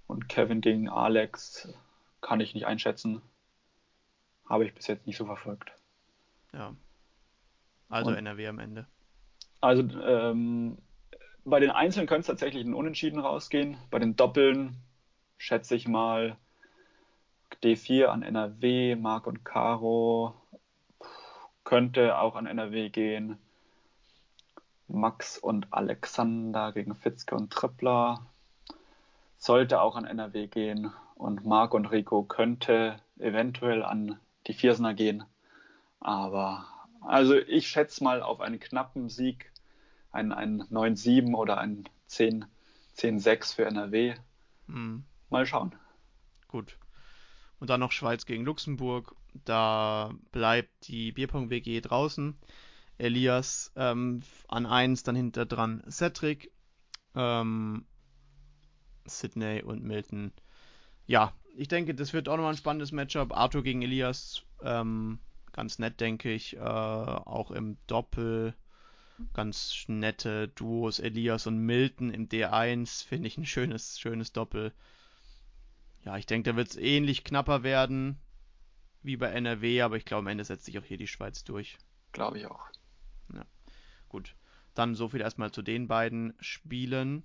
Und 0.07 0.27
Kevin 0.27 0.59
gegen 0.59 0.89
Alex 0.89 1.73
kann 2.19 2.41
ich 2.41 2.53
nicht 2.53 2.65
einschätzen. 2.65 3.21
Habe 4.49 4.65
ich 4.65 4.73
bis 4.73 4.87
jetzt 4.87 5.07
nicht 5.07 5.15
so 5.15 5.25
verfolgt. 5.25 5.71
Ja. 6.51 6.75
Also 7.87 8.11
und, 8.11 8.17
NRW 8.17 8.47
am 8.47 8.59
Ende. 8.59 8.87
Also 9.61 9.83
ähm, 10.01 10.77
bei 11.45 11.61
den 11.61 11.71
Einzelnen 11.71 12.07
könnte 12.07 12.21
es 12.21 12.27
tatsächlich 12.27 12.65
ein 12.65 12.73
Unentschieden 12.73 13.19
rausgehen. 13.19 13.77
Bei 13.89 13.99
den 13.99 14.17
Doppeln 14.17 14.75
schätze 15.37 15.75
ich 15.75 15.87
mal 15.87 16.37
D4 17.61 18.05
an 18.05 18.23
NRW, 18.23 18.95
Marc 18.95 19.27
und 19.27 19.43
Caro. 19.43 20.33
Könnte 21.63 22.17
auch 22.17 22.35
an 22.35 22.45
NRW 22.45 22.89
gehen. 22.89 23.37
Max 24.87 25.37
und 25.37 25.67
Alexander 25.71 26.71
gegen 26.71 26.95
Fitzke 26.95 27.35
und 27.35 27.51
Trippler. 27.51 28.25
Sollte 29.37 29.81
auch 29.81 29.95
an 29.95 30.05
NRW 30.05 30.47
gehen. 30.47 30.91
Und 31.15 31.45
Marc 31.45 31.73
und 31.73 31.85
Rico 31.85 32.23
könnte 32.23 32.97
eventuell 33.17 33.83
an 33.83 34.19
die 34.47 34.53
Viersener 34.53 34.93
gehen. 34.93 35.23
Aber 35.99 36.65
also 37.01 37.35
ich 37.35 37.67
schätze 37.67 38.03
mal 38.03 38.21
auf 38.21 38.41
einen 38.41 38.59
knappen 38.59 39.09
Sieg, 39.09 39.51
einen, 40.11 40.31
einen 40.31 40.63
9-7 40.63 41.33
oder 41.33 41.57
einen 41.57 41.87
10-6 42.09 43.55
für 43.55 43.65
NRW. 43.65 44.15
Mhm. 44.67 45.03
Mal 45.29 45.45
schauen. 45.45 45.75
Gut. 46.47 46.77
Und 47.63 47.69
dann 47.69 47.79
noch 47.79 47.93
Schweiz 47.93 48.25
gegen 48.25 48.43
Luxemburg. 48.43 49.15
Da 49.45 50.13
bleibt 50.33 50.85
die 50.89 51.13
Bierpong-WG 51.13 51.79
draußen. 51.79 52.37
Elias 52.97 53.71
ähm, 53.77 54.21
an 54.49 54.65
1, 54.65 55.03
dann 55.03 55.15
hinter 55.15 55.45
dran 55.45 55.81
Cedric, 55.89 56.51
ähm, 57.15 57.85
Sydney 59.05 59.63
und 59.63 59.81
Milton. 59.81 60.33
Ja, 61.05 61.31
ich 61.55 61.69
denke, 61.69 61.95
das 61.95 62.11
wird 62.11 62.27
auch 62.27 62.35
nochmal 62.35 62.51
ein 62.51 62.57
spannendes 62.57 62.91
Matchup. 62.91 63.31
Arthur 63.31 63.63
gegen 63.63 63.81
Elias, 63.81 64.43
ähm, 64.61 65.19
ganz 65.53 65.79
nett, 65.79 66.01
denke 66.01 66.33
ich. 66.33 66.57
Äh, 66.57 66.59
auch 66.59 67.49
im 67.49 67.77
Doppel 67.87 68.55
ganz 69.31 69.85
nette 69.87 70.49
Duos. 70.49 70.99
Elias 70.99 71.47
und 71.47 71.59
Milton 71.59 72.13
im 72.13 72.27
D1 72.27 73.07
finde 73.07 73.29
ich 73.29 73.37
ein 73.37 73.45
schönes, 73.45 74.01
schönes 74.01 74.33
Doppel. 74.33 74.73
Ja, 76.05 76.17
ich 76.17 76.25
denke, 76.25 76.51
da 76.51 76.55
wird 76.55 76.69
es 76.69 76.75
ähnlich 76.75 77.23
knapper 77.23 77.63
werden 77.63 78.17
wie 79.01 79.17
bei 79.17 79.27
NRW, 79.27 79.81
aber 79.81 79.97
ich 79.97 80.05
glaube, 80.05 80.19
am 80.19 80.27
Ende 80.27 80.43
setzt 80.43 80.65
sich 80.65 80.77
auch 80.79 80.83
hier 80.83 80.97
die 80.97 81.07
Schweiz 81.07 81.43
durch. 81.43 81.77
Glaube 82.11 82.37
ich 82.37 82.45
auch. 82.45 82.67
Ja, 83.33 83.43
gut. 84.09 84.35
Dann 84.73 84.95
so 84.95 85.09
viel 85.09 85.21
erstmal 85.21 85.51
zu 85.51 85.61
den 85.61 85.87
beiden 85.87 86.33
Spielen. 86.39 87.23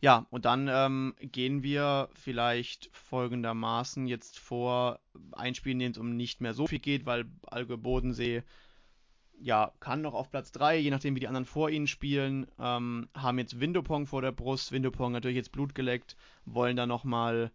Ja, 0.00 0.26
und 0.30 0.44
dann 0.44 0.68
ähm, 0.70 1.14
gehen 1.20 1.62
wir 1.62 2.10
vielleicht 2.14 2.90
folgendermaßen 2.92 4.06
jetzt 4.06 4.38
vor, 4.38 5.00
ein 5.32 5.54
Spiel, 5.54 5.72
in 5.72 5.78
dem 5.78 5.92
es 5.92 5.98
um 5.98 6.16
nicht 6.16 6.40
mehr 6.40 6.54
so 6.54 6.66
viel 6.66 6.78
geht, 6.78 7.06
weil 7.06 7.26
Alge 7.46 7.78
Bodensee 7.78 8.42
ja, 9.40 9.72
kann 9.80 10.02
noch 10.02 10.14
auf 10.14 10.30
Platz 10.30 10.52
3, 10.52 10.78
je 10.78 10.90
nachdem 10.90 11.14
wie 11.14 11.20
die 11.20 11.28
anderen 11.28 11.44
vor 11.44 11.70
ihnen 11.70 11.86
spielen, 11.86 12.46
ähm, 12.58 13.08
haben 13.14 13.38
jetzt 13.38 13.60
Windopong 13.60 14.06
vor 14.06 14.22
der 14.22 14.32
Brust, 14.32 14.72
Windopong 14.72 15.12
natürlich 15.12 15.36
jetzt 15.36 15.52
Blut 15.52 15.74
geleckt, 15.74 16.16
wollen 16.44 16.76
da 16.76 16.86
nochmal 16.86 17.50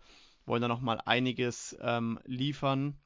wollen 0.46 0.62
da 0.62 0.68
noch 0.68 0.86
einiges 1.06 1.78
ähm, 1.82 2.20
liefern. 2.26 2.98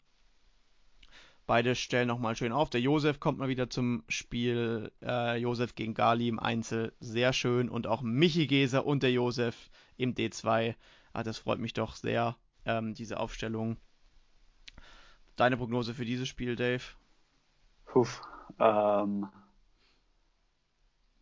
Beide 1.47 1.75
stellen 1.75 2.07
nochmal 2.07 2.35
schön 2.35 2.51
auf. 2.51 2.71
Der 2.71 2.81
Josef 2.81 3.19
kommt 3.19 3.37
mal 3.37 3.49
wieder 3.49 3.69
zum 3.69 4.03
Spiel. 4.07 4.91
Äh, 5.03 5.37
Josef 5.37 5.75
gegen 5.75 5.93
Gali 5.93 6.27
im 6.27 6.39
Einzel. 6.39 6.93
Sehr 6.99 7.33
schön. 7.33 7.69
Und 7.69 7.85
auch 7.85 8.01
Michi 8.01 8.47
Geser 8.47 8.85
und 8.85 9.03
der 9.03 9.11
Josef 9.11 9.69
im 9.95 10.15
D2. 10.15 10.75
Ah, 11.13 11.23
das 11.23 11.37
freut 11.37 11.59
mich 11.59 11.73
doch 11.73 11.95
sehr, 11.95 12.35
ähm, 12.65 12.95
diese 12.95 13.19
Aufstellung. 13.19 13.77
Deine 15.35 15.57
Prognose 15.57 15.93
für 15.93 16.05
dieses 16.05 16.27
Spiel, 16.27 16.55
Dave? 16.55 16.83
Puh, 17.85 18.07
ähm, 18.59 19.27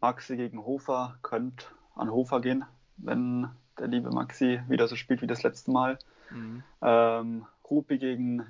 Maxi 0.02 0.36
gegen 0.36 0.66
Hofer 0.66 1.18
könnte 1.22 1.66
an 1.96 2.12
Hofer 2.12 2.42
gehen, 2.42 2.66
wenn 2.98 3.50
der 3.80 3.88
liebe 3.88 4.10
Maxi 4.10 4.60
wieder 4.68 4.88
so 4.88 4.96
spielt 4.96 5.22
wie 5.22 5.28
das 5.28 5.44
letzte 5.44 5.72
Mal. 5.72 5.98
Mhm. 6.32 6.64
Ähm, 6.82 7.46
Rupi 7.70 7.98
gegen 7.98 8.46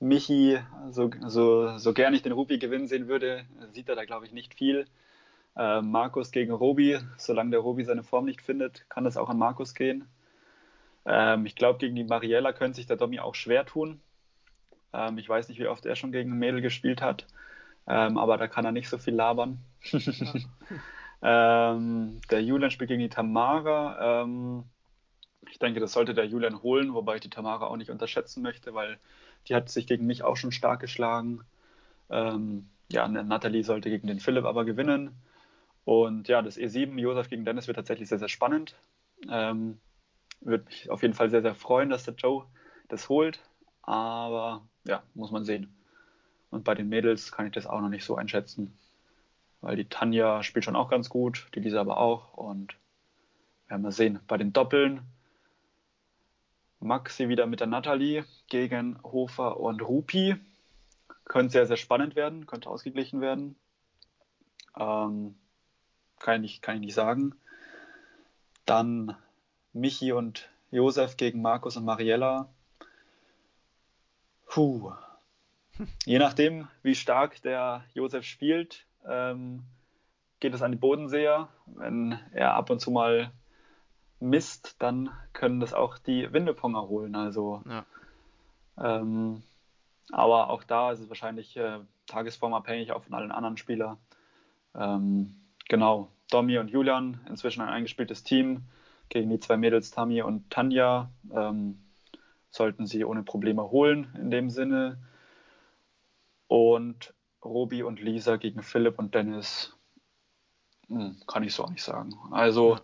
Michi, 0.00 0.58
so, 0.90 1.10
so, 1.26 1.78
so 1.78 1.92
gern 1.92 2.14
ich 2.14 2.22
den 2.22 2.32
Rupi 2.32 2.58
gewinnen 2.58 2.88
sehen 2.88 3.06
würde, 3.06 3.44
sieht 3.72 3.88
er 3.88 3.96
da 3.96 4.04
glaube 4.04 4.26
ich 4.26 4.32
nicht 4.32 4.54
viel. 4.54 4.86
Äh, 5.56 5.82
Markus 5.82 6.30
gegen 6.30 6.52
Robi, 6.52 6.98
solange 7.18 7.50
der 7.50 7.60
Robi 7.60 7.84
seine 7.84 8.02
Form 8.02 8.24
nicht 8.24 8.42
findet, 8.42 8.88
kann 8.88 9.04
das 9.04 9.16
auch 9.16 9.28
an 9.28 9.38
Markus 9.38 9.74
gehen. 9.74 10.08
Ähm, 11.04 11.46
ich 11.46 11.56
glaube, 11.56 11.78
gegen 11.78 11.94
die 11.94 12.04
Mariella 12.04 12.52
könnte 12.52 12.76
sich 12.76 12.86
der 12.86 12.96
Domi 12.96 13.20
auch 13.20 13.34
schwer 13.34 13.66
tun. 13.66 14.00
Ähm, 14.92 15.18
ich 15.18 15.28
weiß 15.28 15.48
nicht, 15.48 15.58
wie 15.58 15.66
oft 15.66 15.84
er 15.84 15.96
schon 15.96 16.12
gegen 16.12 16.32
ein 16.32 16.38
Mädel 16.38 16.60
gespielt 16.60 17.02
hat, 17.02 17.26
ähm, 17.86 18.18
aber 18.18 18.38
da 18.38 18.48
kann 18.48 18.64
er 18.64 18.72
nicht 18.72 18.88
so 18.88 18.98
viel 18.98 19.14
labern. 19.14 19.58
ähm, 21.22 22.20
der 22.30 22.42
Julian 22.42 22.70
spielt 22.70 22.88
gegen 22.88 23.00
die 23.00 23.08
Tamara. 23.08 24.22
Ähm, 24.22 24.64
ich 25.50 25.58
denke, 25.58 25.80
das 25.80 25.92
sollte 25.92 26.14
der 26.14 26.26
Julian 26.26 26.62
holen, 26.62 26.94
wobei 26.94 27.16
ich 27.16 27.20
die 27.20 27.30
Tamara 27.30 27.66
auch 27.66 27.76
nicht 27.76 27.90
unterschätzen 27.90 28.42
möchte, 28.42 28.74
weil 28.74 28.98
die 29.48 29.54
hat 29.54 29.68
sich 29.68 29.86
gegen 29.86 30.06
mich 30.06 30.22
auch 30.22 30.36
schon 30.36 30.52
stark 30.52 30.80
geschlagen. 30.80 31.44
Ähm, 32.10 32.68
ja, 32.90 33.08
Nathalie 33.08 33.64
sollte 33.64 33.90
gegen 33.90 34.06
den 34.06 34.20
Philipp 34.20 34.44
aber 34.44 34.64
gewinnen. 34.64 35.16
Und 35.84 36.28
ja, 36.28 36.42
das 36.42 36.56
E7, 36.56 36.98
Josef 36.98 37.28
gegen 37.28 37.44
Dennis, 37.44 37.66
wird 37.66 37.76
tatsächlich 37.76 38.08
sehr, 38.08 38.18
sehr 38.18 38.28
spannend. 38.28 38.76
Ähm, 39.28 39.80
würde 40.40 40.64
mich 40.64 40.90
auf 40.90 41.02
jeden 41.02 41.14
Fall 41.14 41.30
sehr, 41.30 41.42
sehr 41.42 41.54
freuen, 41.54 41.90
dass 41.90 42.04
der 42.04 42.14
Joe 42.14 42.46
das 42.88 43.08
holt. 43.08 43.40
Aber 43.82 44.66
ja, 44.84 45.02
muss 45.14 45.30
man 45.30 45.44
sehen. 45.44 45.74
Und 46.52 46.64
bei 46.64 46.74
den 46.74 46.90
Mädels 46.90 47.32
kann 47.32 47.46
ich 47.46 47.52
das 47.52 47.66
auch 47.66 47.80
noch 47.80 47.88
nicht 47.88 48.04
so 48.04 48.14
einschätzen. 48.14 48.76
Weil 49.62 49.76
die 49.76 49.88
Tanja 49.88 50.42
spielt 50.42 50.66
schon 50.66 50.76
auch 50.76 50.90
ganz 50.90 51.08
gut, 51.08 51.48
die 51.54 51.60
Lisa 51.60 51.80
aber 51.80 51.96
auch. 51.96 52.34
Und 52.34 52.76
werden 53.68 53.82
wir 53.82 53.90
sehen. 53.90 54.20
Bei 54.28 54.36
den 54.36 54.52
Doppeln 54.52 55.00
Maxi 56.78 57.28
wieder 57.28 57.46
mit 57.46 57.60
der 57.60 57.68
Nathalie 57.68 58.26
gegen 58.48 59.02
Hofer 59.02 59.58
und 59.60 59.80
Rupi. 59.80 60.36
Könnte 61.24 61.52
sehr, 61.52 61.66
sehr 61.66 61.78
spannend 61.78 62.16
werden, 62.16 62.46
könnte 62.46 62.68
ausgeglichen 62.68 63.22
werden. 63.22 63.56
Ähm, 64.78 65.36
kann, 66.18 66.44
ich, 66.44 66.60
kann 66.60 66.74
ich 66.74 66.80
nicht 66.82 66.94
sagen. 66.94 67.34
Dann 68.66 69.16
Michi 69.72 70.12
und 70.12 70.50
Josef 70.70 71.16
gegen 71.16 71.40
Markus 71.40 71.78
und 71.78 71.86
Mariella. 71.86 72.48
Puh. 74.46 74.92
Je 76.04 76.18
nachdem, 76.18 76.68
wie 76.82 76.94
stark 76.94 77.40
der 77.42 77.84
Josef 77.94 78.24
spielt, 78.24 78.86
ähm, 79.06 79.64
geht 80.40 80.54
es 80.54 80.62
an 80.62 80.72
die 80.72 80.78
Bodenseher. 80.78 81.48
Wenn 81.66 82.18
er 82.32 82.54
ab 82.54 82.70
und 82.70 82.80
zu 82.80 82.90
mal 82.90 83.32
misst, 84.20 84.76
dann 84.80 85.10
können 85.32 85.60
das 85.60 85.74
auch 85.74 85.98
die 85.98 86.32
Windeponger 86.32 86.88
holen. 86.88 87.14
Also, 87.14 87.62
ja. 87.68 87.84
ähm, 88.78 89.42
aber 90.10 90.50
auch 90.50 90.62
da 90.62 90.92
ist 90.92 91.00
es 91.00 91.08
wahrscheinlich 91.08 91.56
äh, 91.56 91.78
tagesformabhängig, 92.06 92.92
auch 92.92 93.02
von 93.02 93.14
allen 93.14 93.32
anderen 93.32 93.56
Spielern. 93.56 93.96
Ähm, 94.74 95.34
genau, 95.68 96.08
Domi 96.30 96.58
und 96.58 96.68
Julian, 96.68 97.20
inzwischen 97.28 97.62
ein 97.62 97.68
eingespieltes 97.68 98.22
Team 98.24 98.62
gegen 99.08 99.30
die 99.30 99.40
zwei 99.40 99.56
Mädels 99.56 99.90
Tami 99.90 100.22
und 100.22 100.50
Tanja. 100.50 101.10
Ähm, 101.32 101.78
sollten 102.50 102.86
sie 102.86 103.04
ohne 103.04 103.22
Probleme 103.22 103.70
holen 103.70 104.14
in 104.20 104.30
dem 104.30 104.50
Sinne. 104.50 104.98
Und 106.52 107.14
Robi 107.42 107.82
und 107.82 107.98
Lisa 107.98 108.36
gegen 108.36 108.62
Philipp 108.62 108.98
und 108.98 109.14
Dennis. 109.14 109.74
Hm, 110.88 111.16
kann 111.26 111.44
ich 111.44 111.54
so 111.54 111.64
auch 111.64 111.70
nicht 111.70 111.82
sagen. 111.82 112.14
Also 112.30 112.78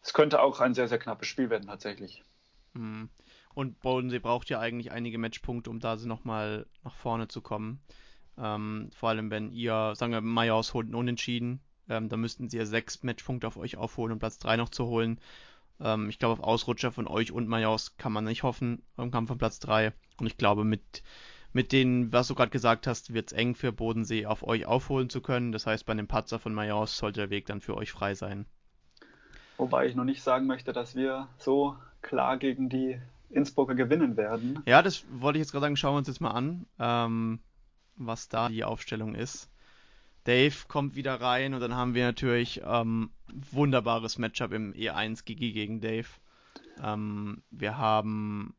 es 0.00 0.14
könnte 0.14 0.40
auch 0.40 0.60
ein 0.60 0.72
sehr, 0.72 0.88
sehr 0.88 0.98
knappes 0.98 1.28
Spiel 1.28 1.50
werden 1.50 1.66
tatsächlich. 1.66 2.24
Hm. 2.74 3.10
Und 3.52 3.78
Bodensee 3.80 4.20
braucht 4.20 4.48
ja 4.48 4.58
eigentlich 4.58 4.90
einige 4.90 5.18
Matchpunkte, 5.18 5.68
um 5.68 5.80
da 5.80 5.96
nochmal 5.96 6.64
nach 6.82 6.94
vorne 6.94 7.28
zu 7.28 7.42
kommen. 7.42 7.78
Ähm, 8.38 8.88
vor 8.94 9.10
allem, 9.10 9.30
wenn 9.30 9.52
ihr, 9.52 9.92
sagen 9.94 10.12
wir, 10.12 10.22
Meyers 10.22 10.72
holt 10.72 10.86
einen 10.86 10.94
Unentschieden, 10.94 11.60
ähm, 11.90 12.08
da 12.08 12.16
müssten 12.16 12.48
sie 12.48 12.56
ja 12.56 12.64
sechs 12.64 13.02
Matchpunkte 13.02 13.46
auf 13.46 13.58
euch 13.58 13.76
aufholen, 13.76 14.14
um 14.14 14.18
Platz 14.18 14.38
3 14.38 14.56
noch 14.56 14.70
zu 14.70 14.86
holen. 14.86 15.20
Ähm, 15.78 16.08
ich 16.08 16.18
glaube, 16.18 16.32
auf 16.32 16.40
Ausrutscher 16.40 16.90
von 16.90 17.06
euch 17.06 17.32
und 17.32 17.48
Meyers 17.48 17.98
kann 17.98 18.14
man 18.14 18.24
nicht 18.24 18.44
hoffen 18.44 18.82
im 18.96 19.10
Kampf 19.10 19.28
von 19.28 19.36
Platz 19.36 19.58
3. 19.58 19.92
Und 20.18 20.26
ich 20.26 20.38
glaube, 20.38 20.64
mit, 20.64 21.02
mit 21.56 21.72
denen, 21.72 22.12
was 22.12 22.28
du 22.28 22.34
gerade 22.34 22.50
gesagt 22.50 22.86
hast, 22.86 23.14
wird 23.14 23.28
es 23.28 23.32
eng 23.32 23.54
für 23.54 23.72
Bodensee 23.72 24.26
auf 24.26 24.42
euch 24.42 24.66
aufholen 24.66 25.08
zu 25.08 25.22
können. 25.22 25.52
Das 25.52 25.66
heißt, 25.66 25.86
bei 25.86 25.94
dem 25.94 26.06
Patzer 26.06 26.38
von 26.38 26.52
Mayence 26.52 26.98
sollte 26.98 27.20
der 27.20 27.30
Weg 27.30 27.46
dann 27.46 27.62
für 27.62 27.78
euch 27.78 27.92
frei 27.92 28.14
sein. 28.14 28.44
Wobei 29.56 29.86
ich 29.86 29.94
noch 29.94 30.04
nicht 30.04 30.22
sagen 30.22 30.46
möchte, 30.46 30.74
dass 30.74 30.94
wir 30.94 31.28
so 31.38 31.74
klar 32.02 32.36
gegen 32.36 32.68
die 32.68 33.00
Innsbrucker 33.30 33.74
gewinnen 33.74 34.18
werden. 34.18 34.62
Ja, 34.66 34.82
das 34.82 35.06
wollte 35.10 35.38
ich 35.38 35.44
jetzt 35.44 35.52
gerade 35.52 35.64
sagen. 35.64 35.78
Schauen 35.78 35.94
wir 35.94 35.98
uns 35.98 36.08
jetzt 36.08 36.20
mal 36.20 36.32
an, 36.32 36.66
ähm, 36.78 37.40
was 37.96 38.28
da 38.28 38.50
die 38.50 38.62
Aufstellung 38.62 39.14
ist. 39.14 39.48
Dave 40.24 40.54
kommt 40.68 40.94
wieder 40.94 41.22
rein 41.22 41.54
und 41.54 41.60
dann 41.60 41.74
haben 41.74 41.94
wir 41.94 42.04
natürlich 42.04 42.60
ähm, 42.66 43.08
wunderbares 43.50 44.18
Matchup 44.18 44.52
im 44.52 44.74
E1 44.74 45.24
Gigi 45.24 45.52
gegen 45.52 45.80
Dave. 45.80 46.08
Ähm, 46.82 47.42
wir 47.50 47.78
haben 47.78 48.54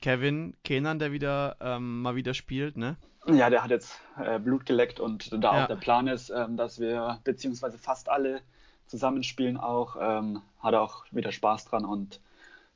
Kevin 0.00 0.54
Kenan, 0.64 0.98
der 0.98 1.12
wieder 1.12 1.56
ähm, 1.60 2.02
mal 2.02 2.14
wieder 2.14 2.34
spielt, 2.34 2.76
ne? 2.76 2.96
Ja, 3.26 3.50
der 3.50 3.62
hat 3.62 3.70
jetzt 3.70 4.00
äh, 4.18 4.38
Blut 4.38 4.64
geleckt 4.64 4.98
und 4.98 5.32
da 5.32 5.54
ja. 5.54 5.62
auch 5.62 5.68
der 5.68 5.76
Plan 5.76 6.06
ist, 6.06 6.30
ähm, 6.30 6.56
dass 6.56 6.80
wir 6.80 7.20
beziehungsweise 7.24 7.78
fast 7.78 8.08
alle 8.08 8.40
zusammenspielen 8.86 9.56
auch, 9.56 9.96
ähm, 10.00 10.40
hat 10.60 10.74
er 10.74 10.82
auch 10.82 11.04
wieder 11.10 11.30
Spaß 11.30 11.66
dran 11.66 11.84
und 11.84 12.20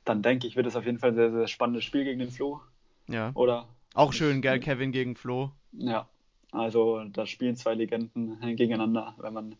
dann 0.05 0.21
denke 0.21 0.47
ich, 0.47 0.55
wird 0.55 0.67
es 0.67 0.75
auf 0.75 0.85
jeden 0.85 0.99
Fall 0.99 1.09
ein 1.09 1.15
sehr, 1.15 1.31
sehr 1.31 1.47
spannendes 1.47 1.83
Spiel 1.83 2.03
gegen 2.03 2.19
den 2.19 2.29
Flo. 2.29 2.61
Ja. 3.07 3.31
Oder? 3.33 3.67
Auch 3.95 4.13
schön, 4.13 4.41
gell, 4.41 4.59
Kevin 4.59 4.91
gegen 4.91 5.15
Flo. 5.15 5.51
Ja, 5.71 6.07
also 6.51 7.03
da 7.05 7.25
spielen 7.25 7.55
zwei 7.55 7.73
Legenden 7.73 8.39
gegeneinander, 8.55 9.15
wenn 9.17 9.33
man 9.33 9.55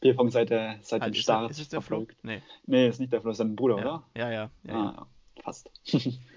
Bierpong 0.00 0.30
seit, 0.30 0.50
der, 0.50 0.78
seit 0.82 1.02
halt, 1.02 1.14
dem 1.14 1.20
Start 1.20 1.50
ist, 1.50 1.58
ist 1.58 1.64
es 1.64 1.68
der 1.68 1.82
verfolgt. 1.82 2.16
Flo? 2.20 2.30
Nee. 2.30 2.42
Nee, 2.66 2.88
ist 2.88 2.98
nicht 2.98 3.12
der 3.12 3.20
Flo, 3.20 3.30
ist 3.30 3.36
sein 3.36 3.54
Bruder, 3.54 3.76
ja. 3.76 3.82
oder? 3.82 4.02
Ja, 4.16 4.30
ja. 4.30 4.50
ja, 4.64 4.74
ah, 4.74 4.94
ja. 4.96 5.42
Fast. 5.42 5.70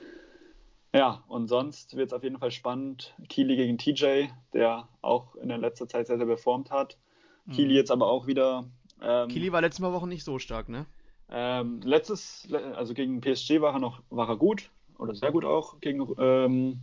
ja, 0.94 1.24
und 1.28 1.48
sonst 1.48 1.96
wird 1.96 2.08
es 2.08 2.14
auf 2.14 2.24
jeden 2.24 2.38
Fall 2.38 2.52
spannend. 2.52 3.16
Kili 3.28 3.56
gegen 3.56 3.78
TJ, 3.78 4.28
der 4.54 4.88
auch 5.02 5.36
in 5.36 5.50
der 5.50 5.58
letzter 5.58 5.88
Zeit 5.88 6.08
sehr, 6.08 6.18
sehr 6.18 6.28
performt 6.28 6.70
hat. 6.70 6.98
Mhm. 7.46 7.54
Kili 7.54 7.74
jetzt 7.74 7.92
aber 7.92 8.08
auch 8.08 8.28
wieder. 8.28 8.70
Ähm, 9.02 9.28
Kili 9.28 9.52
war 9.52 9.62
letztes 9.62 9.80
Mal 9.80 9.94
Wochen 9.94 10.10
nicht 10.10 10.24
so 10.24 10.38
stark, 10.38 10.70
ne? 10.70 10.86
Ähm, 11.30 11.82
letztes, 11.84 12.48
also 12.76 12.94
gegen 12.94 13.22
PSG 13.22 13.60
war 13.60 13.74
er 13.74 13.80
noch, 13.80 14.04
war 14.10 14.30
er 14.30 14.38
gut 14.38 14.70
oder 15.00 15.16
sehr 15.16 15.32
gut 15.32 15.46
auch 15.46 15.80
gegen 15.82 16.08
ähm, 16.20 16.82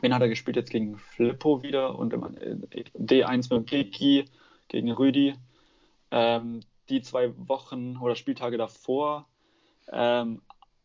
wen 0.00 0.14
hat 0.14 0.22
er 0.22 0.28
gespielt 0.28 0.56
jetzt 0.56 0.70
gegen 0.70 0.96
Flippo 0.96 1.62
wieder 1.62 1.98
und 1.98 2.14
D1 2.14 3.52
mit 3.52 3.66
Kiki 3.66 4.26
gegen 4.68 4.92
Rüdi. 4.92 5.34
Ähm, 6.10 6.60
die 6.88 7.00
zwei 7.00 7.32
Wochen 7.48 7.96
oder 7.96 8.14
Spieltage 8.14 8.58
davor 8.58 9.26
ähm, 9.90 10.42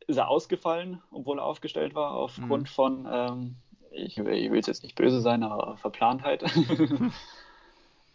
ist 0.09 0.17
er 0.17 0.29
ausgefallen, 0.29 1.01
obwohl 1.11 1.39
er 1.39 1.45
aufgestellt 1.45 1.95
war, 1.95 2.11
aufgrund 2.11 2.63
mhm. 2.63 2.67
von, 2.67 3.07
ähm, 3.09 3.55
ich, 3.91 4.17
ich 4.17 4.51
will 4.51 4.59
es 4.59 4.67
jetzt 4.67 4.83
nicht 4.83 4.95
böse 4.95 5.21
sein, 5.21 5.43
aber 5.43 5.77
Verplantheit. 5.77 6.43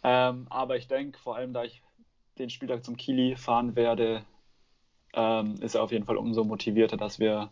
Ähm, 0.04 0.46
aber 0.50 0.76
ich 0.76 0.86
denke, 0.86 1.18
vor 1.18 1.34
allem 1.34 1.54
da 1.54 1.64
ich 1.64 1.82
den 2.38 2.50
Spieltag 2.50 2.84
zum 2.84 2.96
Kili 2.96 3.36
fahren 3.36 3.74
werde, 3.74 4.22
ähm, 5.14 5.54
ist 5.60 5.74
er 5.74 5.82
auf 5.82 5.92
jeden 5.92 6.04
Fall 6.04 6.18
umso 6.18 6.44
motivierter, 6.44 6.98
dass 6.98 7.18
wir 7.18 7.50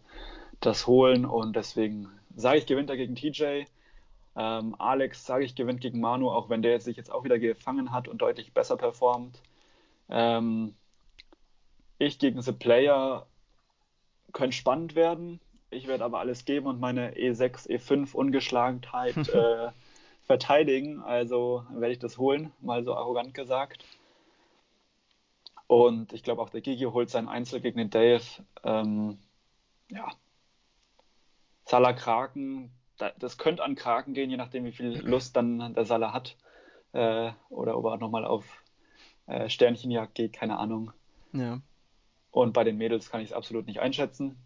das 0.61 0.87
holen 0.87 1.25
und 1.25 1.57
deswegen 1.57 2.09
sage 2.37 2.59
ich, 2.59 2.67
gewinnt 2.67 2.91
er 2.91 2.97
gegen 2.99 3.17
TJ. 3.17 3.65
Ähm, 4.37 4.77
Alex 4.79 5.25
sage 5.25 5.45
ich, 5.45 5.55
gewinnt 5.55 5.81
gegen 5.81 6.01
Manu, 6.01 6.31
auch 6.31 6.51
wenn 6.51 6.63
der 6.63 6.79
sich 6.81 6.97
jetzt 6.97 7.11
auch 7.11 7.25
wieder 7.25 7.39
gefangen 7.39 7.91
hat 7.91 8.07
und 8.07 8.19
deutlich 8.19 8.53
besser 8.53 8.77
performt. 8.77 9.41
Ähm, 10.11 10.75
ich 11.99 12.19
gegen 12.19 12.43
The 12.43 12.53
Player 12.53 13.27
könnte 14.33 14.57
spannend 14.57 14.95
werden. 14.95 15.41
Ich 15.71 15.87
werde 15.87 16.05
aber 16.05 16.19
alles 16.19 16.45
geben 16.45 16.67
und 16.67 16.81
meine 16.81 17.15
E6, 17.15 17.69
E5 17.69 18.15
Ungeschlagenheit 18.15 19.17
äh, 19.29 19.71
verteidigen. 20.25 21.01
Also 21.01 21.65
werde 21.71 21.93
ich 21.93 21.99
das 21.99 22.19
holen, 22.19 22.53
mal 22.61 22.85
so 22.85 22.95
arrogant 22.95 23.35
gesagt. 23.35 23.85
Und 25.67 26.13
ich 26.13 26.23
glaube 26.23 26.43
auch 26.43 26.51
der 26.51 26.61
Gigi 26.61 26.85
holt 26.85 27.09
sein 27.09 27.29
Einzel 27.29 27.61
gegen 27.61 27.79
den 27.79 27.91
Dave. 27.91 28.23
Ähm, 28.63 29.19
ja. 29.89 30.09
Salah 31.65 31.95
Kraken, 31.95 32.71
das 33.19 33.39
könnte 33.39 33.65
an 33.65 33.75
Kraken 33.75 34.15
gehen, 34.15 34.31
je 34.31 34.37
nachdem, 34.37 34.65
wie 34.65 34.73
viel 34.73 34.99
Lust 34.99 35.37
dann 35.37 35.75
der 35.75 35.85
Salah 35.87 36.13
hat. 36.13 36.37
Äh, 36.93 37.33
oder 37.49 37.79
ob 37.79 37.87
er 37.87 37.97
nochmal 37.97 38.27
auf 38.27 38.45
äh, 39.27 39.49
Sternchenjagd 39.49 40.15
geht, 40.15 40.35
keine 40.35 40.59
Ahnung. 40.59 40.93
Ja. 41.33 41.61
Und 42.33 42.53
bei 42.55 42.65
den 42.65 42.79
Mädels 42.79 43.11
kann 43.11 43.21
ich 43.21 43.29
es 43.29 43.33
absolut 43.33 43.67
nicht 43.67 43.81
einschätzen. 43.81 44.37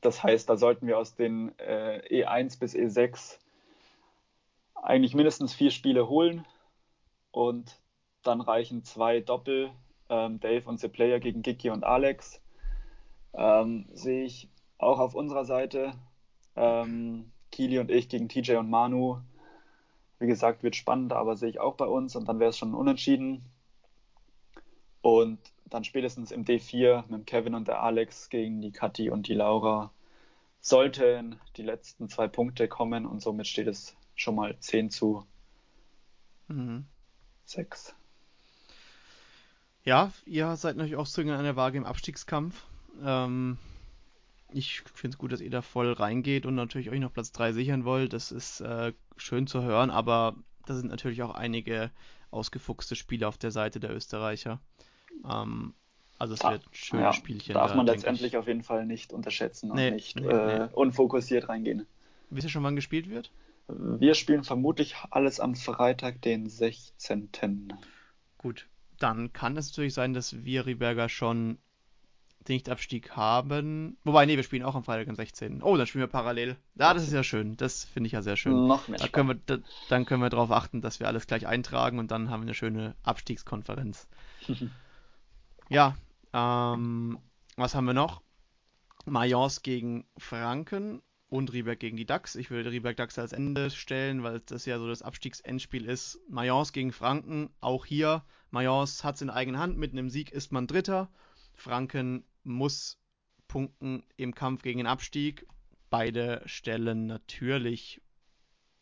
Das 0.00 0.22
heißt, 0.22 0.48
da 0.48 0.56
sollten 0.56 0.86
wir 0.86 0.96
aus 0.96 1.14
den 1.14 1.58
äh, 1.58 2.24
E1 2.24 2.58
bis 2.58 2.74
E6 2.74 3.38
eigentlich 4.74 5.14
mindestens 5.14 5.52
vier 5.52 5.72
Spiele 5.72 6.08
holen 6.08 6.46
und 7.32 7.80
dann 8.22 8.40
reichen 8.40 8.84
zwei 8.84 9.20
Doppel, 9.20 9.72
ähm, 10.08 10.38
Dave 10.38 10.68
und 10.68 10.78
The 10.78 10.88
Player 10.88 11.18
gegen 11.18 11.42
Giki 11.42 11.70
und 11.70 11.84
Alex. 11.84 12.40
Ähm, 13.34 13.86
sehe 13.92 14.24
ich 14.24 14.48
auch 14.78 15.00
auf 15.00 15.14
unserer 15.14 15.44
Seite. 15.44 15.94
Ähm, 16.54 17.32
Kili 17.50 17.78
und 17.80 17.90
ich 17.90 18.08
gegen 18.08 18.28
TJ 18.28 18.54
und 18.54 18.70
Manu. 18.70 19.18
Wie 20.20 20.26
gesagt, 20.26 20.62
wird 20.62 20.76
spannend, 20.76 21.12
aber 21.12 21.36
sehe 21.36 21.48
ich 21.48 21.60
auch 21.60 21.74
bei 21.74 21.86
uns 21.86 22.14
und 22.14 22.28
dann 22.28 22.38
wäre 22.38 22.50
es 22.50 22.58
schon 22.58 22.74
unentschieden. 22.74 23.44
Und 25.00 25.38
dann 25.70 25.84
spätestens 25.84 26.30
im 26.30 26.44
D4 26.44 27.04
mit 27.08 27.26
Kevin 27.26 27.54
und 27.54 27.68
der 27.68 27.82
Alex 27.82 28.28
gegen 28.28 28.60
die 28.60 28.72
Kathi 28.72 29.10
und 29.10 29.28
die 29.28 29.34
Laura 29.34 29.92
sollten 30.60 31.38
die 31.56 31.62
letzten 31.62 32.08
zwei 32.08 32.28
Punkte 32.28 32.68
kommen 32.68 33.06
und 33.06 33.20
somit 33.20 33.46
steht 33.46 33.68
es 33.68 33.96
schon 34.14 34.34
mal 34.34 34.58
10 34.58 34.90
zu 34.90 35.24
mhm. 36.48 36.86
6. 37.44 37.94
Ja, 39.84 40.12
ihr 40.26 40.56
seid 40.56 40.76
natürlich 40.76 40.96
auch 40.96 41.08
Zünger 41.08 41.38
an 41.38 41.44
der 41.44 41.56
Waage 41.56 41.78
im 41.78 41.86
Abstiegskampf. 41.86 42.64
Ähm, 43.02 43.58
ich 44.50 44.80
finde 44.80 45.14
es 45.14 45.18
gut, 45.18 45.32
dass 45.32 45.40
ihr 45.40 45.50
da 45.50 45.62
voll 45.62 45.92
reingeht 45.92 46.46
und 46.46 46.54
natürlich 46.54 46.90
euch 46.90 47.00
noch 47.00 47.12
Platz 47.12 47.32
3 47.32 47.52
sichern 47.52 47.84
wollt. 47.84 48.12
Das 48.12 48.32
ist 48.32 48.60
äh, 48.60 48.92
schön 49.16 49.46
zu 49.46 49.62
hören, 49.62 49.90
aber 49.90 50.34
da 50.66 50.74
sind 50.74 50.90
natürlich 50.90 51.22
auch 51.22 51.34
einige 51.34 51.90
ausgefuchste 52.30 52.96
Spiele 52.96 53.26
auf 53.26 53.38
der 53.38 53.50
Seite 53.50 53.80
der 53.80 53.94
Österreicher. 53.94 54.60
Ähm, 55.28 55.74
also 56.18 56.34
es 56.34 56.42
wird 56.42 56.62
schöne 56.72 57.02
ja, 57.02 57.12
Spielchen. 57.12 57.54
Darf 57.54 57.70
da, 57.70 57.76
man 57.76 57.86
letztendlich 57.86 58.36
auf 58.36 58.48
jeden 58.48 58.62
Fall 58.62 58.86
nicht 58.86 59.12
unterschätzen 59.12 59.70
und 59.70 59.76
nee, 59.76 59.92
nicht 59.92 60.18
nee, 60.18 60.26
äh, 60.26 60.58
nee. 60.60 60.68
unfokussiert 60.72 61.48
reingehen. 61.48 61.86
Wisst 62.30 62.46
ihr 62.46 62.50
schon, 62.50 62.64
wann 62.64 62.76
gespielt 62.76 63.08
wird? 63.08 63.30
Wir 63.68 64.14
spielen 64.14 64.44
vermutlich 64.44 64.96
alles 65.10 65.40
am 65.40 65.54
Freitag, 65.54 66.22
den 66.22 66.48
16. 66.48 67.72
Gut, 68.38 68.66
dann 68.98 69.32
kann 69.32 69.56
es 69.56 69.70
natürlich 69.70 69.94
sein, 69.94 70.14
dass 70.14 70.44
wir 70.44 70.66
Riberger 70.66 71.08
schon 71.08 71.58
den 72.48 72.54
Nichtabstieg 72.54 73.10
haben. 73.10 73.98
Wobei, 74.04 74.26
nee, 74.26 74.36
wir 74.36 74.42
spielen 74.42 74.62
auch 74.62 74.74
am 74.74 74.84
Freitag, 74.84 75.06
den 75.06 75.16
16. 75.16 75.62
Oh, 75.62 75.76
dann 75.76 75.86
spielen 75.86 76.02
wir 76.02 76.08
parallel. 76.08 76.56
Ja, 76.76 76.94
das 76.94 77.02
ist 77.02 77.12
ja 77.12 77.22
schön. 77.22 77.56
Das 77.56 77.84
finde 77.84 78.06
ich 78.06 78.12
ja 78.14 78.22
sehr 78.22 78.36
schön. 78.36 78.66
Noch 78.66 78.88
mehr. 78.88 78.98
Da 78.98 79.08
können 79.08 79.28
wir, 79.28 79.38
da, 79.46 79.58
dann 79.90 80.06
können 80.06 80.22
wir 80.22 80.30
darauf 80.30 80.50
achten, 80.50 80.80
dass 80.80 80.98
wir 80.98 81.06
alles 81.06 81.26
gleich 81.26 81.46
eintragen 81.46 81.98
und 81.98 82.10
dann 82.10 82.30
haben 82.30 82.40
wir 82.40 82.46
eine 82.46 82.54
schöne 82.54 82.96
Abstiegskonferenz. 83.02 84.08
ja, 85.68 85.96
ähm, 86.32 87.18
was 87.56 87.74
haben 87.74 87.86
wir 87.86 87.94
noch? 87.94 88.22
Mayence 89.06 89.62
gegen 89.62 90.06
Franken 90.16 91.02
und 91.28 91.52
Rieberg 91.52 91.80
gegen 91.80 91.96
die 91.96 92.06
DAX. 92.06 92.34
Ich 92.36 92.50
würde 92.50 92.70
Rieberg 92.70 92.96
DAX 92.96 93.18
als 93.18 93.32
Ende 93.32 93.70
stellen, 93.70 94.22
weil 94.22 94.40
das 94.40 94.66
ja 94.66 94.78
so 94.78 94.88
das 94.88 95.02
Abstiegsendspiel 95.02 95.84
ist. 95.84 96.18
Mayence 96.28 96.72
gegen 96.72 96.92
Franken, 96.92 97.50
auch 97.60 97.84
hier. 97.86 98.24
Mayence 98.50 99.04
hat 99.04 99.16
es 99.16 99.22
in 99.22 99.30
eigener 99.30 99.58
Hand. 99.58 99.76
Mit 99.76 99.92
einem 99.92 100.10
Sieg 100.10 100.30
ist 100.32 100.52
man 100.52 100.66
Dritter. 100.66 101.10
Franken 101.54 102.24
muss 102.44 102.98
punkten 103.46 104.04
im 104.16 104.34
Kampf 104.34 104.62
gegen 104.62 104.78
den 104.78 104.86
Abstieg. 104.86 105.46
Beide 105.90 106.42
stellen 106.46 107.06
natürlich, 107.06 108.02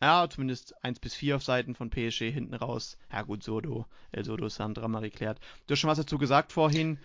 ja, 0.01 0.29
zumindest 0.29 0.75
1 0.85 1.01
bis 1.01 1.15
4 1.15 1.37
auf 1.37 1.43
Seiten 1.43 1.75
von 1.75 1.91
PSG 1.91 2.31
hinten 2.31 2.55
raus. 2.55 2.99
Ja, 3.13 3.23
gut, 3.23 3.43
Sodo, 3.43 3.87
El 4.13 4.25
Sodo, 4.25 4.49
Sandra, 4.49 4.89
mal 4.89 5.05
erklärt. 5.05 5.39
Du 5.67 5.73
hast 5.73 5.79
schon 5.79 5.91
was 5.91 5.99
dazu 5.99 6.19
gesagt 6.19 6.53
vorhin. 6.53 6.99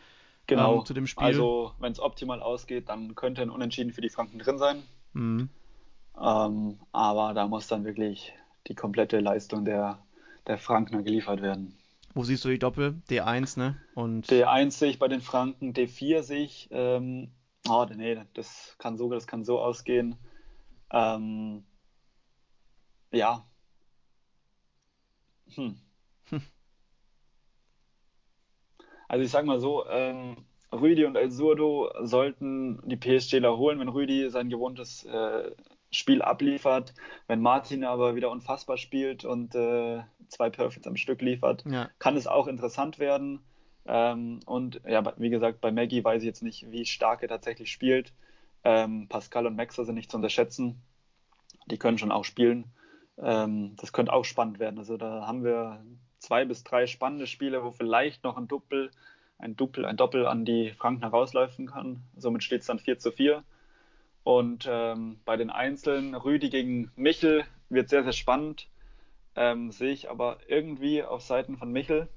Genau, 0.48 0.80
ähm, 0.80 0.86
zu 0.86 0.94
dem 0.94 1.08
Spiel. 1.08 1.26
Also, 1.26 1.74
wenn 1.80 1.92
es 1.92 2.00
optimal 2.00 2.42
ausgeht, 2.42 2.90
dann 2.90 3.16
könnte 3.16 3.42
ein 3.42 3.50
Unentschieden 3.50 3.94
für 3.94 4.02
die 4.02 4.10
Franken 4.10 4.40
drin 4.40 4.58
sein. 4.58 4.84
Mhm. 5.14 5.50
Ähm, 6.20 6.80
aber 6.92 7.34
da 7.34 7.48
muss 7.48 7.68
dann 7.68 7.86
wirklich 7.86 8.34
die 8.68 8.76
komplette 8.76 9.20
Leistung 9.20 9.64
der, 9.64 10.00
der 10.48 10.58
Frankner 10.58 11.04
geliefert 11.04 11.42
werden. 11.42 11.78
Wo 12.14 12.24
siehst 12.24 12.44
du 12.44 12.50
die 12.50 12.60
Doppel? 12.60 13.02
D1, 13.10 13.58
ne? 13.58 13.78
Und 13.96 14.28
D1 14.28 14.72
sehe 14.72 14.90
ich 14.90 15.00
bei 15.00 15.08
den 15.08 15.22
Franken, 15.22 15.74
D4 15.74 16.24
sehe 16.24 16.44
ich. 16.44 16.68
Ähm, 16.72 17.32
oh, 17.70 17.86
nee, 17.96 18.20
das 18.34 18.76
kann 18.78 18.98
so, 18.98 19.10
das 19.10 19.28
kann 19.28 19.46
so 19.46 19.62
ausgehen. 19.62 20.16
Ähm, 20.92 21.64
ja. 23.12 23.46
Hm. 25.56 25.78
hm. 26.30 26.42
Also 29.08 29.26
ich 29.26 29.32
sag 29.32 29.46
mal 29.46 29.60
so, 29.60 29.86
ähm, 29.88 30.38
Rüdi 30.72 31.06
und 31.06 31.18
El 31.18 31.32
Surdo 31.32 31.92
sollten 32.02 32.82
die 32.86 32.96
PSGler 32.96 33.58
holen, 33.58 33.80
wenn 33.80 33.90
Rüdi 33.90 34.30
sein 34.30 34.50
gewohntes 34.50 35.04
äh, 35.04 35.52
Spiel 35.92 36.22
abliefert. 36.22 36.94
Wenn 37.28 37.42
Martin 37.42 37.84
aber 37.84 38.16
wieder 38.16 38.32
unfassbar 38.32 38.78
spielt 38.78 39.26
und 39.26 39.54
äh, 39.54 40.02
zwei 40.30 40.50
Perfects 40.50 40.88
am 40.88 40.96
Stück 40.96 41.22
liefert, 41.22 41.66
ja. 41.70 41.90
kann 42.00 42.16
es 42.16 42.28
auch 42.28 42.48
interessant 42.48 43.00
werden. 43.00 43.42
Ähm, 43.86 44.40
und 44.46 44.82
ja, 44.88 45.14
wie 45.18 45.30
gesagt, 45.30 45.60
bei 45.60 45.72
Maggie 45.72 46.04
weiß 46.04 46.22
ich 46.22 46.28
jetzt 46.28 46.44
nicht, 46.44 46.72
wie 46.72 46.86
stark 46.86 47.22
er 47.22 47.28
tatsächlich 47.28 47.70
spielt. 47.70 48.14
Ähm, 48.64 49.08
Pascal 49.10 49.48
und 49.48 49.58
Maxer 49.58 49.84
sind 49.84 49.96
nicht 49.96 50.12
zu 50.12 50.18
unterschätzen. 50.18 50.82
Die 51.66 51.78
können 51.78 51.98
schon 51.98 52.12
auch 52.12 52.24
spielen. 52.24 52.72
Ähm, 53.18 53.76
das 53.78 53.94
könnte 53.94 54.14
auch 54.14 54.26
spannend 54.26 54.60
werden. 54.60 54.78
Also 54.78 54.98
da 54.98 55.28
haben 55.28 55.44
wir 55.44 55.84
zwei 56.20 56.46
bis 56.46 56.64
drei 56.64 56.88
spannende 56.88 57.28
Spiele, 57.28 57.64
wo 57.64 57.72
vielleicht 57.72 58.24
noch 58.24 58.38
ein 58.38 58.48
Doppel, 58.48 58.92
ein 59.38 59.56
Doppel, 59.56 59.86
ein 59.86 59.98
Doppel 59.98 60.28
an 60.28 60.46
die 60.46 60.72
Franken 60.72 61.04
herausläufen 61.04 61.68
kann. 61.68 62.04
Somit 62.16 62.44
steht 62.44 62.62
es 62.62 62.68
dann 62.68 62.80
4 62.80 63.00
zu 63.00 63.12
4. 63.12 63.44
Und 64.24 64.68
ähm, 64.70 65.20
bei 65.26 65.36
den 65.36 65.50
Einzelnen, 65.50 66.14
Rüdi 66.14 66.50
gegen 66.50 66.92
Michel, 66.96 67.44
wird 67.70 67.90
sehr, 67.90 68.04
sehr 68.04 68.14
spannend. 68.14 68.68
Ähm, 69.36 69.72
sehe 69.72 69.92
ich 69.92 70.10
aber 70.10 70.38
irgendwie 70.48 71.04
auf 71.04 71.22
Seiten 71.22 71.58
von 71.58 71.72
Michel. 71.72 72.08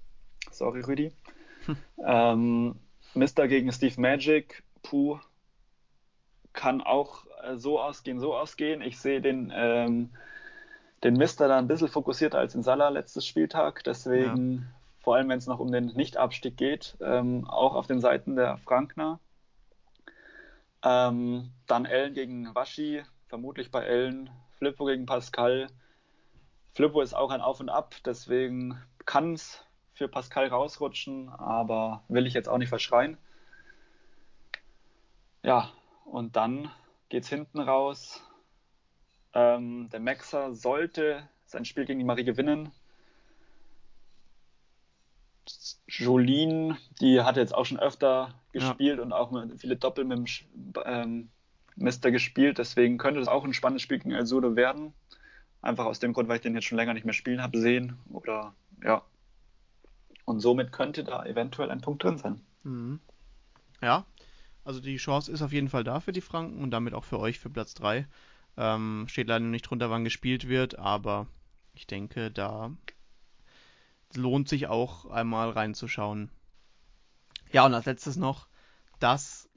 Sorry, 0.50 0.80
Rüdi. 0.80 1.12
Hm. 1.66 1.76
Ähm, 2.04 2.74
Mister 3.14 3.48
gegen 3.48 3.72
Steve 3.72 4.00
Magic, 4.00 4.64
puh, 4.82 5.18
kann 6.52 6.80
auch 6.80 7.24
äh, 7.42 7.56
so 7.56 7.80
ausgehen, 7.80 8.18
so 8.18 8.34
ausgehen. 8.34 8.82
Ich 8.82 8.98
sehe 8.98 9.20
den, 9.20 9.52
ähm, 9.54 10.10
den 11.04 11.14
Mister 11.16 11.48
da 11.48 11.58
ein 11.58 11.68
bisschen 11.68 11.88
fokussierter 11.88 12.38
als 12.38 12.54
in 12.54 12.62
Salah 12.62 12.88
letztes 12.88 13.26
Spieltag. 13.26 13.84
Deswegen, 13.84 14.54
ja. 14.54 14.62
vor 15.00 15.16
allem 15.16 15.28
wenn 15.28 15.38
es 15.38 15.46
noch 15.46 15.60
um 15.60 15.70
den 15.70 15.86
Nicht-Abstieg 15.86 16.56
geht, 16.56 16.96
ähm, 17.00 17.46
auch 17.46 17.74
auf 17.74 17.86
den 17.86 18.00
Seiten 18.00 18.34
der 18.34 18.56
Frankner. 18.58 19.20
Ähm, 20.82 21.52
dann 21.66 21.84
Ellen 21.84 22.14
gegen 22.14 22.54
Waschi, 22.54 23.02
vermutlich 23.28 23.70
bei 23.70 23.84
Ellen. 23.84 24.30
Flippo 24.58 24.86
gegen 24.86 25.06
Pascal. 25.06 25.66
Flippo 26.72 27.02
ist 27.02 27.14
auch 27.14 27.30
ein 27.30 27.40
Auf 27.40 27.60
und 27.60 27.68
Ab, 27.68 27.94
deswegen 28.04 28.80
kann 29.04 29.34
es 29.34 29.64
für 29.92 30.08
Pascal 30.08 30.48
rausrutschen, 30.48 31.28
aber 31.28 32.02
will 32.08 32.26
ich 32.26 32.34
jetzt 32.34 32.48
auch 32.48 32.58
nicht 32.58 32.68
verschreien. 32.68 33.16
Ja, 35.42 35.70
und 36.04 36.36
dann 36.36 36.70
geht 37.10 37.24
es 37.24 37.28
hinten 37.28 37.60
raus. 37.60 38.22
Ähm, 39.34 39.88
der 39.90 40.00
Maxer 40.00 40.54
sollte 40.54 41.28
sein 41.46 41.64
Spiel 41.64 41.84
gegen 41.84 41.98
die 41.98 42.04
Marie 42.04 42.24
gewinnen. 42.24 42.70
Jolene, 45.86 46.78
die 47.00 47.20
hat 47.20 47.36
jetzt 47.36 47.54
auch 47.54 47.66
schon 47.66 47.78
öfter 47.78 48.34
gespielt 48.52 48.98
ja. 48.98 49.02
und 49.02 49.12
auch 49.12 49.32
viele 49.58 49.76
Doppel 49.76 50.04
mit 50.04 50.18
dem 50.18 50.72
ähm, 50.86 51.28
Mister 51.76 52.10
gespielt. 52.10 52.58
Deswegen 52.58 52.98
könnte 52.98 53.20
das 53.20 53.28
auch 53.28 53.44
ein 53.44 53.52
spannendes 53.52 53.82
Spiel 53.82 53.98
gegen 53.98 54.12
El 54.12 54.26
Sudo 54.26 54.56
werden. 54.56 54.94
Einfach 55.60 55.86
aus 55.86 55.98
dem 55.98 56.12
Grund, 56.12 56.28
weil 56.28 56.36
ich 56.36 56.42
den 56.42 56.54
jetzt 56.54 56.64
schon 56.64 56.78
länger 56.78 56.94
nicht 56.94 57.04
mehr 57.04 57.14
spielen 57.14 57.42
habe 57.42 57.58
sehen. 57.58 57.98
Oder 58.10 58.54
ja. 58.82 59.02
Und 60.24 60.40
somit 60.40 60.72
könnte 60.72 61.04
da 61.04 61.24
eventuell 61.24 61.70
ein 61.70 61.80
Punkt 61.80 62.02
drin 62.02 62.16
sein. 62.16 62.40
Mhm. 62.62 63.00
Ja, 63.82 64.06
also 64.64 64.80
die 64.80 64.96
Chance 64.96 65.30
ist 65.30 65.42
auf 65.42 65.52
jeden 65.52 65.68
Fall 65.68 65.84
da 65.84 66.00
für 66.00 66.12
die 66.12 66.22
Franken 66.22 66.62
und 66.62 66.70
damit 66.70 66.94
auch 66.94 67.04
für 67.04 67.18
euch 67.18 67.38
für 67.38 67.50
Platz 67.50 67.74
3. 67.74 68.06
Ähm, 68.56 69.06
steht 69.08 69.28
leider 69.28 69.44
nicht 69.44 69.62
drunter, 69.68 69.90
wann 69.90 70.04
gespielt 70.04 70.48
wird, 70.48 70.78
aber 70.78 71.26
ich 71.74 71.86
denke, 71.86 72.30
da 72.30 72.70
lohnt 74.14 74.48
sich 74.48 74.68
auch 74.68 75.06
einmal 75.06 75.50
reinzuschauen. 75.50 76.30
Ja, 77.52 77.66
und 77.66 77.74
als 77.74 77.86
letztes 77.86 78.16
noch 78.16 78.48
das 79.00 79.48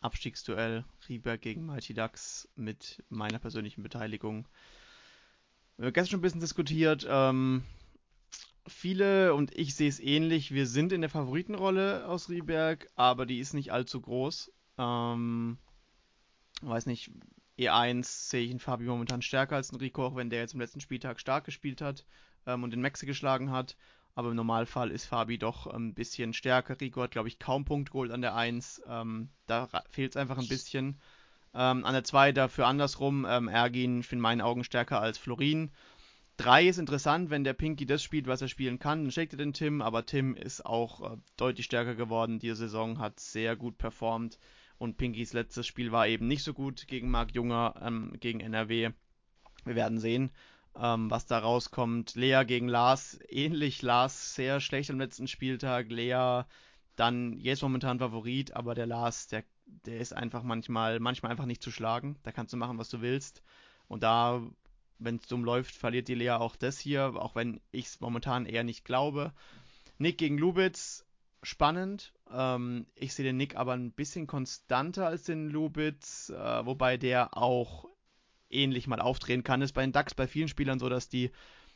Abstiegsduell 0.00 0.84
Rieberg 1.08 1.40
gegen 1.40 1.66
Mighty 1.66 1.94
Ducks 1.94 2.48
mit 2.54 3.02
meiner 3.08 3.38
persönlichen 3.38 3.82
Beteiligung. 3.82 4.46
Wir 5.76 5.86
haben 5.86 5.92
gestern 5.92 6.10
schon 6.12 6.20
ein 6.20 6.22
bisschen 6.22 6.40
diskutiert. 6.40 7.06
Ähm, 7.08 7.64
viele 8.66 9.34
und 9.34 9.56
ich 9.56 9.74
sehe 9.74 9.88
es 9.88 10.00
ähnlich. 10.00 10.52
Wir 10.52 10.66
sind 10.66 10.92
in 10.92 11.00
der 11.00 11.10
Favoritenrolle 11.10 12.06
aus 12.06 12.28
Rieberg, 12.28 12.88
aber 12.94 13.26
die 13.26 13.40
ist 13.40 13.54
nicht 13.54 13.72
allzu 13.72 14.00
groß. 14.00 14.52
Ähm, 14.78 15.58
weiß 16.62 16.86
nicht, 16.86 17.10
E1 17.58 18.04
sehe 18.04 18.44
ich 18.44 18.50
in 18.50 18.60
Fabi 18.60 18.84
momentan 18.84 19.22
stärker 19.22 19.56
als 19.56 19.70
in 19.70 19.78
Rico, 19.78 20.06
auch 20.06 20.16
wenn 20.16 20.30
der 20.30 20.40
jetzt 20.40 20.54
im 20.54 20.60
letzten 20.60 20.80
Spieltag 20.80 21.20
stark 21.20 21.44
gespielt 21.44 21.80
hat 21.80 22.04
ähm, 22.46 22.62
und 22.62 22.70
den 22.70 22.80
Maxe 22.80 23.06
geschlagen 23.06 23.50
hat. 23.50 23.76
Aber 24.14 24.30
im 24.30 24.36
Normalfall 24.36 24.90
ist 24.90 25.06
Fabi 25.06 25.38
doch 25.38 25.66
ein 25.66 25.94
bisschen 25.94 26.32
stärker. 26.32 26.80
Rico 26.80 27.02
hat, 27.02 27.12
glaube 27.12 27.28
ich, 27.28 27.38
kaum 27.38 27.64
Punkt 27.64 27.92
geholt 27.92 28.10
an 28.10 28.20
der 28.20 28.34
1. 28.34 28.82
Ähm, 28.88 29.28
da 29.46 29.68
fehlt 29.90 30.12
es 30.12 30.16
einfach 30.16 30.38
ein 30.38 30.48
bisschen. 30.48 31.00
Ähm, 31.54 31.84
an 31.84 31.92
der 31.92 32.04
2 32.04 32.32
dafür 32.32 32.66
andersrum. 32.66 33.26
Ähm, 33.28 33.48
Ergin 33.48 34.04
in 34.10 34.20
meinen 34.20 34.40
Augen 34.40 34.64
stärker 34.64 35.00
als 35.00 35.18
Florin. 35.18 35.70
3 36.38 36.68
ist 36.68 36.78
interessant, 36.78 37.30
wenn 37.30 37.42
der 37.42 37.52
Pinky 37.52 37.84
das 37.84 38.02
spielt, 38.02 38.28
was 38.28 38.40
er 38.40 38.48
spielen 38.48 38.78
kann, 38.78 39.02
dann 39.02 39.10
schlägt 39.10 39.32
er 39.32 39.38
den 39.38 39.52
Tim, 39.52 39.82
aber 39.82 40.06
Tim 40.06 40.36
ist 40.36 40.64
auch 40.64 41.12
äh, 41.12 41.16
deutlich 41.36 41.66
stärker 41.66 41.96
geworden. 41.96 42.38
Die 42.38 42.54
Saison 42.54 43.00
hat 43.00 43.18
sehr 43.18 43.56
gut 43.56 43.76
performt 43.76 44.38
und 44.78 44.96
Pinkys 44.96 45.32
letztes 45.32 45.66
Spiel 45.66 45.92
war 45.92 46.06
eben 46.06 46.26
nicht 46.26 46.42
so 46.42 46.54
gut 46.54 46.86
gegen 46.88 47.10
Marc 47.10 47.34
Junger, 47.34 47.74
ähm, 47.82 48.12
gegen 48.20 48.40
NRW. 48.40 48.90
Wir 49.64 49.74
werden 49.74 49.98
sehen, 49.98 50.30
ähm, 50.76 51.10
was 51.10 51.26
da 51.26 51.38
rauskommt. 51.38 52.14
Lea 52.14 52.44
gegen 52.46 52.68
Lars, 52.68 53.18
ähnlich. 53.28 53.82
Lars 53.82 54.34
sehr 54.34 54.60
schlecht 54.60 54.90
am 54.90 54.98
letzten 54.98 55.26
Spieltag. 55.26 55.90
Lea 55.90 56.42
dann 56.96 57.38
jetzt 57.38 57.62
momentan 57.62 57.98
Favorit, 57.98 58.54
aber 58.54 58.74
der 58.74 58.86
Lars, 58.86 59.28
der, 59.28 59.44
der 59.66 59.98
ist 59.98 60.12
einfach 60.12 60.42
manchmal, 60.42 61.00
manchmal 61.00 61.32
einfach 61.32 61.46
nicht 61.46 61.62
zu 61.62 61.70
schlagen. 61.70 62.16
Da 62.22 62.32
kannst 62.32 62.52
du 62.52 62.56
machen, 62.56 62.78
was 62.78 62.88
du 62.88 63.00
willst. 63.00 63.42
Und 63.88 64.02
da 64.02 64.42
wenn 64.98 65.16
es 65.16 65.28
dumm 65.28 65.44
läuft, 65.44 65.74
verliert 65.74 66.08
die 66.08 66.14
Lea 66.14 66.30
auch 66.30 66.56
das 66.56 66.78
hier, 66.78 67.14
auch 67.16 67.34
wenn 67.34 67.60
ich 67.70 67.86
es 67.86 68.00
momentan 68.00 68.46
eher 68.46 68.64
nicht 68.64 68.84
glaube. 68.84 69.32
Nick 69.98 70.18
gegen 70.18 70.38
Lubitz, 70.38 71.04
spannend. 71.42 72.12
Ähm, 72.30 72.86
ich 72.94 73.14
sehe 73.14 73.24
den 73.24 73.36
Nick 73.36 73.56
aber 73.56 73.72
ein 73.72 73.92
bisschen 73.92 74.26
konstanter 74.26 75.06
als 75.06 75.24
den 75.24 75.48
Lubitz, 75.48 76.30
äh, 76.30 76.66
wobei 76.66 76.96
der 76.96 77.36
auch 77.36 77.86
ähnlich 78.50 78.86
mal 78.86 79.00
aufdrehen 79.00 79.44
kann. 79.44 79.62
Ist 79.62 79.72
bei 79.72 79.82
den 79.82 79.92
DAX 79.92 80.14
bei 80.14 80.26
vielen 80.26 80.48
Spielern 80.48 80.78
so, 80.78 80.88
dass 80.88 81.08
die, 81.08 81.30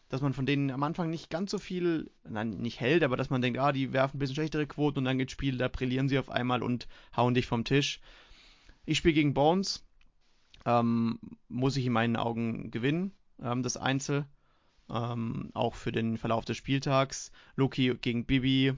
dass 0.09 0.21
man 0.21 0.33
von 0.33 0.47
denen 0.47 0.71
am 0.71 0.83
Anfang 0.83 1.11
nicht 1.11 1.31
ganz 1.31 1.51
so 1.51 1.59
viel, 1.59 2.11
nein, 2.29 2.51
nicht 2.51 2.81
hält, 2.81 3.03
aber 3.03 3.17
dass 3.17 3.31
man 3.31 3.43
denkt, 3.43 3.59
ah, 3.59 3.73
die 3.73 3.93
werfen 3.93 4.17
ein 4.17 4.19
bisschen 4.19 4.37
schlechtere 4.37 4.67
Quoten 4.67 5.01
und 5.01 5.05
dann 5.05 5.19
geht 5.19 5.31
Spiel, 5.31 5.59
da 5.59 5.69
brillieren 5.69 6.09
sie 6.09 6.19
auf 6.19 6.31
einmal 6.31 6.63
und 6.63 6.89
hauen 7.17 7.35
dich 7.35 7.47
vom 7.47 7.65
Tisch. 7.65 8.01
Ich 8.85 8.99
spiele 8.99 9.15
gegen 9.15 9.35
Bones, 9.35 9.87
ähm, 10.65 11.19
muss 11.49 11.77
ich 11.77 11.87
in 11.87 11.93
meinen 11.93 12.17
Augen 12.17 12.71
gewinnen, 12.71 13.13
ähm, 13.41 13.63
das 13.63 13.77
Einzel. 13.77 14.27
Ähm, 14.91 15.51
auch 15.55 15.75
für 15.75 15.93
den 15.93 16.19
Verlauf 16.19 16.45
des 16.45 16.57
Spieltags. 16.57 17.31
Loki 17.57 17.95
gegen 17.95 18.27
Bibi 18.27 18.75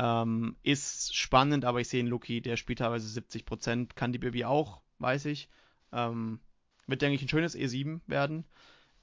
ähm, 0.00 0.56
ist 0.62 1.14
spannend, 1.14 1.66
aber 1.66 1.82
ich 1.82 1.88
sehe 1.88 2.00
einen 2.00 2.08
Loki, 2.08 2.40
der 2.40 2.56
spielt 2.56 2.78
teilweise 2.78 3.20
70%. 3.20 3.90
Kann 3.94 4.12
die 4.12 4.18
Bibi 4.18 4.46
auch, 4.46 4.80
weiß 4.98 5.26
ich. 5.26 5.50
Ähm, 5.92 6.40
wird, 6.86 7.02
denke 7.02 7.16
ich, 7.16 7.22
ein 7.22 7.28
schönes 7.28 7.54
E7 7.54 8.00
werden. 8.06 8.46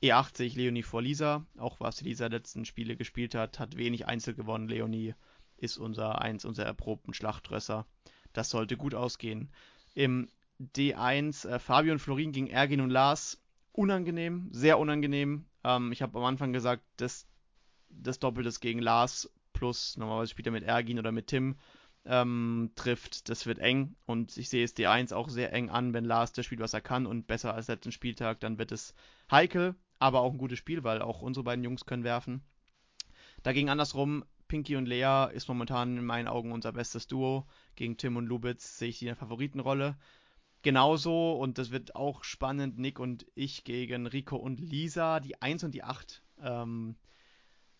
E8 0.02 0.38
sehe 0.38 0.48
ich 0.48 0.56
Leonie 0.56 0.82
vor 0.82 1.04
Lisa. 1.04 1.46
Auch 1.58 1.80
was 1.80 1.98
dieser 1.98 2.30
letzten 2.30 2.66
Spiele 2.66 2.98
gespielt 2.98 3.36
hat, 3.36 3.60
hat 3.60 3.78
wenig 3.78 4.08
Einzel 4.08 4.34
gewonnen. 4.34 4.70
Leonie 4.70 5.14
ist 5.58 5.78
unser 5.78 6.20
eins 6.20 6.46
unser 6.46 6.66
erprobten 6.66 7.14
Schlachtrösser. 7.14 7.86
Das 8.34 8.50
sollte 8.50 8.76
gut 8.76 8.96
ausgehen. 8.96 9.52
Im 9.94 10.30
D1 10.60 11.48
äh, 11.48 11.60
Fabio 11.60 11.94
und 11.94 12.00
Florin 12.00 12.32
gegen 12.32 12.48
Ergin 12.48 12.82
und 12.82 12.90
Lars. 12.90 13.40
Unangenehm, 13.72 14.50
sehr 14.52 14.80
unangenehm. 14.80 15.46
Ähm, 15.64 15.92
ich 15.92 16.02
habe 16.02 16.18
am 16.18 16.26
Anfang 16.26 16.54
gesagt, 16.54 16.82
das, 16.98 17.28
das 17.90 18.18
Doppeltes 18.18 18.60
gegen 18.60 18.80
Lars 18.80 19.30
plus 19.58 19.98
normalerweise 19.98 20.32
spielt 20.32 20.46
er 20.46 20.52
mit 20.52 20.64
Ergin 20.64 21.00
oder 21.00 21.12
mit 21.12 21.28
Tim 21.28 21.56
ähm, 22.06 22.72
trifft, 22.76 23.28
das 23.28 23.48
wird 23.48 23.58
eng 23.58 23.96
und 24.06 24.38
ich 24.38 24.50
sehe 24.50 24.64
es 24.64 24.76
D1 24.76 25.14
auch 25.14 25.30
sehr 25.30 25.52
eng 25.52 25.70
an, 25.70 25.94
wenn 25.94 26.06
Lars 26.06 26.32
der 26.32 26.44
spielt, 26.44 26.62
was 26.62 26.76
er 26.76 26.82
kann 26.82 27.08
und 27.08 27.26
besser 27.26 27.56
als 27.56 27.68
letzten 27.68 27.92
Spieltag, 27.92 28.40
dann 28.40 28.60
wird 28.60 28.72
es 28.72 28.94
heikel, 29.32 29.76
aber 29.98 30.22
auch 30.22 30.32
ein 30.32 30.38
gutes 30.38 30.60
Spiel, 30.60 30.84
weil 30.84 31.02
auch 31.02 31.22
unsere 31.24 31.44
beiden 31.44 31.64
Jungs 31.64 31.88
können 31.88 32.04
werfen. 32.04 32.44
Dagegen 33.42 33.70
andersrum, 33.70 34.24
Pinky 34.48 34.76
und 34.76 34.86
Lea 34.86 35.28
ist 35.34 35.48
momentan 35.48 35.98
in 35.98 36.06
meinen 36.06 36.28
Augen 36.28 36.52
unser 36.52 36.72
bestes 36.72 37.08
Duo. 37.08 37.48
Gegen 37.76 37.98
Tim 37.98 38.16
und 38.16 38.28
Lubitz 38.28 38.78
sehe 38.78 38.90
ich 38.90 39.00
die 39.00 39.06
in 39.06 39.10
der 39.10 39.16
Favoritenrolle 39.16 39.98
genauso 40.62 41.34
und 41.34 41.58
das 41.58 41.72
wird 41.72 41.96
auch 41.96 42.24
spannend. 42.24 42.78
Nick 42.78 43.00
und 43.00 43.26
ich 43.36 43.64
gegen 43.64 44.08
Rico 44.08 44.38
und 44.38 44.60
Lisa, 44.60 45.20
die 45.20 45.42
1 45.42 45.64
und 45.64 45.72
die 45.74 45.84
8. 45.84 46.24
Ähm, 46.42 46.96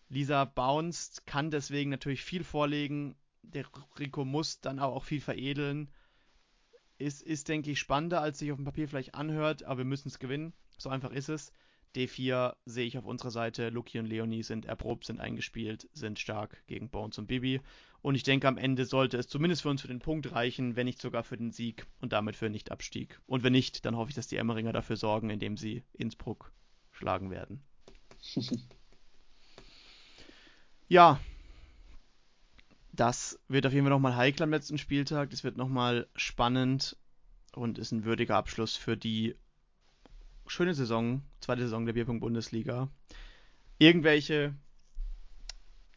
Lisa 0.08 0.44
bounced, 0.44 1.26
kann 1.26 1.50
deswegen 1.50 1.90
natürlich 1.90 2.24
viel 2.24 2.44
vorlegen. 2.44 3.16
Der 3.42 3.66
Rico 3.98 4.24
muss 4.24 4.60
dann 4.60 4.78
auch 4.78 5.04
viel 5.04 5.20
veredeln. 5.20 5.90
Ist, 6.98 7.22
ist 7.22 7.48
denke 7.48 7.70
ich, 7.70 7.78
spannender, 7.78 8.20
als 8.20 8.38
sich 8.38 8.50
auf 8.50 8.56
dem 8.56 8.64
Papier 8.64 8.88
vielleicht 8.88 9.14
anhört, 9.14 9.62
aber 9.64 9.78
wir 9.78 9.84
müssen 9.84 10.08
es 10.08 10.18
gewinnen. 10.18 10.52
So 10.78 10.88
einfach 10.88 11.12
ist 11.12 11.28
es. 11.28 11.52
D4 11.94 12.54
sehe 12.64 12.86
ich 12.86 12.98
auf 12.98 13.06
unserer 13.06 13.30
Seite, 13.30 13.70
Luki 13.70 13.98
und 13.98 14.06
Leonie 14.06 14.42
sind 14.42 14.66
erprobt, 14.66 15.06
sind 15.06 15.20
eingespielt, 15.20 15.88
sind 15.92 16.18
stark 16.18 16.62
gegen 16.66 16.90
Bones 16.90 17.18
und 17.18 17.26
Bibi. 17.26 17.60
Und 18.02 18.14
ich 18.14 18.22
denke, 18.22 18.46
am 18.46 18.58
Ende 18.58 18.84
sollte 18.84 19.16
es 19.16 19.26
zumindest 19.26 19.62
für 19.62 19.70
uns 19.70 19.82
für 19.82 19.88
den 19.88 19.98
Punkt 19.98 20.32
reichen, 20.32 20.76
wenn 20.76 20.86
nicht 20.86 21.00
sogar 21.00 21.24
für 21.24 21.36
den 21.36 21.50
Sieg 21.50 21.86
und 22.00 22.12
damit 22.12 22.36
für 22.36 22.50
Nichtabstieg. 22.50 23.20
Und 23.26 23.42
wenn 23.42 23.52
nicht, 23.52 23.84
dann 23.84 23.96
hoffe 23.96 24.10
ich, 24.10 24.16
dass 24.16 24.28
die 24.28 24.36
Emmeringer 24.36 24.72
dafür 24.72 24.96
sorgen, 24.96 25.30
indem 25.30 25.56
sie 25.56 25.82
Innsbruck 25.92 26.52
schlagen 26.92 27.30
werden. 27.30 27.62
ja, 30.88 31.20
das 32.92 33.38
wird 33.48 33.66
auf 33.66 33.72
jeden 33.72 33.84
Fall 33.84 33.90
nochmal 33.90 34.16
heikel 34.16 34.42
am 34.42 34.50
letzten 34.50 34.78
Spieltag. 34.78 35.30
Das 35.30 35.44
wird 35.44 35.56
nochmal 35.56 36.08
spannend 36.16 36.96
und 37.54 37.78
ist 37.78 37.92
ein 37.92 38.04
würdiger 38.04 38.36
Abschluss 38.36 38.76
für 38.76 38.96
die 38.96 39.36
schöne 40.46 40.74
Saison, 40.74 41.22
zweite 41.40 41.62
Saison 41.62 41.86
der 41.86 41.92
Bierpunkt 41.92 42.22
Bundesliga. 42.22 42.88
Irgendwelche, 43.78 44.54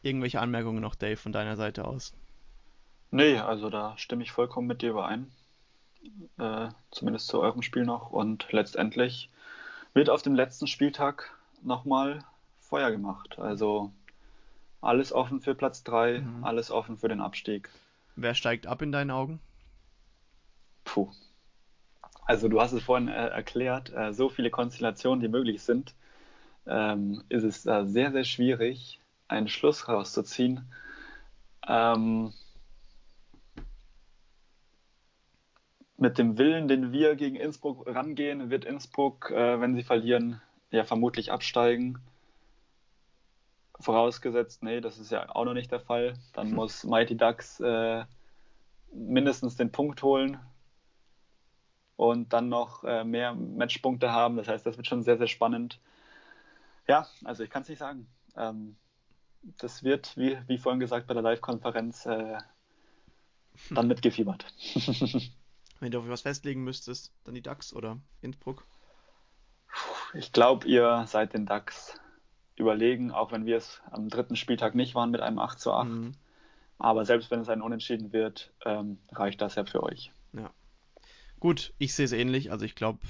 irgendwelche 0.02 0.40
Anmerkungen 0.40 0.80
noch, 0.80 0.94
Dave, 0.94 1.16
von 1.16 1.32
deiner 1.32 1.56
Seite 1.56 1.86
aus? 1.86 2.14
Nee, 3.10 3.38
also 3.38 3.68
da 3.68 3.98
stimme 3.98 4.22
ich 4.22 4.30
vollkommen 4.30 4.68
mit 4.68 4.82
dir 4.82 4.90
überein. 4.90 5.30
Äh, 6.38 6.68
zumindest 6.90 7.28
zu 7.28 7.40
eurem 7.40 7.62
Spiel 7.62 7.84
noch. 7.84 8.10
Und 8.10 8.46
letztendlich 8.52 9.28
wird 9.94 10.08
auf 10.08 10.22
dem 10.22 10.34
letzten 10.34 10.66
Spieltag 10.66 11.36
nochmal 11.62 12.24
Feuer 12.60 12.90
gemacht. 12.90 13.38
Also 13.38 13.92
alles 14.82 15.12
offen 15.12 15.40
für 15.40 15.54
Platz 15.54 15.82
3, 15.84 16.20
mhm. 16.20 16.44
alles 16.44 16.70
offen 16.70 16.98
für 16.98 17.08
den 17.08 17.20
Abstieg. 17.20 17.70
Wer 18.16 18.34
steigt 18.34 18.66
ab 18.66 18.82
in 18.82 18.92
deinen 18.92 19.10
Augen? 19.10 19.40
Puh, 20.84 21.08
also 22.24 22.48
du 22.48 22.60
hast 22.60 22.72
es 22.72 22.82
vorhin 22.82 23.08
äh, 23.08 23.28
erklärt, 23.28 23.92
äh, 23.92 24.12
so 24.12 24.28
viele 24.28 24.50
Konstellationen, 24.50 25.20
die 25.20 25.28
möglich 25.28 25.62
sind, 25.62 25.94
ähm, 26.66 27.22
ist 27.28 27.44
es 27.44 27.66
äh, 27.66 27.84
sehr, 27.86 28.12
sehr 28.12 28.24
schwierig, 28.24 29.00
einen 29.28 29.48
Schluss 29.48 29.88
rauszuziehen. 29.88 30.64
Ähm, 31.66 32.32
mit 35.96 36.18
dem 36.18 36.38
Willen, 36.38 36.68
den 36.68 36.92
wir 36.92 37.16
gegen 37.16 37.36
Innsbruck 37.36 37.86
rangehen, 37.86 38.50
wird 38.50 38.64
Innsbruck, 38.64 39.30
äh, 39.30 39.60
wenn 39.60 39.74
sie 39.74 39.84
verlieren, 39.84 40.40
ja 40.70 40.84
vermutlich 40.84 41.32
absteigen. 41.32 41.98
Vorausgesetzt, 43.82 44.62
nee, 44.62 44.80
das 44.80 44.98
ist 44.98 45.10
ja 45.10 45.28
auch 45.34 45.44
noch 45.44 45.54
nicht 45.54 45.70
der 45.70 45.80
Fall. 45.80 46.14
Dann 46.32 46.48
hm. 46.48 46.54
muss 46.54 46.84
Mighty 46.84 47.16
Ducks 47.16 47.60
äh, 47.60 48.04
mindestens 48.92 49.56
den 49.56 49.72
Punkt 49.72 50.02
holen, 50.02 50.38
und 52.02 52.32
dann 52.32 52.48
noch 52.48 52.82
äh, 52.84 53.04
mehr 53.04 53.34
Matchpunkte 53.34 54.10
haben. 54.10 54.36
Das 54.36 54.48
heißt, 54.48 54.66
das 54.66 54.76
wird 54.76 54.86
schon 54.88 55.02
sehr, 55.02 55.18
sehr 55.18 55.28
spannend. 55.28 55.78
Ja, 56.88 57.06
also 57.24 57.44
ich 57.44 57.50
kann 57.50 57.62
es 57.62 57.68
nicht 57.68 57.78
sagen. 57.78 58.08
Ähm, 58.36 58.76
das 59.58 59.84
wird, 59.84 60.16
wie, 60.16 60.36
wie 60.48 60.58
vorhin 60.58 60.80
gesagt, 60.80 61.06
bei 61.06 61.14
der 61.14 61.22
Live-Konferenz 61.22 62.06
äh, 62.06 62.38
dann 63.70 63.86
mitgefiebert. 63.86 64.46
Wenn 65.80 65.92
du 65.92 66.00
auf 66.00 66.08
was 66.08 66.22
festlegen 66.22 66.64
müsstest, 66.64 67.12
dann 67.22 67.34
die 67.34 67.42
DAX 67.42 67.72
oder 67.72 67.98
Innsbruck? 68.20 68.66
Ich 70.14 70.32
glaube, 70.32 70.66
ihr 70.66 71.04
seid 71.06 71.34
den 71.34 71.46
DAX 71.46 72.00
überlegen, 72.56 73.10
auch 73.10 73.32
wenn 73.32 73.46
wir 73.46 73.56
es 73.56 73.80
am 73.90 74.08
dritten 74.08 74.36
Spieltag 74.36 74.74
nicht 74.74 74.94
waren 74.94 75.10
mit 75.10 75.20
einem 75.20 75.38
8 75.38 75.58
zu 75.58 75.72
8. 75.72 75.88
Mhm. 75.88 76.12
Aber 76.78 77.04
selbst 77.04 77.30
wenn 77.30 77.40
es 77.40 77.48
ein 77.48 77.62
Unentschieden 77.62 78.12
wird, 78.12 78.52
ähm, 78.64 78.98
reicht 79.10 79.40
das 79.40 79.54
ja 79.54 79.64
für 79.64 79.82
euch. 79.82 80.12
Ja. 80.32 80.50
Gut, 81.38 81.72
ich 81.78 81.94
sehe 81.94 82.04
es 82.04 82.12
ähnlich. 82.12 82.50
Also 82.50 82.64
ich 82.64 82.74
glaube, 82.74 83.00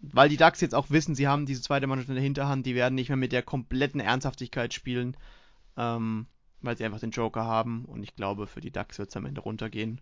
weil 0.00 0.28
die 0.28 0.36
Ducks 0.36 0.60
jetzt 0.60 0.74
auch 0.74 0.90
wissen, 0.90 1.14
sie 1.14 1.28
haben 1.28 1.46
diese 1.46 1.62
zweite 1.62 1.86
Mannschaft 1.86 2.08
in 2.08 2.16
der 2.16 2.24
Hinterhand, 2.24 2.66
die 2.66 2.74
werden 2.74 2.94
nicht 2.94 3.08
mehr 3.08 3.16
mit 3.16 3.32
der 3.32 3.42
kompletten 3.42 4.00
Ernsthaftigkeit 4.00 4.74
spielen, 4.74 5.16
ähm, 5.76 6.26
weil 6.60 6.76
sie 6.76 6.84
einfach 6.84 7.00
den 7.00 7.10
Joker 7.10 7.44
haben. 7.44 7.84
Und 7.84 8.02
ich 8.02 8.16
glaube, 8.16 8.46
für 8.46 8.60
die 8.60 8.72
Ducks 8.72 8.98
wird 8.98 9.10
es 9.10 9.16
am 9.16 9.26
Ende 9.26 9.40
runtergehen. 9.40 10.00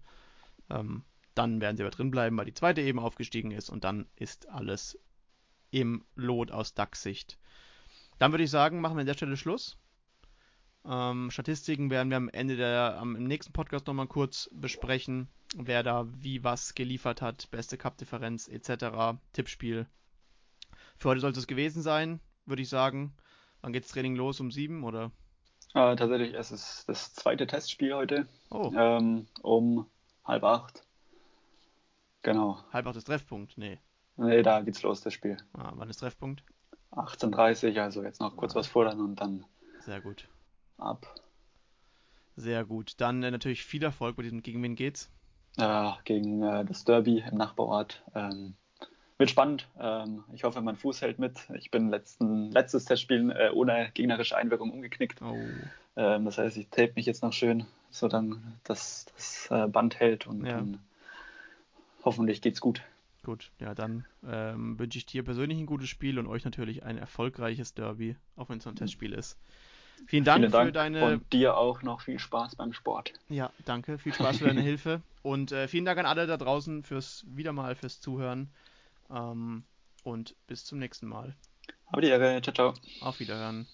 Ähm, 0.71 1.03
dann 1.35 1.61
werden 1.61 1.77
sie 1.77 1.83
aber 1.83 1.91
drin 1.91 2.11
bleiben, 2.11 2.37
weil 2.37 2.47
die 2.47 2.55
zweite 2.55 2.81
eben 2.81 2.99
aufgestiegen 2.99 3.51
ist 3.51 3.71
und 3.71 3.85
dann 3.85 4.07
ist 4.17 4.49
alles 4.49 4.99
im 5.71 6.05
Lot 6.15 6.51
aus 6.51 6.75
Ducks 6.75 7.03
Sicht. 7.03 7.39
Dann 8.21 8.33
würde 8.33 8.45
ich 8.45 8.51
sagen, 8.51 8.81
machen 8.81 8.97
wir 8.97 9.01
an 9.01 9.07
der 9.07 9.15
Stelle 9.15 9.37
Schluss. 9.37 9.77
Ähm, 10.85 11.33
Statistiken 11.33 11.91
werden 11.91 12.11
wir 12.11 12.17
am 12.17 12.29
Ende 12.29 12.57
der, 12.57 12.97
am, 13.01 13.17
im 13.17 13.25
nächsten 13.25 13.53
Podcast 13.53 13.89
nochmal 13.89 14.07
kurz 14.07 14.49
besprechen 14.53 15.29
wer 15.57 15.83
da 15.83 16.07
wie 16.13 16.45
was 16.45 16.75
geliefert 16.75 17.23
hat, 17.23 17.51
beste 17.51 17.77
Cup-Differenz 17.77 18.49
etc., 18.49 19.19
Tippspiel. 19.33 19.87
Für 20.97 21.11
heute 21.11 21.21
sollte 21.21 21.41
es 21.41 21.47
gewesen 21.47 21.83
sein, 21.83 22.21
würde 22.47 22.63
ich 22.63 22.69
sagen. 22.69 23.15
Wann 23.63 23.73
geht's 23.73 23.89
Training 23.89 24.17
los? 24.17 24.41
Um 24.41 24.51
sieben 24.51 24.85
oder? 24.85 25.11
Äh, 25.75 25.97
tatsächlich, 25.97 26.35
es 26.35 26.51
ist 26.51 26.89
das 26.89 27.15
zweite 27.15 27.47
Testspiel 27.47 27.95
heute. 27.95 28.27
Oh. 28.51 28.73
Ähm, 28.75 29.27
um 29.43 29.87
halb 30.25 30.45
acht. 30.45 30.85
Genau. 32.23 32.63
Halb 32.73 32.87
acht 32.87 32.97
ist 32.97 33.05
Treffpunkt? 33.05 33.57
Nee. 33.57 33.79
Nee, 34.17 34.43
da 34.43 34.61
geht's 34.61 34.83
los, 34.83 35.01
das 35.01 35.15
Spiel. 35.15 35.37
Ah, 35.55 35.73
wann 35.77 35.89
ist 35.89 35.99
Treffpunkt? 35.99 36.43
18.30 36.93 37.81
also 37.81 38.03
jetzt 38.03 38.21
noch 38.21 38.37
kurz 38.37 38.55
was 38.55 38.67
fordern 38.67 39.01
und 39.01 39.21
dann. 39.21 39.45
Sehr 39.81 40.01
gut. 40.01 40.29
Ab. 40.79 41.15
Sehr 42.37 42.65
gut. 42.65 42.95
Dann 42.99 43.23
äh, 43.23 43.31
natürlich 43.31 43.65
viel 43.65 43.83
Erfolg 43.83 44.17
bei 44.17 44.23
diesem. 44.23 44.43
Gegen 44.43 44.63
wen 44.63 44.75
geht's? 44.75 45.11
äh, 45.59 45.91
gegen 46.05 46.43
äh, 46.43 46.65
das 46.65 46.85
Derby 46.85 47.25
im 47.31 47.37
Nachbarort. 47.37 48.03
Ähm, 48.15 48.55
wird 49.19 49.31
spannend. 49.31 49.69
Ähm, 49.79 50.25
ich 50.33 50.45
hoffe, 50.45 50.61
mein 50.61 50.77
Fuß 50.77 51.03
hält 51.03 51.19
mit. 51.19 51.39
Ich 51.55 51.71
bin 51.71 51.91
letzten, 51.91 52.51
letztes 52.51 52.87
Testspiel 52.87 53.31
äh, 53.31 53.51
ohne 53.51 53.91
gegnerische 53.93 54.37
Einwirkung 54.37 54.71
umgeknickt. 54.71 55.21
Oh. 55.23 55.37
Ähm, 55.97 56.25
das 56.25 56.39
heißt, 56.39 56.57
ich 56.57 56.69
tape 56.69 56.93
mich 56.97 57.07
jetzt 57.07 57.23
noch 57.23 57.33
schön, 57.33 57.67
so 57.91 58.09
dann 58.09 58.59
dass 58.65 59.07
das 59.17 59.49
äh, 59.51 59.67
Band 59.67 60.01
hält 60.01 60.27
und 60.27 60.47
ja. 60.47 60.57
dann 60.57 60.79
hoffentlich 62.05 62.41
geht's 62.41 62.61
gut. 62.61 62.83
Gut, 63.23 63.53
ja, 63.61 63.75
dann 63.75 64.07
ähm, 64.27 64.79
wünsche 64.79 64.97
ich 64.99 65.05
dir 65.05 65.23
persönlich 65.23 65.59
ein 65.59 65.67
gutes 65.67 65.89
Spiel 65.89 66.19
und 66.19 66.27
euch 66.27 66.45
natürlich 66.45 66.85
ein 66.85 66.97
erfolgreiches 66.97 67.75
Derby, 67.75 68.17
auch 68.37 68.49
wenn 68.49 68.59
es 68.59 68.65
so 68.65 68.71
ein 68.71 68.77
Testspiel 68.77 69.13
ist. 69.13 69.37
Vielen 70.07 70.25
Dank, 70.25 70.41
Vielen 70.41 70.53
Dank 70.53 70.67
für 70.69 70.73
deine. 70.73 71.05
Und 71.05 71.33
dir 71.33 71.57
auch 71.57 71.83
noch 71.83 72.01
viel 72.01 72.19
Spaß 72.19 72.57
beim 72.57 72.73
Sport. 72.73 73.13
Ja, 73.29 73.51
danke. 73.67 73.99
Viel 73.99 74.15
Spaß 74.15 74.39
für 74.39 74.47
deine 74.47 74.63
Hilfe. 74.63 75.03
Und 75.23 75.53
äh, 75.53 75.69
vielen 75.69 75.85
Dank 75.85 75.99
an 75.99 76.07
alle 76.07 76.27
da 76.27 76.39
draußen 76.39 76.83
fürs 76.83 77.25
wieder 77.29 77.53
mal 77.53 77.75
fürs 77.75 78.01
Zuhören. 78.01 78.51
Ähm, 79.11 79.65
und 80.03 80.35
bis 80.47 80.65
zum 80.65 80.79
nächsten 80.79 81.07
Mal. 81.07 81.37
Habe 81.93 82.03
die 82.03 82.09
Ehre. 82.09 82.41
Ciao, 82.41 82.55
ciao. 82.55 82.75
Auf 83.01 83.21
Wiederhören. 83.21 83.67